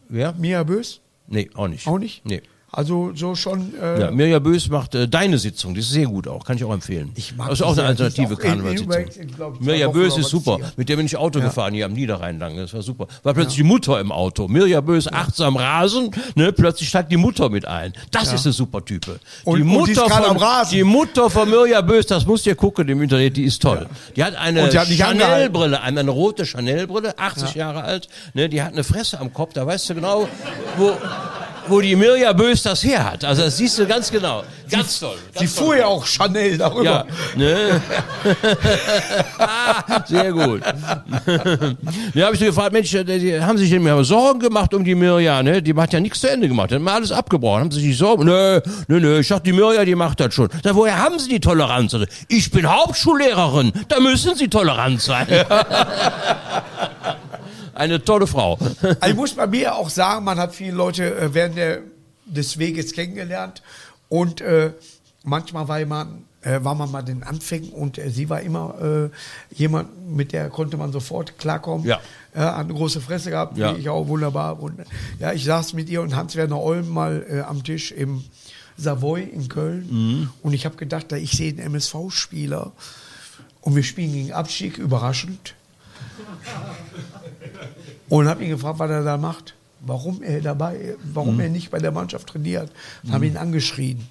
Wer? 0.07 0.33
Mia 0.33 0.63
Bös? 0.63 1.01
Nee, 1.27 1.49
auch 1.53 1.67
nicht. 1.67 1.85
Auch 1.85 1.97
nicht? 1.97 2.25
Nee. 2.25 2.41
Also 2.75 3.11
so 3.15 3.35
schon. 3.35 3.73
Äh, 3.79 4.01
Ja, 4.01 4.11
Mirja 4.11 4.39
Bös 4.39 4.67
macht 4.67 4.95
äh, 4.95 5.07
deine 5.07 5.37
Sitzung, 5.37 5.75
die 5.75 5.81
ist 5.81 5.91
sehr 5.91 6.07
gut 6.07 6.27
auch, 6.27 6.43
kann 6.43 6.57
ich 6.57 6.63
auch 6.63 6.73
empfehlen. 6.73 7.11
Ich 7.15 7.35
mag 7.37 7.49
das 7.49 7.59
ist 7.59 7.59
die 7.59 7.63
auch 7.65 7.71
eine 7.77 7.81
die 7.95 8.03
alternative 8.03 8.35
Karnevalssitzung. 8.35 9.57
Mirja 9.59 9.87
Bös 9.89 10.17
ist 10.17 10.29
super, 10.29 10.57
mit 10.75 10.89
der 10.89 10.95
bin 10.95 11.05
ich 11.05 11.15
Auto 11.15 11.39
gefahren 11.39 11.75
hier 11.75 11.85
am 11.85 11.93
Niederrhein 11.93 12.39
lang, 12.39 12.57
das 12.57 12.73
war 12.73 12.81
super. 12.81 13.05
War 13.21 13.35
plötzlich 13.35 13.57
die 13.57 13.63
Mutter 13.63 13.99
im 13.99 14.11
Auto, 14.11 14.47
Mirja 14.47 14.81
Bös 14.81 15.07
achtsam 15.07 15.55
Rasen, 15.55 16.09
ne, 16.35 16.51
plötzlich 16.51 16.89
steigt 16.89 17.11
die 17.11 17.17
Mutter 17.17 17.49
mit 17.49 17.65
ein. 17.65 17.93
Das 18.09 18.33
ist 18.33 18.45
eine 18.47 18.53
super 18.53 18.83
Type. 18.83 19.19
Und- 19.43 19.57
die 19.57 19.61
und 19.61 19.67
Mutter 19.67 19.85
die 19.85 19.91
ist 19.91 19.99
gerade 20.07 20.23
von, 20.25 20.31
am 20.31 20.37
Rasen. 20.37 20.73
Die 20.75 20.83
Mutter 20.83 21.29
von 21.29 21.49
Mirja 21.49 21.81
Bös, 21.81 22.07
das 22.07 22.25
musst 22.25 22.47
ihr 22.47 22.55
gucken 22.55 22.87
im 22.89 23.03
Internet, 23.03 23.37
die 23.37 23.43
ist 23.43 23.61
toll. 23.61 23.85
Die 24.15 24.23
hat 24.23 24.35
eine 24.35 24.63
Und 24.63 24.73
die. 24.73 24.97
Chanel-Brille, 24.97 25.79
eine, 25.79 25.99
eine 25.99 26.09
rote 26.11 26.43
Chanel-Brille, 26.45 27.19
80 27.19 27.53
Jahre 27.53 27.83
alt, 27.83 28.07
ne, 28.33 28.49
die 28.49 28.63
hat 28.63 28.73
eine 28.73 28.83
Fresse 28.83 29.19
am 29.19 29.31
Kopf, 29.31 29.53
da 29.53 29.67
weißt 29.67 29.91
du 29.91 29.95
genau, 29.95 30.27
wo, 30.77 30.91
wo 31.67 31.81
die 31.81 31.95
Mirja 31.95 32.33
Bös 32.33 32.63
das 32.63 32.83
her 32.83 33.11
hat. 33.11 33.23
Also 33.25 33.43
das 33.43 33.57
siehst 33.57 33.77
du 33.79 33.85
ganz 33.85 34.11
genau. 34.11 34.43
Ganz 34.69 34.99
toll. 34.99 35.17
Sie 35.33 35.39
Ganz 35.39 35.55
toll. 35.55 35.65
fuhr 35.65 35.77
ja 35.77 35.85
auch 35.85 36.05
Chanel 36.05 36.57
darüber. 36.57 36.83
Ja, 36.83 37.05
ne? 37.35 37.81
Sehr 40.07 40.31
gut. 40.31 40.61
ja, 42.13 42.25
habe 42.25 42.33
ich 42.33 42.39
so 42.39 42.45
gefragt, 42.45 42.73
Mensch, 42.73 42.89
die 42.89 43.39
haben 43.39 43.57
sich 43.57 43.69
denn 43.69 43.83
mal 43.83 44.03
Sorgen 44.03 44.39
gemacht 44.39 44.73
um 44.73 44.83
die 44.83 44.95
Mirja, 44.95 45.43
ne? 45.43 45.61
Die 45.61 45.75
hat 45.75 45.93
ja 45.93 45.99
nichts 45.99 46.21
zu 46.21 46.29
Ende 46.29 46.47
gemacht, 46.47 46.71
die 46.71 46.75
haben 46.75 46.87
alles 46.87 47.11
abgebrochen, 47.11 47.61
haben 47.61 47.71
sich 47.71 47.83
nicht 47.83 47.97
Sorgen. 47.99 48.25
Nö, 48.25 48.61
nö, 48.87 48.99
nö, 48.99 49.19
ich 49.19 49.27
dachte, 49.27 49.43
die 49.43 49.53
Mirja, 49.53 49.85
die 49.85 49.95
macht 49.95 50.19
das 50.19 50.33
schon. 50.33 50.49
Sag, 50.63 50.73
woher 50.75 50.97
haben 50.97 51.19
sie 51.19 51.29
die 51.29 51.39
Toleranz? 51.39 51.93
Also, 51.93 52.07
ich 52.27 52.49
bin 52.49 52.65
Hauptschullehrerin, 52.71 53.73
da 53.89 53.99
müssen 53.99 54.35
sie 54.35 54.47
tolerant 54.47 55.01
sein. 55.01 55.27
Eine 57.73 58.03
tolle 58.03 58.27
Frau. 58.27 58.57
Also 58.81 58.97
ich 59.07 59.15
muss 59.15 59.33
bei 59.33 59.47
mir 59.47 59.75
auch 59.75 59.89
sagen, 59.89 60.23
man 60.25 60.37
hat 60.37 60.53
viele 60.53 60.73
Leute 60.73 61.15
äh, 61.15 61.33
während 61.33 61.57
der, 61.57 61.79
des 62.25 62.57
Weges 62.59 62.93
kennengelernt 62.93 63.61
und 64.09 64.41
äh, 64.41 64.71
manchmal 65.23 65.67
war 65.67 65.83
man, 65.85 66.25
äh, 66.41 66.63
war 66.63 66.75
man 66.75 66.91
mal 66.91 67.01
den 67.01 67.23
Anfängen 67.23 67.69
und 67.71 67.97
äh, 67.97 68.09
sie 68.09 68.29
war 68.29 68.41
immer 68.41 69.09
äh, 69.11 69.55
jemand, 69.55 70.07
mit 70.15 70.33
der 70.33 70.49
konnte 70.49 70.77
man 70.77 70.91
sofort 70.91 71.37
klarkommen. 71.39 71.85
Ja. 71.85 71.99
Ja, 72.35 72.55
hat 72.57 72.65
eine 72.65 72.73
große 72.73 72.99
Fresse 73.01 73.29
gehabt, 73.29 73.57
Ja. 73.57 73.75
wie 73.75 73.79
ich 73.81 73.89
auch 73.89 74.07
wunderbar. 74.07 74.59
Und, 74.61 74.79
ja, 75.19 75.33
ich 75.33 75.43
saß 75.45 75.73
mit 75.73 75.87
ihr 75.89 76.01
und 76.01 76.15
Hans-Werner 76.15 76.59
Olm 76.59 76.89
mal 76.89 77.45
am 77.47 77.63
Tisch 77.63 77.91
im 77.91 78.23
Savoy 78.75 79.21
in 79.23 79.49
Köln 79.49 79.87
Mhm. 79.89 80.29
und 80.41 80.53
ich 80.53 80.65
habe 80.65 80.75
gedacht, 80.75 81.11
da 81.11 81.15
ich 81.15 81.31
sehe 81.33 81.49
einen 81.51 81.59
MSV-Spieler 81.59 82.71
und 83.61 83.75
wir 83.75 83.83
spielen 83.83 84.13
gegen 84.13 84.31
Abstieg, 84.33 84.79
überraschend. 84.79 85.53
Und 88.09 88.27
habe 88.27 88.43
ihn 88.43 88.49
gefragt, 88.49 88.79
was 88.79 88.89
er 88.89 89.03
da 89.03 89.17
macht, 89.17 89.53
warum 89.81 90.23
er 90.23 90.41
dabei, 90.41 90.95
warum 91.03 91.39
er 91.39 91.49
nicht 91.49 91.69
bei 91.71 91.79
der 91.79 91.91
Mannschaft 91.91 92.27
trainiert. 92.27 92.71
Dann 93.03 93.13
habe 93.13 93.27
ihn 93.27 93.37
angeschrien. 93.37 94.07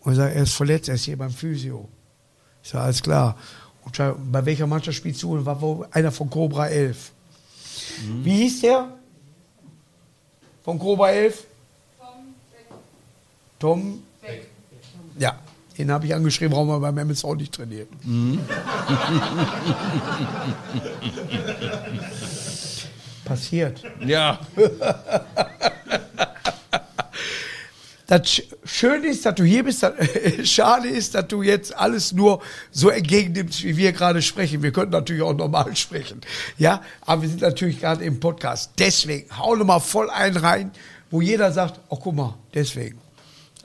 Und 0.00 0.12
er 0.12 0.16
sagt, 0.16 0.36
er 0.36 0.42
ist 0.42 0.54
verletzt, 0.54 0.88
er 0.88 0.94
ist 0.96 1.04
hier 1.04 1.16
beim 1.18 1.30
Physio. 1.30 1.88
Ich 2.62 2.70
sage, 2.70 2.84
alles 2.84 3.02
klar. 3.02 3.36
Und 3.84 3.96
schau, 3.96 4.16
bei 4.30 4.44
welcher 4.44 4.66
Mannschaft 4.66 4.96
spielst 4.96 5.22
du? 5.22 5.34
Und 5.34 5.46
war 5.46 5.60
wohl 5.60 5.86
einer 5.92 6.10
von 6.12 6.28
Cobra 6.30 6.68
11. 6.68 7.12
Wie 8.22 8.36
hieß 8.36 8.60
der? 8.62 8.88
Von 10.64 10.78
Cobra 10.78 11.10
11? 11.10 11.44
Tom 13.58 14.02
Beck. 14.20 14.48
Ja, 15.18 15.38
den 15.78 15.90
habe 15.90 16.04
ich 16.06 16.14
angeschrieben, 16.14 16.52
warum 16.52 16.68
er 16.70 16.80
beim 16.80 16.98
MSV 16.98 17.24
nicht 17.36 17.54
trainiert. 17.54 17.88
Passiert. 23.26 23.82
Ja. 24.00 24.38
Das 28.08 28.20
Sch- 28.22 28.44
Schöne 28.64 29.08
ist, 29.08 29.26
dass 29.26 29.34
du 29.34 29.42
hier 29.42 29.64
bist. 29.64 29.82
Das, 29.82 29.92
Schade 30.48 30.86
ist, 30.86 31.16
dass 31.16 31.26
du 31.26 31.42
jetzt 31.42 31.76
alles 31.76 32.12
nur 32.12 32.40
so 32.70 32.88
entgegennimmst, 32.88 33.64
wie 33.64 33.76
wir 33.76 33.90
gerade 33.90 34.22
sprechen. 34.22 34.62
Wir 34.62 34.70
könnten 34.70 34.92
natürlich 34.92 35.22
auch 35.22 35.34
normal 35.34 35.74
sprechen. 35.76 36.20
Ja, 36.56 36.82
aber 37.00 37.22
wir 37.22 37.28
sind 37.30 37.40
natürlich 37.40 37.80
gerade 37.80 38.04
im 38.04 38.20
Podcast. 38.20 38.70
Deswegen, 38.78 39.26
hau 39.36 39.56
noch 39.56 39.64
mal 39.66 39.80
voll 39.80 40.08
einen 40.08 40.36
rein, 40.36 40.70
wo 41.10 41.20
jeder 41.20 41.50
sagt, 41.50 41.80
oh, 41.88 41.96
guck 41.96 42.14
mal, 42.14 42.34
deswegen. 42.54 42.96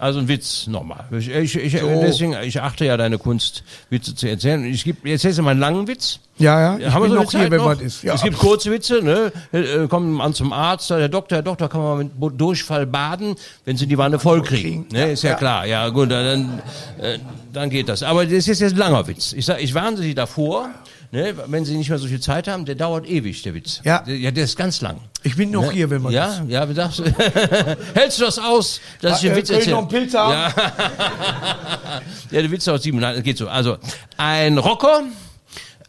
Also 0.02 0.18
ein 0.18 0.28
Witz 0.28 0.66
nochmal. 0.66 1.06
Ich, 1.12 1.30
ich, 1.30 1.56
ich, 1.56 1.80
So. 1.80 1.88
deswegen, 2.02 2.36
ich 2.42 2.60
achte 2.60 2.86
ja 2.86 2.98
deine 2.98 3.20
Kunst, 3.20 3.64
Witze 3.92 4.16
zu 4.16 4.28
erzählen. 4.28 4.66
Ich 4.66 4.84
gebe, 4.84 5.08
erzählst 5.08 5.38
du 5.38 5.44
mal 5.44 5.52
einen 5.52 5.60
langen 5.60 5.88
Witz? 5.88 6.20
Ja, 6.40 6.60
ja, 6.60 6.78
ich 6.88 6.92
Haben 6.92 7.04
wir 7.04 7.10
so 7.10 7.16
noch 7.18 7.26
Zeit 7.32 7.42
hier, 7.42 7.52
wenn 7.52 7.58
noch? 7.60 7.66
man 7.66 7.80
ist. 7.82 8.02
Ja. 8.02 8.16
Es 8.16 8.24
gibt 8.24 8.40
kurze 8.40 8.72
Witze, 8.72 9.04
ne? 9.04 9.32
Äh, 9.52 9.88
Kommen 9.88 10.20
an 10.20 10.34
zum 10.34 10.54
Arzt, 10.54 10.90
der 10.90 11.08
Doktor, 11.08 11.36
Herr 11.36 11.44
Doktor, 11.44 11.70
kann 11.70 11.82
man 11.82 11.98
mit 12.20 12.42
Durchfall 12.42 12.88
baden, 12.88 13.36
wenn 13.66 13.78
Sie 13.78 13.86
die 13.86 13.98
Wanne 14.00 14.18
voll 14.18 14.42
kriegen. 14.42 14.88
Ne? 14.92 15.12
Ist 15.12 15.22
ja, 15.22 15.32
Ja. 15.32 15.36
klar. 15.36 15.66
Ja, 15.68 15.88
gut, 15.90 16.10
dann, 16.10 16.64
äh, 17.00 17.20
dann 17.54 17.70
geht 17.70 17.88
das. 17.88 18.02
Aber 18.02 18.26
das 18.26 18.48
ist 18.48 18.60
jetzt 18.60 18.74
ein 18.74 18.78
langer 18.78 19.06
Witz. 19.06 19.34
Ich 19.34 19.46
sag, 19.46 19.62
ich 19.62 19.72
warne 19.76 19.98
Sie 19.98 20.16
davor, 20.16 20.70
ne, 21.12 21.34
wenn 21.48 21.66
Sie 21.66 21.76
nicht 21.78 21.90
mehr 21.90 22.00
so 22.00 22.08
viel 22.08 22.20
Zeit 22.20 22.48
haben, 22.48 22.66
der 22.66 22.76
dauert 22.76 23.08
ewig, 23.08 23.42
der 23.44 23.54
Witz. 23.54 23.82
Ja. 23.84 24.00
Der, 24.04 24.18
ja, 24.18 24.32
der 24.32 24.44
ist 24.46 24.58
ganz 24.58 24.82
lang. 24.82 24.98
Ich 25.24 25.36
bin 25.36 25.52
noch 25.52 25.72
hier, 25.72 25.90
wenn 25.90 26.02
man 26.02 26.12
Ja, 26.14 26.44
ja, 26.48 26.68
wie 26.70 26.74
sagst 26.74 27.00
du? 27.00 27.04
Hältst 27.94 28.20
du 28.20 28.24
das 28.26 28.40
aus, 28.40 28.82
dass 29.02 29.18
ich 29.24 29.30
den 29.30 29.34
Äh, 29.34 29.38
Witz 29.38 29.50
will 29.50 29.56
ich 29.58 29.68
erzähle? 29.68 29.76
noch 29.76 29.82
einen 29.82 29.90
Pilz 29.90 30.14
haben? 30.16 30.32
Ja. 30.34 30.48
ja, 32.32 32.42
der 32.42 32.52
Witz 32.52 32.68
aus 32.68 32.84
sieben, 32.84 33.00
nein, 33.00 33.16
das 33.16 33.24
geht 33.24 33.38
so. 33.38 33.48
Also, 33.48 33.78
ein 34.18 34.58
Rocker, 34.58 35.04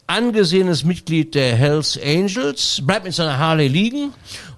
angesehenes 0.07 0.83
Mitglied 0.83 1.33
der 1.35 1.55
Hells 1.55 1.99
Angels, 2.03 2.81
bleibt 2.85 3.05
mit 3.05 3.13
seiner 3.13 3.37
Harley 3.37 3.67
liegen 3.67 4.13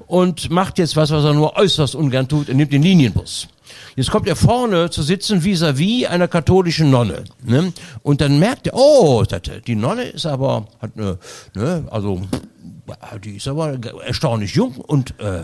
und 0.07 0.49
macht 0.49 0.77
jetzt 0.77 0.95
was, 0.95 1.11
was 1.11 1.23
er 1.23 1.33
nur 1.33 1.55
äußerst 1.55 1.95
ungern 1.95 2.27
tut, 2.27 2.49
er 2.49 2.55
nimmt 2.55 2.73
den 2.73 2.83
Linienbus. 2.83 3.47
Jetzt 3.95 4.11
kommt 4.11 4.27
er 4.27 4.35
vorne 4.35 4.89
zu 4.89 5.01
sitzen 5.03 5.41
vis-à-vis 5.41 6.07
einer 6.07 6.27
katholischen 6.27 6.89
Nonne. 6.89 7.23
Ne? 7.43 7.71
Und 8.03 8.19
dann 8.19 8.39
merkt 8.39 8.67
er, 8.67 8.73
oh, 8.75 9.23
die 9.65 9.75
Nonne 9.75 10.03
ist 10.03 10.25
aber, 10.25 10.67
hat 10.81 10.91
eine, 10.97 11.17
ne, 11.55 11.85
also, 11.89 12.21
die 13.23 13.37
ist 13.37 13.47
aber 13.47 13.79
erstaunlich 14.05 14.53
jung 14.53 14.75
und 14.75 15.17
äh, 15.21 15.43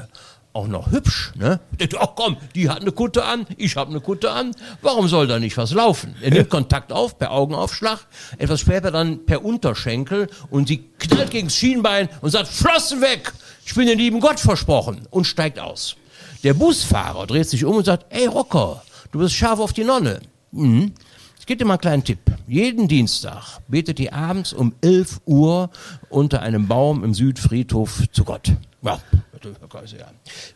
auch 0.51 0.67
noch 0.67 0.91
hübsch. 0.91 1.31
Ne? 1.35 1.61
Denkt, 1.79 1.95
ach 1.97 2.09
komm, 2.15 2.35
die 2.55 2.69
hat 2.69 2.81
eine 2.81 2.91
Kutte 2.91 3.23
an, 3.23 3.47
ich 3.55 3.77
habe 3.77 3.91
eine 3.91 4.01
Kutte 4.01 4.31
an, 4.31 4.51
warum 4.81 5.07
soll 5.07 5.27
da 5.27 5.39
nicht 5.39 5.55
was 5.55 5.71
laufen? 5.71 6.15
Er 6.21 6.31
nimmt 6.31 6.49
Kontakt 6.49 6.91
auf 6.91 7.17
per 7.17 7.31
Augenaufschlag, 7.31 7.99
etwas 8.37 8.59
später 8.59 8.91
dann 8.91 9.25
per 9.25 9.45
Unterschenkel 9.45 10.27
und 10.49 10.67
sie 10.67 10.89
knallt 10.99 11.31
gegen 11.31 11.47
das 11.47 11.55
Schienbein 11.55 12.09
und 12.19 12.31
sagt, 12.31 12.49
Flossen 12.49 12.99
weg, 12.99 13.31
ich 13.65 13.73
bin 13.75 13.87
den 13.87 13.97
lieben 13.97 14.19
Gott 14.19 14.41
versprochen 14.41 15.07
und 15.09 15.25
steigt 15.25 15.57
aus. 15.57 15.95
Der 16.43 16.53
Busfahrer 16.55 17.27
dreht 17.27 17.47
sich 17.47 17.65
um 17.65 17.77
und 17.77 17.85
sagt, 17.85 18.05
ey 18.09 18.25
Rocker, 18.25 18.83
du 19.11 19.19
bist 19.19 19.35
scharf 19.35 19.59
auf 19.59 19.73
die 19.73 19.83
Nonne. 19.83 20.21
Mhm. 20.51 20.93
Ich 21.39 21.45
gebe 21.45 21.57
dir 21.57 21.65
mal 21.65 21.73
einen 21.73 21.81
kleinen 21.81 22.03
Tipp. 22.03 22.19
Jeden 22.47 22.87
Dienstag 22.87 23.59
betet 23.67 23.99
ihr 23.99 24.13
abends 24.13 24.53
um 24.53 24.73
11 24.81 25.21
Uhr 25.25 25.69
unter 26.09 26.41
einem 26.41 26.67
Baum 26.67 27.03
im 27.03 27.13
Südfriedhof 27.13 28.03
zu 28.11 28.23
Gott. 28.23 28.53
Ja, 28.83 28.99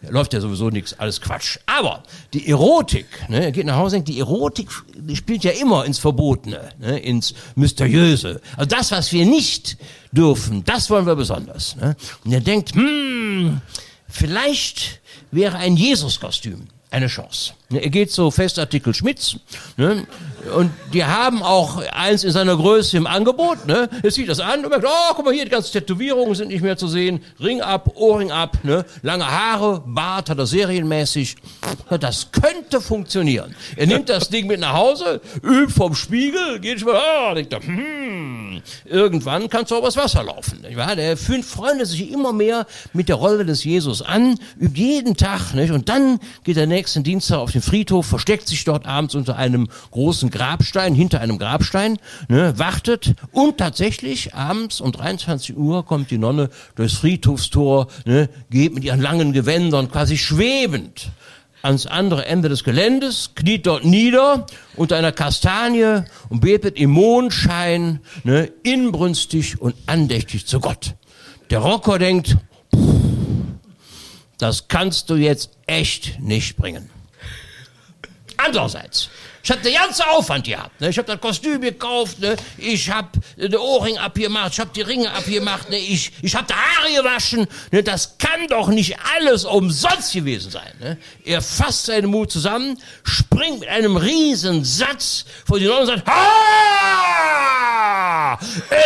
ja. 0.01 0.09
läuft 0.09 0.33
ja 0.33 0.41
sowieso 0.41 0.69
nichts, 0.69 0.97
alles 0.99 1.21
Quatsch. 1.21 1.57
Aber 1.65 2.03
die 2.33 2.47
Erotik, 2.47 3.07
ne, 3.29 3.45
er 3.45 3.51
geht 3.51 3.65
nach 3.65 3.77
Hause 3.77 3.97
und 3.97 4.07
denkt, 4.07 4.09
die 4.09 4.19
Erotik 4.19 4.69
die 4.95 5.15
spielt 5.15 5.43
ja 5.43 5.51
immer 5.51 5.85
ins 5.85 5.99
Verbotene, 5.99 6.69
ne, 6.79 6.99
ins 6.99 7.33
Mysteriöse. 7.55 8.41
Also 8.57 8.75
das, 8.75 8.91
was 8.91 9.11
wir 9.11 9.25
nicht 9.25 9.77
dürfen, 10.11 10.63
das 10.63 10.89
wollen 10.89 11.05
wir 11.05 11.15
besonders. 11.15 11.75
Ne? 11.75 11.95
Und 12.23 12.31
er 12.31 12.41
denkt, 12.41 12.75
hm, 12.75 13.61
vielleicht 14.15 15.01
wäre 15.31 15.57
ein 15.57 15.75
Jesus-Kostüm 15.75 16.67
eine 16.89 17.07
Chance. 17.07 17.53
Er 17.71 17.89
geht 17.89 18.11
zu 18.11 18.29
Festartikel 18.29 18.93
Schmitz 18.93 19.37
ne? 19.75 20.05
und 20.55 20.71
die 20.93 21.03
haben 21.03 21.41
auch 21.41 21.81
eins 21.91 22.23
in 22.23 22.31
seiner 22.31 22.55
Größe 22.55 22.95
im 22.95 23.07
Angebot. 23.07 23.65
Ne? 23.65 23.89
Er 24.03 24.11
sieht 24.11 24.29
das 24.29 24.39
an 24.39 24.63
und 24.63 24.69
merkt, 24.69 24.85
oh, 24.85 25.13
guck 25.15 25.25
mal 25.25 25.33
hier, 25.33 25.45
die 25.45 25.49
ganzen 25.49 25.73
Tätowierungen 25.73 26.35
sind 26.35 26.49
nicht 26.49 26.61
mehr 26.61 26.77
zu 26.77 26.87
sehen. 26.87 27.23
Ring 27.39 27.61
ab, 27.61 27.91
Ohrring 27.95 28.31
ab, 28.31 28.59
ne? 28.63 28.85
lange 29.01 29.25
Haare, 29.25 29.83
Bart 29.83 30.29
hat 30.29 30.37
er 30.37 30.45
serienmäßig. 30.45 31.37
Ja, 31.89 31.97
Das 31.97 32.29
könnte 32.31 32.81
funktionieren. 32.81 33.55
Er 33.75 33.87
nimmt 33.87 34.09
das 34.09 34.29
Ding 34.29 34.45
mit 34.45 34.59
nach 34.59 34.73
Hause, 34.73 35.19
übt 35.41 35.73
vom 35.73 35.95
Spiegel, 35.95 36.59
geht 36.59 36.79
schon 36.79 36.89
mal, 36.89 37.01
ah, 37.01 37.33
denkt 37.33 37.55
hm, 37.55 38.61
irgendwann 38.85 39.49
kannst 39.49 39.71
du 39.71 39.75
auch 39.75 39.79
übers 39.79 39.97
Wasser 39.97 40.23
laufen. 40.23 40.63
Wahr? 40.75 40.95
Der 40.95 41.17
freundet 41.17 41.87
sich 41.87 42.11
immer 42.11 42.31
mehr 42.31 42.67
mit 42.93 43.09
der 43.09 43.15
Rolle 43.15 43.43
des 43.43 43.63
Jesus 43.63 44.03
an, 44.03 44.37
übt 44.59 44.79
jeden 44.79 45.17
Tag, 45.17 45.55
nicht? 45.55 45.71
und 45.71 45.89
dann 45.89 46.19
geht 46.43 46.57
er 46.57 46.67
nächsten 46.67 47.03
Dienstag 47.03 47.39
auf 47.39 47.54
den 47.55 47.61
Friedhof, 47.61 48.05
versteckt 48.05 48.47
sich 48.47 48.63
dort 48.63 48.85
abends 48.85 49.15
unter 49.15 49.37
einem 49.37 49.67
großen 49.91 50.29
Grabstein, 50.29 50.93
hinter 50.93 51.21
einem 51.21 51.39
Grabstein, 51.39 51.97
ne, 52.27 52.57
wartet 52.59 53.15
und 53.31 53.57
tatsächlich 53.57 54.35
abends 54.35 54.81
um 54.81 54.91
23 54.91 55.57
Uhr 55.57 55.85
kommt 55.85 56.11
die 56.11 56.17
Nonne 56.17 56.49
durchs 56.75 56.95
Friedhofstor, 56.95 57.87
ne, 58.05 58.29
geht 58.49 58.75
mit 58.75 58.83
ihren 58.83 59.01
langen 59.01 59.33
Gewändern 59.33 59.89
quasi 59.89 60.17
schwebend 60.17 61.11
ans 61.61 61.87
andere 61.87 62.25
Ende 62.25 62.47
des 62.47 62.63
Geländes, 62.63 63.31
kniet 63.33 63.65
dort 63.65 63.85
nieder 63.85 64.45
unter 64.75 64.97
einer 64.97 65.11
Kastanie 65.11 66.03
und 66.29 66.41
betet 66.41 66.77
im 66.77 66.91
Mondschein 66.91 68.01
ne, 68.23 68.51
inbrünstig 68.63 69.59
und 69.59 69.75
andächtig 69.87 70.45
zu 70.45 70.59
Gott. 70.59 70.93
Der 71.49 71.59
Rocker 71.59 71.97
denkt, 71.97 72.37
das 74.37 74.67
kannst 74.67 75.09
du 75.09 75.15
jetzt 75.15 75.51
echt 75.65 76.19
nicht 76.19 76.57
bringen. 76.57 76.89
Andererseits, 78.37 79.09
ich 79.45 79.51
habe 79.51 79.61
den 79.61 79.75
ganzen 79.75 80.01
Aufwand 80.07 80.43
gehabt. 80.43 80.81
Ne? 80.81 80.89
Ich 80.89 80.97
habe 80.97 81.07
das 81.07 81.21
Kostüm 81.21 81.61
gekauft, 81.61 82.17
ne? 82.19 82.35
ich 82.57 82.89
habe 82.89 83.09
den 83.37 83.55
Ohrring 83.55 83.95
abgemacht, 83.99 84.53
ich 84.53 84.59
habe 84.59 84.71
die 84.73 84.81
Ringe 84.81 85.11
abgemacht, 85.11 85.69
ne? 85.69 85.77
ich, 85.77 86.11
ich 86.23 86.35
habe 86.35 86.47
die 86.47 86.53
Haare 86.55 86.91
gewaschen. 86.95 87.45
Ne? 87.71 87.83
Das 87.83 88.17
kann 88.17 88.47
doch 88.47 88.69
nicht 88.69 88.97
alles 89.15 89.45
umsonst 89.45 90.13
gewesen 90.13 90.49
sein. 90.49 90.73
Ne? 90.79 90.97
Er 91.23 91.43
fasst 91.43 91.85
seinen 91.85 92.07
Mut 92.07 92.31
zusammen, 92.31 92.81
springt 93.03 93.59
mit 93.59 93.69
einem 93.69 93.97
riesen 93.97 94.65
Satz 94.65 95.25
vor 95.45 95.59
die 95.59 95.65
Nonne 95.65 95.81
und 95.81 95.87
sagt, 95.87 96.07
ha! 96.07 97.19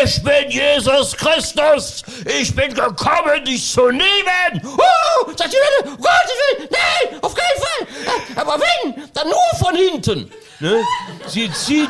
Ich 0.04 0.22
bin 0.22 0.50
Jesus 0.50 1.16
Christus! 1.16 2.04
Ich 2.26 2.54
bin 2.54 2.74
gekommen, 2.74 3.46
dich 3.46 3.72
zu 3.72 3.90
nehmen! 3.92 4.62
Uh, 4.62 5.32
sagt 5.38 5.54
die 5.54 5.58
Nonne, 5.86 5.96
um 5.96 6.02
Gottes 6.02 6.36
Willen, 6.58 6.68
nein, 6.70 7.18
auf 7.22 7.34
keinen 7.34 7.62
Fall! 7.62 7.88
Aber 8.36 8.60
wenn, 8.60 9.10
dann 9.14 9.30
nur 9.30 9.40
von 9.58 9.74
hinten. 9.74 10.30
Ne? 10.60 10.84
Sie 11.28 11.52
zieht 11.52 11.90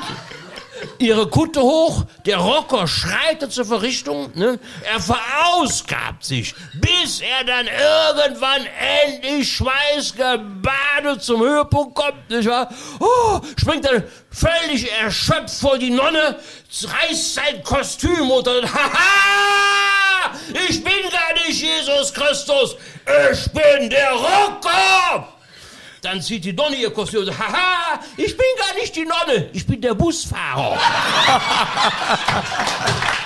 ihre 1.00 1.28
Kutte 1.28 1.62
hoch, 1.62 2.06
der 2.26 2.38
Rocker 2.38 2.88
schreitet 2.88 3.52
zur 3.52 3.66
Verrichtung, 3.66 4.32
ne? 4.36 4.60
er 4.84 5.00
verausgabt 5.00 6.24
sich, 6.24 6.54
bis 6.74 7.22
er 7.22 7.44
dann 7.46 7.68
irgendwann 7.68 8.68
endlich 9.06 9.52
schweißgebadet 9.56 11.22
zum 11.22 11.42
Höhepunkt 11.42 11.96
kommt, 11.96 12.30
nicht 12.30 12.48
wahr? 12.48 12.70
Oh, 13.00 13.42
springt 13.58 13.86
dann 13.86 14.04
völlig 14.30 14.92
erschöpft 15.02 15.60
vor 15.60 15.78
die 15.78 15.90
Nonne, 15.90 16.38
reißt 16.84 17.36
sein 17.36 17.64
Kostüm 17.64 18.30
unter 18.30 18.60
und 18.60 18.74
haha! 18.74 20.32
Ich 20.70 20.84
bin 20.84 21.10
gar 21.12 21.34
nicht 21.48 21.62
Jesus 21.62 22.14
Christus, 22.14 22.76
ich 23.32 23.52
bin 23.52 23.90
der 23.90 24.12
Rocker! 24.12 25.39
Dann 26.02 26.22
zieht 26.22 26.46
die 26.46 26.54
Nonne 26.54 26.78
ihr 26.78 26.92
Kostüm 26.92 27.20
und 27.22 27.26
sagt, 27.26 27.40
haha, 27.40 28.00
ich 28.16 28.38
bin 28.38 28.46
gar 28.58 28.74
nicht 28.80 28.96
die 28.96 29.06
Nonne, 29.06 29.50
ich 29.52 29.68
bin 29.68 29.82
der 29.82 29.96
Busfahrer. 29.96 30.80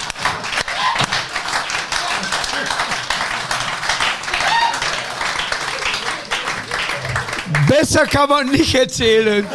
Besser 7.68 8.08
kann 8.08 8.30
man 8.30 8.50
nicht 8.50 8.74
erzählen. 8.74 9.48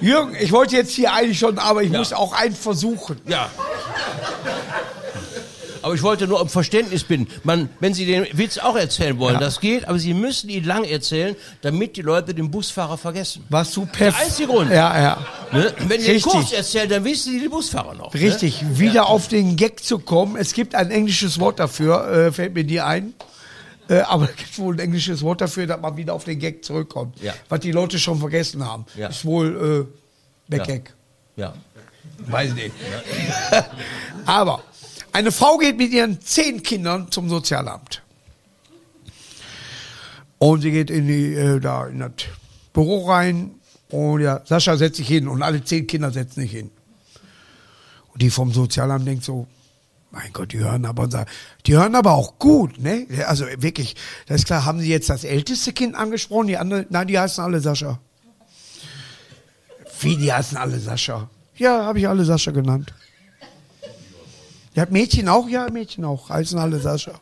Jürgen, 0.00 0.34
ich 0.40 0.50
wollte 0.50 0.76
jetzt 0.76 0.92
hier 0.92 1.12
eigentlich 1.12 1.38
schon, 1.38 1.58
aber 1.58 1.82
ich 1.82 1.90
muss 1.90 2.12
auch 2.12 2.32
einen 2.32 2.54
versuchen. 2.54 3.20
Ja. 3.26 3.50
Aber 5.82 5.94
ich 5.94 6.02
wollte 6.02 6.26
nur 6.26 6.40
um 6.40 6.48
Verständnis 6.48 7.04
bitten. 7.04 7.26
Man, 7.44 7.68
wenn 7.80 7.94
Sie 7.94 8.06
den 8.06 8.26
Witz 8.32 8.58
auch 8.58 8.76
erzählen 8.76 9.18
wollen, 9.18 9.38
das 9.40 9.60
geht, 9.60 9.86
aber 9.88 9.98
Sie 9.98 10.14
müssen 10.14 10.48
ihn 10.50 10.64
lang 10.64 10.84
erzählen, 10.84 11.36
damit 11.62 11.96
die 11.96 12.02
Leute 12.02 12.34
den 12.34 12.50
Busfahrer 12.50 12.98
vergessen. 12.98 13.44
Was 13.48 13.72
du 13.72 13.84
Der 13.86 13.92
perfekt. 13.92 14.24
einzige 14.26 14.48
Grund. 14.48 14.70
Ja, 14.70 15.00
ja. 15.00 15.26
Ne? 15.52 15.72
Wenn 15.86 16.00
Sie 16.00 16.12
den 16.12 16.22
kurz 16.22 16.52
erzählen, 16.52 16.88
dann 16.88 17.04
wissen 17.04 17.32
Sie 17.32 17.40
den 17.40 17.50
Busfahrer 17.50 17.94
noch. 17.94 18.12
Ne? 18.12 18.20
Richtig, 18.20 18.62
wieder 18.78 19.06
auf 19.06 19.28
den 19.28 19.56
Gag 19.56 19.82
zu 19.82 19.98
kommen. 19.98 20.36
Es 20.36 20.52
gibt 20.52 20.74
ein 20.74 20.90
englisches 20.90 21.38
Wort 21.40 21.58
dafür, 21.58 22.08
äh, 22.10 22.32
fällt 22.32 22.54
mir 22.54 22.64
nie 22.64 22.80
ein. 22.80 23.14
Äh, 23.88 24.00
aber 24.02 24.24
es 24.30 24.36
gibt 24.36 24.58
wohl 24.58 24.76
ein 24.76 24.78
englisches 24.78 25.22
Wort 25.22 25.40
dafür, 25.40 25.66
dass 25.66 25.80
man 25.80 25.96
wieder 25.96 26.14
auf 26.14 26.24
den 26.24 26.38
Gag 26.38 26.64
zurückkommt. 26.64 27.20
Ja. 27.20 27.34
Was 27.48 27.60
die 27.60 27.72
Leute 27.72 27.98
schon 27.98 28.20
vergessen 28.20 28.64
haben. 28.64 28.86
Ja. 28.96 29.08
Ist 29.08 29.24
wohl 29.24 29.88
äh, 30.48 30.50
Backgag. 30.56 30.94
Ja. 31.36 31.54
Weiß 32.28 32.52
nicht. 32.54 32.72
Aber 34.26 34.62
eine 35.12 35.32
Frau 35.32 35.58
geht 35.58 35.76
mit 35.76 35.92
ihren 35.92 36.20
zehn 36.20 36.62
Kindern 36.62 37.10
zum 37.10 37.28
Sozialamt. 37.28 38.02
Und 40.38 40.62
sie 40.62 40.70
geht 40.70 40.90
in 40.90 41.06
die 41.06 41.34
äh, 41.34 41.60
da 41.60 41.86
in 41.86 41.98
das 41.98 42.12
Büro 42.72 43.08
rein 43.08 43.52
und 43.90 44.20
ja, 44.20 44.40
Sascha 44.44 44.76
setzt 44.76 44.96
sich 44.96 45.08
hin 45.08 45.28
und 45.28 45.42
alle 45.42 45.62
zehn 45.62 45.86
Kinder 45.86 46.10
setzen 46.10 46.40
sich 46.40 46.50
hin. 46.50 46.70
Und 48.12 48.22
die 48.22 48.30
vom 48.30 48.52
Sozialamt 48.52 49.06
denkt 49.06 49.24
so, 49.24 49.46
mein 50.12 50.32
Gott, 50.32 50.52
die 50.52 50.58
hören 50.58 50.86
aber 50.86 51.08
die 51.66 51.74
hören 51.74 51.94
aber 51.94 52.12
auch 52.12 52.38
gut, 52.38 52.80
ne? 52.80 53.06
Also 53.26 53.44
wirklich, 53.58 53.94
das 54.26 54.38
ist 54.38 54.46
klar, 54.46 54.64
haben 54.64 54.80
sie 54.80 54.88
jetzt 54.88 55.08
das 55.08 55.24
älteste 55.24 55.72
Kind 55.72 55.94
angesprochen, 55.94 56.48
die 56.48 56.56
anderen, 56.56 56.86
nein, 56.90 57.06
die 57.06 57.18
heißen 57.18 57.44
alle 57.44 57.60
Sascha. 57.60 58.00
Wie, 60.00 60.16
die 60.16 60.32
heißen 60.32 60.56
alle 60.56 60.80
Sascha? 60.80 61.28
Ja, 61.56 61.84
habe 61.84 61.98
ich 61.98 62.08
alle 62.08 62.24
Sascha 62.24 62.50
genannt. 62.50 62.92
Ja, 64.74 64.86
Mädchen 64.88 65.28
auch? 65.28 65.48
Ja, 65.48 65.68
Mädchen 65.70 66.04
auch. 66.04 66.30
Heißen 66.30 66.58
alle 66.58 66.78
Sascha. 66.78 67.20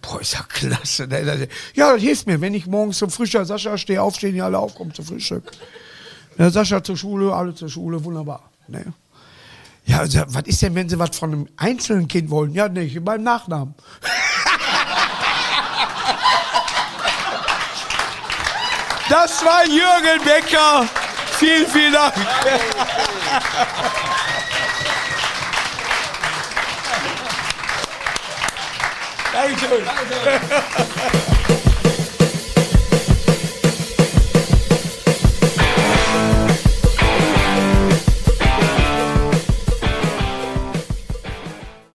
Boah, 0.00 0.20
ist 0.20 0.34
ja 0.34 0.42
klasse. 0.48 1.06
Ne? 1.06 1.48
Ja, 1.74 1.92
das 1.92 2.02
hilft 2.02 2.26
mir, 2.26 2.40
wenn 2.40 2.54
ich 2.54 2.66
morgens 2.66 2.98
zum 2.98 3.10
Frühstück, 3.10 3.46
Sascha, 3.46 3.78
stehe 3.78 4.02
aufstehen, 4.02 4.34
die 4.34 4.42
alle 4.42 4.58
aufkommen 4.58 4.92
zum 4.92 5.04
Frühstück. 5.04 5.52
Ja, 6.38 6.50
Sascha 6.50 6.82
zur 6.82 6.96
Schule, 6.96 7.32
alle 7.32 7.54
zur 7.54 7.68
Schule, 7.68 8.02
wunderbar. 8.02 8.50
Ne? 8.66 8.92
Ja, 9.84 10.00
also, 10.00 10.22
was 10.28 10.44
ist 10.46 10.62
denn, 10.62 10.74
wenn 10.74 10.88
sie 10.88 10.98
was 10.98 11.16
von 11.16 11.32
einem 11.32 11.48
einzelnen 11.56 12.08
Kind 12.08 12.30
wollen? 12.30 12.52
Ja, 12.52 12.68
nicht, 12.68 13.04
beim 13.04 13.22
Nachnamen. 13.22 13.74
Das 19.08 19.44
war 19.44 19.66
Jürgen 19.66 20.24
Becker. 20.24 20.88
Vielen, 21.38 21.66
vielen 21.66 21.92
Dank. 21.92 22.14
Dankeschön. 29.32 29.84
Dankeschön. 29.84 31.38